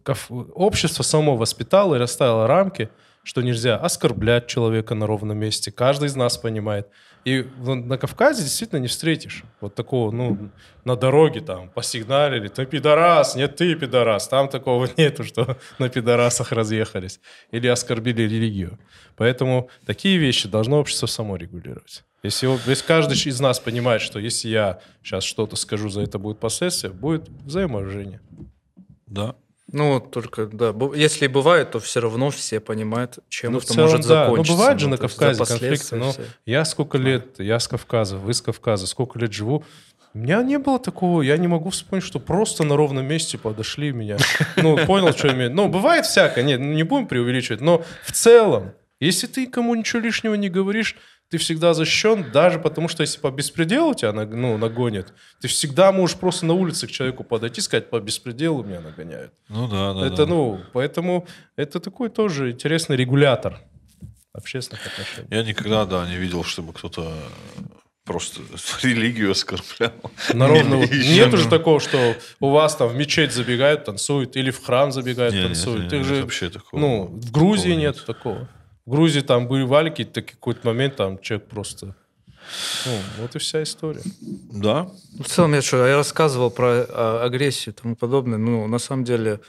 общество 0.53 1.03
само 1.03 1.35
воспитало 1.37 1.95
и 1.95 1.99
расставило 1.99 2.47
рамки, 2.47 2.89
что 3.23 3.41
нельзя 3.41 3.75
оскорблять 3.77 4.47
человека 4.47 4.93
на 4.93 5.07
ровном 5.07 5.37
месте. 5.37 5.71
Каждый 5.71 6.07
из 6.07 6.15
нас 6.15 6.37
понимает. 6.37 6.87
И 7.25 7.43
на 7.57 7.97
Кавказе 7.97 8.43
действительно 8.43 8.77
не 8.77 8.87
встретишь 8.87 9.43
вот 9.59 9.73
такого, 9.73 10.11
ну, 10.11 10.51
на 10.83 10.95
дороге 10.95 11.41
там 11.41 11.69
посигналили, 11.69 12.49
ты 12.49 12.67
пидорас, 12.67 13.35
нет, 13.35 13.55
ты 13.55 13.73
пидорас. 13.73 14.27
Там 14.27 14.47
такого 14.47 14.87
нету, 14.97 15.23
что 15.23 15.57
на 15.79 15.89
пидорасах 15.89 16.51
разъехались. 16.51 17.19
Или 17.49 17.65
оскорбили 17.65 18.21
религию. 18.21 18.77
Поэтому 19.15 19.69
такие 19.87 20.19
вещи 20.19 20.47
должно 20.47 20.79
общество 20.79 21.07
само 21.07 21.35
регулировать. 21.35 22.03
Если, 22.21 22.47
если 22.69 22.85
каждый 22.85 23.17
из 23.17 23.39
нас 23.39 23.59
понимает, 23.59 24.03
что 24.03 24.19
если 24.19 24.49
я 24.49 24.79
сейчас 25.03 25.23
что-то 25.23 25.55
скажу, 25.55 25.89
за 25.89 26.01
это 26.01 26.19
будет 26.19 26.39
последствия, 26.39 26.91
будет 26.91 27.27
взаимоуважение. 27.29 28.21
Да. 29.07 29.35
Ну, 29.71 29.99
только, 29.99 30.45
да, 30.45 30.73
если 30.95 31.27
бывает, 31.27 31.71
то 31.71 31.79
все 31.79 31.99
равно 31.99 32.29
все 32.29 32.59
понимают, 32.59 33.19
чем 33.29 33.53
Ну, 33.53 33.57
это 33.57 33.67
целом, 33.67 33.81
может 33.83 34.01
да. 34.07 34.25
закончиться. 34.25 34.51
Ну, 34.51 34.57
бывает 34.57 34.79
же 34.79 34.85
Ну, 34.85 34.91
на 34.91 34.97
Кавказе 34.97 35.43
конфликты, 35.45 35.95
но 35.95 36.11
все. 36.11 36.21
я 36.45 36.65
сколько 36.65 36.97
лет, 36.97 37.39
я 37.39 37.59
с 37.59 37.67
Кавказа, 37.67 38.17
вы 38.17 38.33
с 38.33 38.41
Кавказа, 38.41 38.85
сколько 38.85 39.17
лет 39.17 39.33
живу, 39.33 39.63
у 40.13 40.17
меня 40.19 40.43
не 40.43 40.59
было 40.59 40.79
такого, 40.79 41.23
я 41.23 41.35
не 41.37 41.47
могу 41.47 41.71
вспомнить, 41.71 42.05
что 42.05 42.19
просто 42.19 42.63
на 42.63 42.77
ровном 42.77 43.05
месте 43.05 43.37
подошли 43.37 43.91
меня. 43.91 44.17
Ну, 44.55 44.77
понял, 44.85 45.11
что 45.13 45.33
имею. 45.33 45.51
Ну, 45.51 45.67
бывает 45.67 46.05
всякое, 46.05 46.43
нет, 46.43 46.59
ну, 46.59 46.67
не 46.71 46.83
будем 46.83 47.07
преувеличивать, 47.07 47.59
но 47.59 47.83
в 48.05 48.11
целом, 48.11 48.71
если 48.99 49.27
ты 49.27 49.47
кому 49.47 49.75
ничего 49.75 49.99
лишнего 50.01 50.35
не 50.35 50.47
говоришь, 50.47 50.95
ты 51.29 51.37
всегда 51.37 51.73
защищен, 51.73 52.31
даже 52.31 52.59
потому 52.59 52.87
что 52.87 53.01
если 53.01 53.19
по 53.19 53.31
беспределу 53.31 53.93
тебя 53.93 54.11
ну, 54.13 54.57
нагонят, 54.57 55.13
ты 55.41 55.47
всегда 55.47 55.91
можешь 55.91 56.17
просто 56.17 56.45
на 56.45 56.53
улице 56.53 56.87
к 56.87 56.91
человеку 56.91 57.23
подойти 57.23 57.61
и 57.61 57.63
сказать, 57.63 57.89
по 57.89 57.99
беспределу 57.99 58.63
меня 58.63 58.81
нагоняют. 58.81 59.33
Ну 59.49 59.67
да, 59.67 59.93
да. 59.93 60.07
это, 60.07 60.17
да. 60.17 60.25
ну, 60.27 60.61
поэтому 60.73 61.27
это 61.55 61.79
такой 61.79 62.09
тоже 62.09 62.51
интересный 62.51 62.95
регулятор 62.95 63.59
общественных 64.33 64.85
отношений. 64.85 65.27
Я 65.31 65.43
никогда, 65.43 65.85
да, 65.85 66.07
не 66.07 66.17
видел, 66.17 66.43
чтобы 66.43 66.73
кто-то 66.73 67.11
просто 68.03 68.41
религию 68.83 69.31
оскорблял. 69.31 69.91
На 70.33 70.47
ровном- 70.47 70.83
Или 70.83 70.95
еще 70.99 71.15
Нет 71.15 71.33
уже 71.33 71.49
такого, 71.49 71.79
что 71.79 72.15
у 72.39 72.49
вас 72.51 72.75
там 72.75 72.89
в 72.89 72.95
мечеть 72.95 73.31
забегают, 73.33 73.85
танцуют, 73.85 74.35
или 74.37 74.51
в 74.51 74.63
храм 74.63 74.91
забегают, 74.91 75.33
Не, 75.33 75.41
не, 75.41 75.45
танцуют. 75.47 75.79
не, 75.91 75.99
Их 75.99 76.03
не, 76.07 76.15
же, 76.15 76.21
вообще 76.21 76.49
такого- 76.49 76.79
ну, 76.79 77.05
в 77.07 77.31
Грузии 77.31 77.63
такого 77.69 77.79
нет 77.79 78.05
такого. 78.05 78.47
В 78.85 78.91
Грузии 78.91 79.21
там 79.21 79.47
были 79.47 79.63
валики, 79.63 80.05
так 80.05 80.25
какой-то 80.25 80.67
момент 80.67 80.95
там 80.95 81.19
человек 81.19 81.47
просто... 81.47 81.95
Ну, 82.85 82.91
вот 83.19 83.35
и 83.35 83.39
вся 83.39 83.63
история. 83.63 84.03
Да? 84.51 84.91
Ну, 85.13 85.23
В 85.23 85.27
целом, 85.27 85.53
я 85.55 85.61
что, 85.63 85.87
я 85.87 85.95
рассказывал 85.95 86.51
про 86.51 86.85
а, 86.87 87.23
агрессию 87.25 87.73
и 87.73 87.77
тому 87.77 87.95
подобное. 87.95 88.37
Ну, 88.37 88.67
на 88.67 88.77
самом 88.77 89.03
деле, 89.03 89.39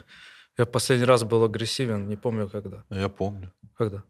я 0.57 0.65
последний 0.65 1.05
раз 1.05 1.23
был 1.23 1.45
агрессивен, 1.45 2.09
не 2.09 2.17
помню 2.17 2.49
когда. 2.49 2.85
Я 2.89 3.11
помню. 3.11 3.53
Когда? 3.77 4.03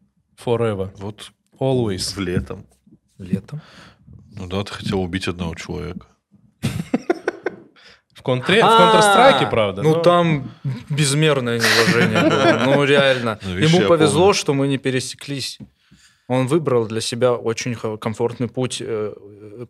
Forever. 0.44 0.92
Вот 0.98 1.32
Always. 1.58 2.14
в 2.14 2.20
летом. 2.20 2.64
Летом. 3.18 3.60
Ну 4.30 4.46
да, 4.46 4.62
ты 4.62 4.72
хотел 4.72 5.00
убить 5.00 5.26
одного 5.26 5.56
человека. 5.56 6.06
В, 8.16 8.22
контре... 8.22 8.62
в 8.62 8.64
Counter-Strike, 8.64 9.50
правда. 9.50 9.82
Ну, 9.82 9.96
но- 9.96 10.00
там 10.02 10.50
безмерное 10.88 11.58
неуважение 11.60 12.22
было. 12.30 12.64
Ну, 12.64 12.84
реально. 12.94 13.38
Ну, 13.42 13.58
Ему 13.58 13.86
повезло, 13.86 14.20
помню. 14.20 14.34
что 14.34 14.54
мы 14.54 14.68
не 14.68 14.78
пересеклись. 14.78 15.58
Он 16.26 16.46
выбрал 16.46 16.86
для 16.86 17.00
себя 17.02 17.34
очень 17.34 17.74
комфортный 17.98 18.48
путь, 18.48 18.78
э, 18.80 19.12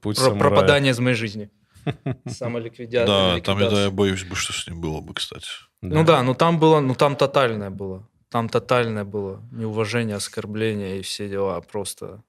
Путь 0.01 0.19
про- 0.19 0.31
пропадания 0.37 0.93
из 0.93 0.99
моей 1.01 1.17
жизни. 1.17 1.51
Самоликвидация. 2.29 3.07
Да, 3.07 3.41
там 3.41 3.59
я, 3.59 3.69
да, 3.71 3.83
я 3.85 3.91
боюсь 3.91 4.25
бы, 4.25 4.37
что 4.37 4.53
с 4.53 4.67
ним 4.69 4.81
было 4.81 5.01
бы, 5.01 5.13
кстати. 5.15 5.47
Ну 5.83 6.05
да, 6.05 6.23
ну 6.23 6.35
там 6.35 6.59
было, 6.59 6.81
ну 6.81 6.95
там 6.95 7.17
тотальное 7.17 7.71
было. 7.71 8.09
Там 8.31 8.49
тотальное 8.49 9.05
было 9.05 9.41
неуважение, 9.53 10.17
оскорбление 10.17 10.99
и 10.99 11.03
все 11.03 11.29
дела 11.29 11.61
просто. 11.61 12.23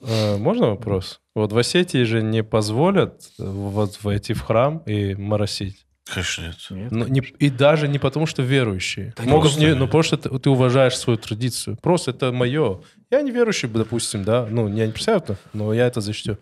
Э, 0.00 0.36
Можно 0.36 0.68
вопрос? 0.70 1.20
Вот 1.34 1.52
в 1.52 1.58
Осетии 1.58 2.04
же 2.04 2.22
не 2.22 2.42
позволят 2.44 3.22
вот 3.38 3.98
войти 4.02 4.32
в 4.34 4.40
храм 4.42 4.78
и 4.86 5.14
моросить. 5.14 5.86
Конечно, 6.12 6.42
нет. 6.42 6.56
Нет. 6.70 6.92
Ну, 6.92 7.06
не- 7.06 7.20
и 7.38 7.48
даже 7.50 7.88
не 7.88 7.98
потому, 7.98 8.26
что 8.26 8.42
верующие. 8.42 9.14
Да 9.16 9.22
Могут 9.24 9.42
просто 9.44 9.60
не, 9.60 9.66
нет. 9.68 9.78
ну, 9.78 9.86
потому 9.86 10.02
что 10.02 10.16
ты, 10.18 10.38
ты 10.38 10.50
уважаешь 10.50 10.96
свою 10.98 11.18
традицию. 11.18 11.78
Просто 11.80 12.10
это 12.10 12.30
мое. 12.30 12.82
Я 13.10 13.22
не 13.22 13.30
верующий, 13.30 13.68
допустим, 13.68 14.22
да. 14.22 14.46
Ну, 14.50 14.68
я 14.68 14.86
не 14.86 14.92
представляю, 14.92 15.38
но 15.54 15.72
я 15.72 15.86
это 15.86 16.00
зачту. 16.02 16.36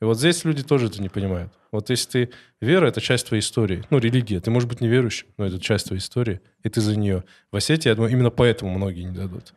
И 0.00 0.04
вот 0.04 0.18
здесь 0.18 0.44
люди 0.44 0.64
тоже 0.64 0.86
это 0.86 1.00
не 1.00 1.08
понимают. 1.08 1.52
Вот 1.70 1.90
если 1.90 2.10
ты... 2.26 2.30
Вера— 2.60 2.86
это 2.88 3.00
часть 3.00 3.28
твоей 3.28 3.40
истории. 3.40 3.84
Ну, 3.90 3.98
религия. 3.98 4.40
Ты 4.40 4.50
можешь 4.50 4.68
быть 4.68 4.80
неверующим, 4.80 5.28
но 5.38 5.46
это 5.46 5.60
часть 5.60 5.86
твоей 5.86 6.00
истории, 6.00 6.40
и 6.64 6.68
ты 6.68 6.80
за 6.80 6.96
нее. 6.96 7.22
В 7.52 7.56
Осетии, 7.56 7.88
я 7.88 7.94
думаю, 7.94 8.12
именно 8.12 8.30
поэтому 8.30 8.72
многие 8.76 9.02
не 9.02 9.14
дадут. 9.14 9.54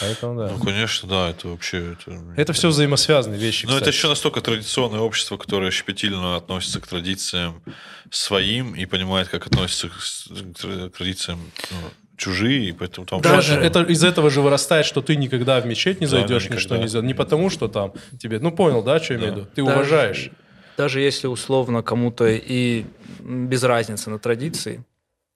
Поэтому, 0.00 0.38
да. 0.38 0.50
Ну, 0.52 0.58
конечно, 0.64 1.08
да, 1.08 1.30
это 1.30 1.48
вообще... 1.48 1.92
Это, 1.92 2.18
Это 2.36 2.52
все 2.52 2.68
взаимосвязанные 2.68 3.38
вещи, 3.38 3.66
Но 3.66 3.72
это 3.72 3.80
кстати. 3.82 3.96
еще 3.96 4.08
настолько 4.08 4.40
традиционное 4.40 5.00
общество, 5.00 5.36
которое 5.36 5.70
щепетильно 5.70 6.36
относится 6.36 6.80
к 6.80 6.86
традициям 6.86 7.62
своим 8.10 8.74
и 8.74 8.86
понимает, 8.86 9.28
как 9.28 9.46
относится 9.46 9.88
к, 9.88 10.90
традициям 10.96 11.38
ну, 11.70 11.76
чужие, 12.16 12.68
и 12.68 12.72
поэтому 12.72 13.06
там... 13.06 13.20
Даже 13.20 13.54
это 13.54 13.82
из 13.82 14.02
этого 14.04 14.30
же 14.30 14.40
вырастает, 14.40 14.86
что 14.86 15.00
ты 15.02 15.16
никогда 15.16 15.60
в 15.60 15.66
мечеть 15.66 16.00
не 16.00 16.06
Да, 16.06 16.12
зайдешь, 16.12 16.44
никогда. 16.44 16.56
ничто 16.56 16.76
не 16.76 16.88
сделаешь. 16.88 17.06
Не 17.08 17.14
потому, 17.14 17.50
что 17.50 17.68
там 17.68 17.92
тебе... 18.18 18.38
Ну, 18.40 18.50
понял, 18.52 18.82
да, 18.82 19.00
что 19.00 19.14
я 19.14 19.18
имею 19.20 19.32
в 19.32 19.34
Да. 19.36 19.40
виду? 19.42 19.50
Ты 19.54 19.64
Даже- 19.64 19.76
уважаешь. 19.76 20.30
Даже 20.76 21.00
если 21.00 21.28
условно 21.28 21.82
кому-то 21.82 22.26
и 22.26 22.84
без 23.20 23.62
разницы 23.62 24.10
на 24.10 24.18
традиции, 24.18 24.84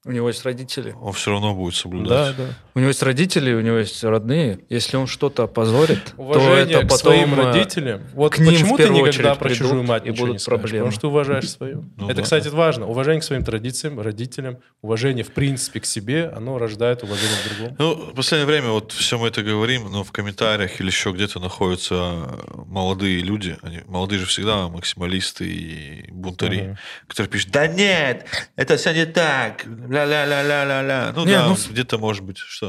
у 0.05 0.11
него 0.11 0.27
есть 0.29 0.43
родители, 0.45 0.95
Он 1.01 1.11
все 1.13 1.31
равно 1.31 1.53
будет 1.53 1.73
Да, 1.75 1.79
соблюдать. 1.79 2.37
да. 2.37 2.45
У 2.79 2.81
него 2.81 2.87
есть 2.89 3.03
родители, 3.03 3.53
у 3.53 3.61
него 3.61 3.77
есть 3.77 4.03
родные. 4.03 4.59
Если 4.69 4.95
он 4.97 5.05
что-то 5.05 5.47
позорит, 5.47 5.99
то 6.15 6.21
Уважение 6.21 6.77
это 6.77 6.87
к 6.87 6.89
потом 6.89 6.97
своим 6.97 7.33
э, 7.39 7.43
родителям. 7.43 8.01
Вот 8.13 8.33
к 8.33 8.39
ним 8.39 8.53
почему 8.53 8.73
в 8.75 8.77
ты 8.77 8.89
никогда 8.89 9.35
про 9.35 9.49
чужую 9.53 9.83
мать 9.83 10.05
и 10.05 10.11
будут 10.11 10.33
не 10.33 10.39
скажешь? 10.39 10.45
проблемы. 10.61 10.85
Потому 10.85 10.91
что 10.91 11.01
ты 11.01 11.07
уважаешь 11.07 11.49
свою. 11.49 11.85
Ну 11.97 12.05
это, 12.07 12.15
да. 12.17 12.21
кстати, 12.23 12.47
важно. 12.47 12.87
Уважение 12.87 13.19
к 13.21 13.23
своим 13.23 13.43
традициям, 13.43 13.99
родителям, 13.99 14.57
уважение, 14.81 15.23
в 15.23 15.31
принципе, 15.31 15.79
к 15.81 15.85
себе, 15.85 16.29
оно 16.29 16.57
рождает 16.57 17.03
уважение 17.03 17.37
к 17.45 17.49
другому. 17.49 17.75
Ну, 17.79 18.11
в 18.11 18.15
последнее 18.15 18.45
время 18.47 18.69
вот 18.69 18.91
все 18.93 19.17
мы 19.17 19.27
это 19.27 19.43
говорим, 19.43 19.91
но 19.91 20.03
в 20.03 20.11
комментариях 20.11 20.79
или 20.79 20.87
еще 20.87 21.11
где-то 21.11 21.39
находятся 21.39 22.39
молодые 22.65 23.19
люди. 23.19 23.57
Они, 23.61 23.79
молодые 23.87 24.19
же 24.19 24.25
всегда 24.25 24.67
максималисты 24.69 25.45
и 25.45 26.11
бунтари, 26.11 26.61
Мгм. 26.61 26.77
которые 27.07 27.29
пишут, 27.31 27.51
да 27.51 27.67
нет, 27.67 28.25
это 28.55 28.77
все 28.77 28.93
не 28.93 29.05
так, 29.05 29.65
ля-ля-ля-ля-ля-ля. 29.65 31.11
Ну 31.15 31.25
Не, 31.25 31.33
да, 31.33 31.47
ну, 31.47 31.55
где-то 31.69 31.97
может 31.97 32.23
быть, 32.23 32.37
что? 32.37 32.68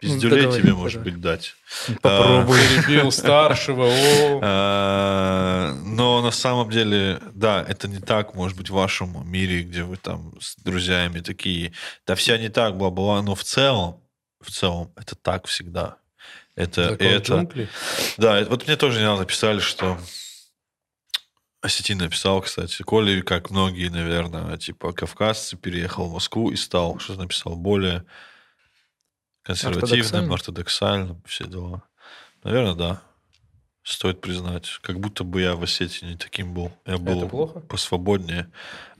Пиздюлей 0.00 0.42
договори, 0.42 0.62
тебе, 0.62 0.74
может 0.74 0.98
давай. 1.02 1.12
быть, 1.12 1.20
дать. 1.20 1.54
Попробуй. 2.02 2.58
Перебил 2.58 3.10
старшего. 3.10 3.86
о. 3.88 4.40
А, 4.42 5.74
Но 5.84 6.22
на 6.22 6.30
самом 6.30 6.70
деле, 6.70 7.20
да, 7.34 7.64
это 7.66 7.88
не 7.88 7.98
так, 7.98 8.34
может 8.34 8.56
быть, 8.56 8.70
в 8.70 8.74
вашем 8.74 9.28
мире, 9.28 9.62
где 9.62 9.82
вы 9.82 9.96
там 9.96 10.32
с 10.40 10.54
друзьями 10.56 11.20
такие, 11.20 11.72
да 12.06 12.14
все 12.14 12.36
не 12.38 12.48
так, 12.48 12.76
бла-бла, 12.76 13.22
но 13.22 13.34
в 13.34 13.42
целом, 13.42 14.00
в 14.40 14.50
целом, 14.52 14.92
это 14.96 15.16
так 15.16 15.46
всегда. 15.46 15.96
Это, 16.54 16.96
это, 16.98 17.48
да, 18.18 18.38
это- 18.40 18.50
вот 18.50 18.66
мне 18.66 18.76
тоже 18.76 18.98
недавно 19.00 19.20
написали, 19.20 19.58
что 19.60 19.98
Осетин 21.60 21.98
написал, 21.98 22.40
кстати, 22.40 22.82
Коля, 22.82 23.20
как 23.22 23.50
многие, 23.50 23.88
наверное, 23.88 24.56
типа 24.58 24.92
кавказцы, 24.92 25.56
переехал 25.56 26.08
в 26.08 26.12
Москву 26.14 26.50
и 26.50 26.56
стал, 26.56 26.98
что 27.00 27.14
написал, 27.14 27.56
более 27.56 28.04
консервативным, 29.48 30.32
Ортодоксальным? 30.32 31.22
все 31.26 31.46
дела. 31.46 31.82
Наверное, 32.44 32.74
да. 32.74 33.02
Стоит 33.82 34.20
признать. 34.20 34.78
Как 34.82 35.00
будто 35.00 35.24
бы 35.24 35.40
я 35.40 35.54
в 35.56 35.62
Осетии 35.62 36.04
не 36.04 36.16
таким 36.16 36.52
был. 36.52 36.70
Я 36.84 36.98
был 36.98 37.20
Это 37.22 37.28
плохо? 37.30 37.60
посвободнее. 37.60 38.50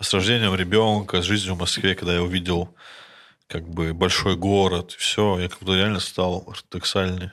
С 0.00 0.14
рождением 0.14 0.54
ребенка, 0.54 1.20
с 1.20 1.26
жизнью 1.26 1.54
в 1.54 1.58
Москве, 1.58 1.94
когда 1.94 2.14
я 2.14 2.22
увидел 2.22 2.74
как 3.46 3.68
бы 3.68 3.92
большой 3.92 4.36
город, 4.36 4.92
все, 4.92 5.38
я 5.38 5.48
как 5.48 5.58
будто 5.60 5.74
реально 5.74 6.00
стал 6.00 6.44
ортодоксальный 6.46 7.30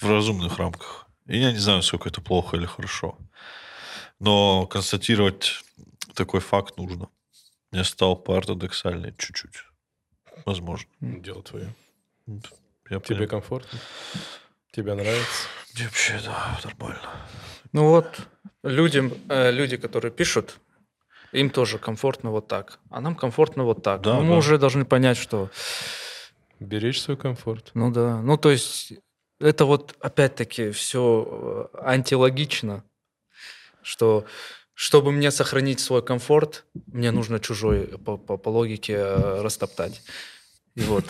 в 0.00 0.10
разумных 0.10 0.56
рамках. 0.58 1.06
И 1.26 1.38
я 1.38 1.52
не 1.52 1.58
знаю, 1.58 1.82
сколько 1.82 2.08
это 2.08 2.20
плохо 2.22 2.56
или 2.56 2.66
хорошо. 2.66 3.18
Но 4.18 4.66
констатировать 4.66 5.60
такой 6.14 6.40
факт 6.40 6.78
нужно. 6.78 7.08
Я 7.72 7.84
стал 7.84 8.16
поортодоксальнее 8.16 9.14
чуть-чуть. 9.18 9.64
Возможно. 10.46 10.88
Дело 11.00 11.42
твое. 11.42 11.74
Я 12.26 13.00
Тебе 13.00 13.16
понял. 13.16 13.28
комфортно? 13.28 13.78
Тебе 14.70 14.94
нравится? 14.94 15.48
Мне 15.74 15.84
вообще, 15.84 16.20
да, 16.24 16.58
нормально. 16.64 17.00
Ну 17.72 17.88
вот, 17.88 18.20
людям, 18.62 19.12
э, 19.28 19.50
люди, 19.50 19.76
которые 19.76 20.12
пишут, 20.12 20.58
им 21.32 21.50
тоже 21.50 21.78
комфортно 21.78 22.30
вот 22.30 22.46
так. 22.46 22.78
А 22.90 23.00
нам 23.00 23.16
комфортно 23.16 23.64
вот 23.64 23.82
так. 23.82 24.02
Да, 24.02 24.20
мы 24.20 24.30
да. 24.30 24.36
уже 24.36 24.58
должны 24.58 24.84
понять, 24.84 25.16
что, 25.16 25.50
Беречь 26.60 27.02
свой 27.02 27.16
комфорт. 27.16 27.72
ну 27.74 27.90
да, 27.90 28.22
ну 28.22 28.38
то 28.38 28.50
есть 28.50 28.94
это 29.40 29.64
вот 29.64 29.96
опять-таки 30.00 30.70
все 30.70 31.68
антилогично, 31.74 32.84
что 33.82 34.24
чтобы 34.72 35.10
мне 35.10 35.30
сохранить 35.30 35.80
свой 35.80 36.02
комфорт, 36.02 36.66
мне 36.86 37.10
нужно 37.10 37.40
чужой 37.40 37.98
по, 37.98 38.16
по, 38.16 38.36
по 38.36 38.48
логике 38.50 38.94
э, 38.94 39.40
растоптать. 39.42 40.02
И 40.76 40.82
вот. 40.82 41.04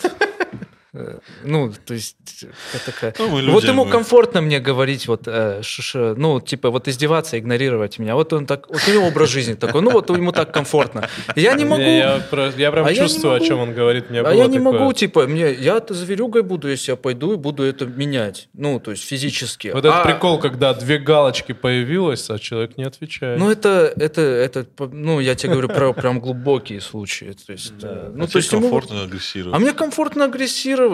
Э, 0.99 1.19
Ну, 1.43 1.71
то 1.85 1.93
есть, 1.93 2.15
э, 2.43 2.77
такая... 2.85 3.13
Ну, 3.19 3.51
вот 3.51 3.63
ему 3.63 3.85
мы- 3.85 3.91
комфортно 3.91 4.41
мне 4.41 4.59
говорить, 4.59 5.07
вот, 5.07 5.27
э, 5.27 5.61
ш- 5.61 5.81
ш- 5.83 6.15
ну, 6.17 6.41
типа, 6.41 6.69
вот 6.71 6.87
издеваться, 6.87 7.37
игнорировать 7.37 7.99
меня. 7.99 8.15
Вот 8.15 8.33
он 8.33 8.45
так, 8.45 8.67
вот 8.69 8.81
у 8.87 8.91
него 8.91 9.07
образ 9.07 9.29
жизни 9.29 9.53
такой, 9.53 9.81
ну, 9.81 9.91
вот 9.91 10.09
ему 10.09 10.31
так 10.31 10.51
комфортно. 10.51 11.07
Я 11.35 11.53
не 11.53 11.65
могу... 11.65 11.81
Я, 11.83 12.15
я 12.15 12.19
про- 12.19 12.51
я 12.57 12.71
прям 12.71 12.85
А 12.87 12.91
я 12.91 12.95
чувствую, 13.03 13.35
о 13.35 13.39
чем 13.39 13.59
он 13.59 13.73
говорит. 13.73 14.09
Меня 14.09 14.21
А 14.25 14.33
я 14.33 14.47
не 14.47 14.57
такое. 14.57 14.79
могу, 14.79 14.93
типа, 14.93 15.27
мне, 15.27 15.51
я-то 15.53 15.93
зверюгой 15.93 16.41
буду, 16.41 16.67
если 16.67 16.91
я 16.93 16.95
пойду 16.95 17.33
и 17.33 17.35
буду 17.37 17.63
это 17.63 17.85
менять. 17.85 18.49
Ну, 18.53 18.79
то 18.79 18.91
есть 18.91 19.03
физически. 19.03 19.67
Вот 19.67 19.85
этот 19.85 19.99
А- 19.99 20.03
прикол, 20.03 20.39
когда 20.39 20.73
две 20.73 20.97
галочки 20.97 21.53
появилось, 21.53 22.29
а 22.29 22.39
человек 22.39 22.77
не 22.77 22.85
отвечает. 22.85 23.39
Ну, 23.39 23.51
это, 23.51 23.93
это, 23.95 24.21
это, 24.21 24.65
ну, 24.91 25.19
я 25.19 25.35
тебе 25.35 25.51
говорю 25.51 25.67
про 25.69 25.93
прям 25.93 26.19
глубокие 26.19 26.81
случаи. 26.81 27.35
То 27.45 27.53
есть, 27.53 27.73
э, 27.83 28.11
ну, 28.15 28.23
А 28.23 28.27
то 28.27 28.37
есть 28.39 28.51
ему- 28.51 28.61
комфортно 28.63 29.03
агрессировать. 29.03 29.55
А 29.55 29.59
мне 29.59 29.73
комфортно 29.73 30.25
агрессировать. 30.25 30.86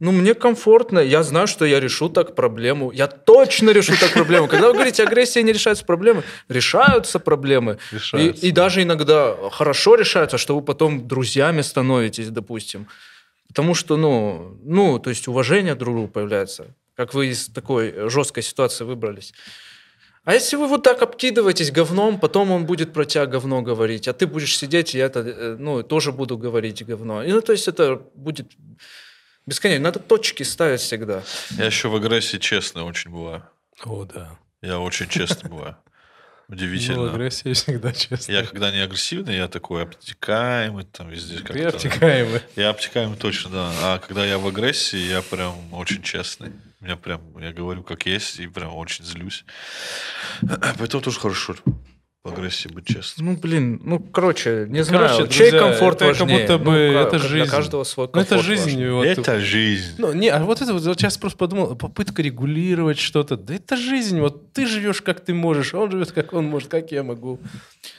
Ну, 0.00 0.12
мне 0.12 0.34
комфортно. 0.34 0.98
Я 0.98 1.22
знаю, 1.22 1.46
что 1.46 1.64
я 1.64 1.80
решу 1.80 2.08
так 2.08 2.34
проблему. 2.34 2.90
Я 2.92 3.06
точно 3.06 3.70
решу 3.70 3.92
так 4.00 4.12
проблему. 4.12 4.48
Когда 4.48 4.68
вы 4.68 4.74
говорите, 4.74 5.02
агрессия 5.04 5.42
не 5.42 5.52
решается 5.52 5.84
проблемы, 5.84 6.24
решаются 6.48 7.18
проблемы. 7.18 7.78
И, 7.92 7.94
Решаются, 7.94 8.46
и 8.46 8.50
даже 8.50 8.82
иногда 8.82 9.36
хорошо 9.50 9.94
решаются, 9.94 10.38
что 10.38 10.56
вы 10.56 10.62
потом 10.62 11.06
друзьями 11.06 11.62
становитесь, 11.62 12.30
допустим. 12.30 12.88
Потому 13.48 13.74
что, 13.74 13.96
ну, 13.96 14.58
ну, 14.64 14.98
то 14.98 15.10
есть 15.10 15.28
уважение 15.28 15.74
друг 15.74 15.94
к 15.94 15.96
другу 15.96 16.08
появляется. 16.08 16.66
Как 16.96 17.14
вы 17.14 17.28
из 17.28 17.48
такой 17.48 18.08
жесткой 18.08 18.42
ситуации 18.42 18.84
выбрались. 18.84 19.32
А 20.24 20.32
если 20.32 20.56
вы 20.56 20.66
вот 20.66 20.82
так 20.82 21.02
обкидываетесь 21.02 21.70
говном, 21.70 22.18
потом 22.18 22.50
он 22.50 22.64
будет 22.64 22.92
про 22.92 23.04
тебя 23.04 23.26
говно 23.26 23.60
говорить, 23.60 24.08
а 24.08 24.14
ты 24.14 24.26
будешь 24.26 24.56
сидеть, 24.56 24.94
и 24.94 24.98
я 24.98 25.06
это, 25.06 25.20
э, 25.20 25.56
ну, 25.58 25.82
тоже 25.82 26.12
буду 26.12 26.38
говорить 26.38 26.84
говно. 26.84 27.22
И, 27.22 27.30
ну, 27.30 27.42
то 27.42 27.52
есть 27.52 27.68
это 27.68 28.00
будет 28.14 28.52
бесконечно. 29.46 29.84
Надо 29.84 29.98
точки 30.00 30.42
ставить 30.42 30.80
всегда. 30.80 31.22
Я 31.50 31.66
еще 31.66 31.88
в 31.88 31.96
агрессии 31.96 32.38
честный 32.38 32.82
очень 32.82 33.10
бываю. 33.10 33.44
О, 33.84 34.04
да. 34.04 34.38
Я 34.62 34.78
очень 34.80 35.08
честный 35.08 35.50
бываю. 35.50 35.76
Ну, 36.48 36.56
Удивительно. 36.56 37.10
агрессия 37.10 37.54
всегда 37.54 37.92
честно. 37.92 38.30
Я 38.32 38.44
когда 38.44 38.70
не 38.70 38.80
агрессивный, 38.80 39.36
я 39.36 39.48
такой 39.48 39.82
обтекаемый, 39.82 40.84
там 40.84 41.08
везде 41.08 41.38
как-то. 41.38 41.68
обтекаемый. 41.68 42.42
Я 42.54 42.70
обтекаемый 42.70 43.16
точно, 43.16 43.50
да. 43.50 43.72
А 43.82 43.98
когда 43.98 44.26
я 44.26 44.38
в 44.38 44.46
агрессии, 44.46 44.98
я 44.98 45.22
прям 45.22 45.72
очень 45.72 46.02
честный. 46.02 46.52
Я 46.82 46.96
прям, 46.96 47.38
я 47.38 47.52
говорю 47.52 47.82
как 47.82 48.04
есть, 48.04 48.40
и 48.40 48.46
прям 48.46 48.74
очень 48.74 49.04
злюсь. 49.04 49.46
Поэтому 50.78 51.02
тоже 51.02 51.18
хорошо 51.18 51.56
агрессии 52.28 52.68
быть 52.68 52.86
честным. 52.86 53.26
Ну, 53.26 53.36
блин, 53.36 53.80
ну, 53.84 53.98
короче, 54.00 54.64
не 54.68 54.82
Короче, 54.82 55.14
знаю, 55.14 55.28
чей 55.28 55.50
друзья, 55.50 55.58
комфорт 55.58 55.96
это 56.00 56.10
как 56.12 56.20
важнее? 56.20 56.40
будто 56.40 56.58
бы- 56.58 56.70
Ну, 56.94 56.98
это 56.98 57.18
Для 57.18 57.28
жизнь. 57.28 57.50
каждого 57.50 57.84
свой 57.84 58.06
Ну, 58.06 58.12
комфорт 58.12 58.32
это 58.32 58.42
жизнь. 58.42 58.64
важнее. 58.64 58.92
вот. 58.92 59.06
Это 59.06 59.40
жизнь. 59.40 59.94
Ну, 59.98 60.12
не, 60.14 60.28
а 60.30 60.42
вот 60.42 60.62
это 60.62 60.72
вот, 60.72 60.82
сейчас 60.82 61.18
просто 61.18 61.36
подумал, 61.38 61.76
попытка 61.76 62.22
регулировать 62.22 62.98
что-то. 62.98 63.36
Да 63.36 63.54
это 63.54 63.76
жизнь. 63.76 64.20
Вот 64.20 64.52
ты 64.54 64.66
живешь, 64.66 65.02
как 65.02 65.20
ты 65.20 65.34
можешь, 65.34 65.74
а 65.74 65.80
он 65.80 65.90
живет, 65.90 66.12
как 66.12 66.32
он 66.32 66.46
может, 66.46 66.70
как 66.70 66.90
я 66.92 67.02
могу. 67.02 67.40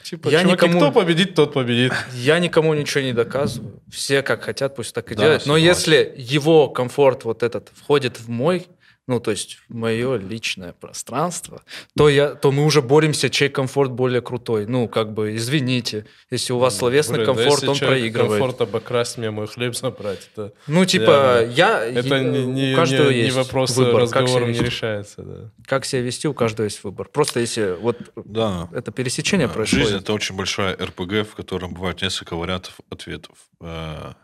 Типа, 0.02 0.28
Я 0.28 0.42
чуваки, 0.42 0.66
никому- 0.66 0.80
кто 0.80 0.90
победит, 0.90 1.34
тот 1.36 1.52
победит. 1.52 1.92
Я 2.12 2.40
никому 2.40 2.74
ничего 2.74 3.04
не 3.04 3.12
доказываю. 3.12 3.80
Все 3.92 4.22
как 4.22 4.42
хотят, 4.42 4.74
пусть 4.74 4.92
так 4.92 5.12
и 5.12 5.14
Да, 5.14 5.22
делают. 5.22 5.46
Но 5.46 5.54
согласен. 5.54 5.68
если 5.68 6.14
его 6.16 6.68
комфорт 6.68 7.22
вот 7.24 7.44
этот 7.44 7.70
входит 7.80 8.18
в 8.18 8.28
мой, 8.28 8.66
ну, 9.08 9.20
то 9.20 9.30
есть 9.30 9.58
мое 9.68 10.16
личное 10.16 10.72
пространство, 10.72 11.62
то, 11.96 12.08
я, 12.08 12.34
то 12.34 12.50
мы 12.50 12.64
уже 12.64 12.82
боремся, 12.82 13.30
чей 13.30 13.48
комфорт 13.48 13.92
более 13.92 14.20
крутой. 14.20 14.66
Ну, 14.66 14.88
как 14.88 15.12
бы, 15.14 15.36
извините, 15.36 16.06
если 16.30 16.52
у 16.52 16.58
вас 16.58 16.76
словесный 16.76 17.18
Блин, 17.18 17.26
да 17.26 17.34
комфорт, 17.34 17.62
если 17.62 17.66
он 17.68 17.78
проигрывает. 17.78 18.40
комфорт 18.40 18.60
обокрасть 18.62 19.18
мне 19.18 19.30
мой 19.30 19.46
хлеб 19.46 19.76
забрать, 19.76 20.28
это, 20.34 20.52
Ну, 20.66 20.84
типа, 20.84 21.38
Реально. 21.40 21.52
я... 21.52 21.84
это 21.84 22.08
я- 22.16 22.20
не, 22.24 22.44
не- 22.46 22.72
у 22.72 22.76
каждого 22.76 23.10
не- 23.10 23.14
не 23.16 23.22
есть 23.24 23.36
вопрос 23.36 23.76
выбор, 23.76 24.00
как 24.00 24.08
себя 24.08 24.20
разговором 24.20 24.52
не 24.52 24.58
решается. 24.58 25.22
Да. 25.22 25.50
Как 25.66 25.84
себя 25.84 26.02
вести, 26.02 26.26
у 26.26 26.34
каждого 26.34 26.64
есть 26.64 26.82
выбор. 26.82 27.08
Просто 27.08 27.40
если 27.40 27.76
вот 27.80 27.96
Да. 28.24 28.68
это 28.72 28.90
пересечение 28.90 29.46
Да, 29.46 29.54
происходит. 29.54 29.86
Жизнь 29.86 29.98
это 29.98 30.12
очень 30.12 30.34
большая 30.36 30.74
РПГ, 30.76 31.28
в 31.30 31.34
котором 31.36 31.74
бывает 31.74 32.02
несколько 32.02 32.34
вариантов 32.34 32.74
ответов. 32.90 33.36
Э, 33.60 34.14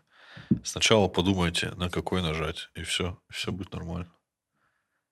Сначала 0.64 1.08
подумайте, 1.08 1.72
на 1.76 1.88
какой 1.88 2.20
нажать, 2.20 2.68
и 2.74 2.82
все, 2.82 3.16
все 3.30 3.52
будет 3.52 3.72
нормально. 3.72 4.08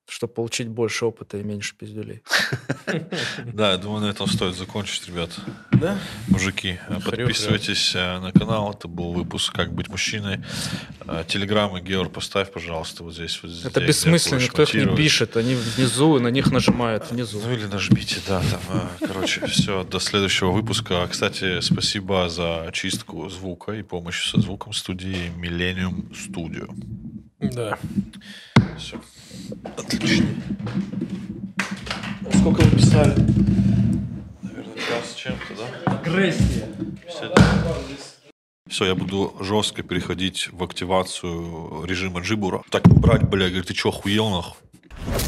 Чтобы 0.07 0.33
получить 0.33 0.67
больше 0.67 1.05
опыта 1.05 1.37
и 1.37 1.43
меньше 1.43 1.75
пиздюлей. 1.75 2.21
Да, 3.53 3.71
я 3.71 3.77
думаю, 3.77 4.01
на 4.01 4.09
этом 4.09 4.27
стоит 4.27 4.55
закончить, 4.55 5.07
ребят. 5.07 5.29
Да? 5.71 5.97
Мужики, 6.27 6.79
э, 6.89 6.99
подписывайтесь 6.99 7.93
э, 7.95 8.19
на 8.19 8.31
канал. 8.31 8.71
Это 8.71 8.87
был 8.87 9.13
выпуск 9.13 9.53
«Как 9.53 9.73
быть 9.73 9.87
мужчиной». 9.87 10.41
Э, 11.07 11.23
Телеграм 11.27 11.77
и 11.77 11.81
Геор 11.81 12.09
поставь, 12.09 12.51
пожалуйста, 12.51 13.03
вот 13.03 13.13
здесь. 13.13 13.39
Вот 13.41 13.51
здесь, 13.51 13.65
Это 13.65 13.79
бессмысленно, 13.81 14.39
никто 14.39 14.63
их 14.63 14.73
не 14.73 14.95
пишет. 14.95 15.37
Они 15.37 15.55
внизу, 15.55 16.19
на 16.19 16.27
них 16.27 16.51
нажимают 16.51 17.09
внизу. 17.11 17.41
Ну 17.41 17.53
или 17.53 17.65
нажмите, 17.65 18.19
да, 18.27 18.41
там, 18.41 18.89
короче, 18.99 19.45
все, 19.47 19.83
до 19.83 19.99
следующего 19.99 20.51
выпуска. 20.51 21.07
Кстати, 21.09 21.61
спасибо 21.61 22.29
за 22.29 22.69
чистку 22.73 23.29
звука 23.29 23.73
и 23.73 23.83
помощь 23.83 24.29
со 24.29 24.39
звуком 24.41 24.73
студии 24.73 25.31
Millennium 25.37 26.11
Studio. 26.11 26.73
Да. 27.39 27.77
Все. 28.77 28.99
Отлично. 29.77 30.27
Сколько 32.33 32.61
вы 32.61 32.77
писали? 32.77 33.15
Наверное, 34.41 34.75
час 34.75 35.11
с 35.11 35.15
чем-то, 35.15 35.53
да? 35.55 35.93
Агрессия. 35.93 36.67
Все, 38.67 38.85
я 38.85 38.95
буду 38.95 39.35
жестко 39.41 39.83
переходить 39.83 40.49
в 40.51 40.63
активацию 40.63 41.83
режима 41.85 42.21
джибура. 42.21 42.63
Так 42.69 42.87
брать, 42.87 43.23
бля, 43.23 43.47
говорит, 43.47 43.67
ты 43.67 43.73
че, 43.73 43.89
охуел, 43.89 44.29
нахуй? 44.29 44.57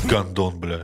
Гандон, 0.06 0.60
бля. 0.60 0.80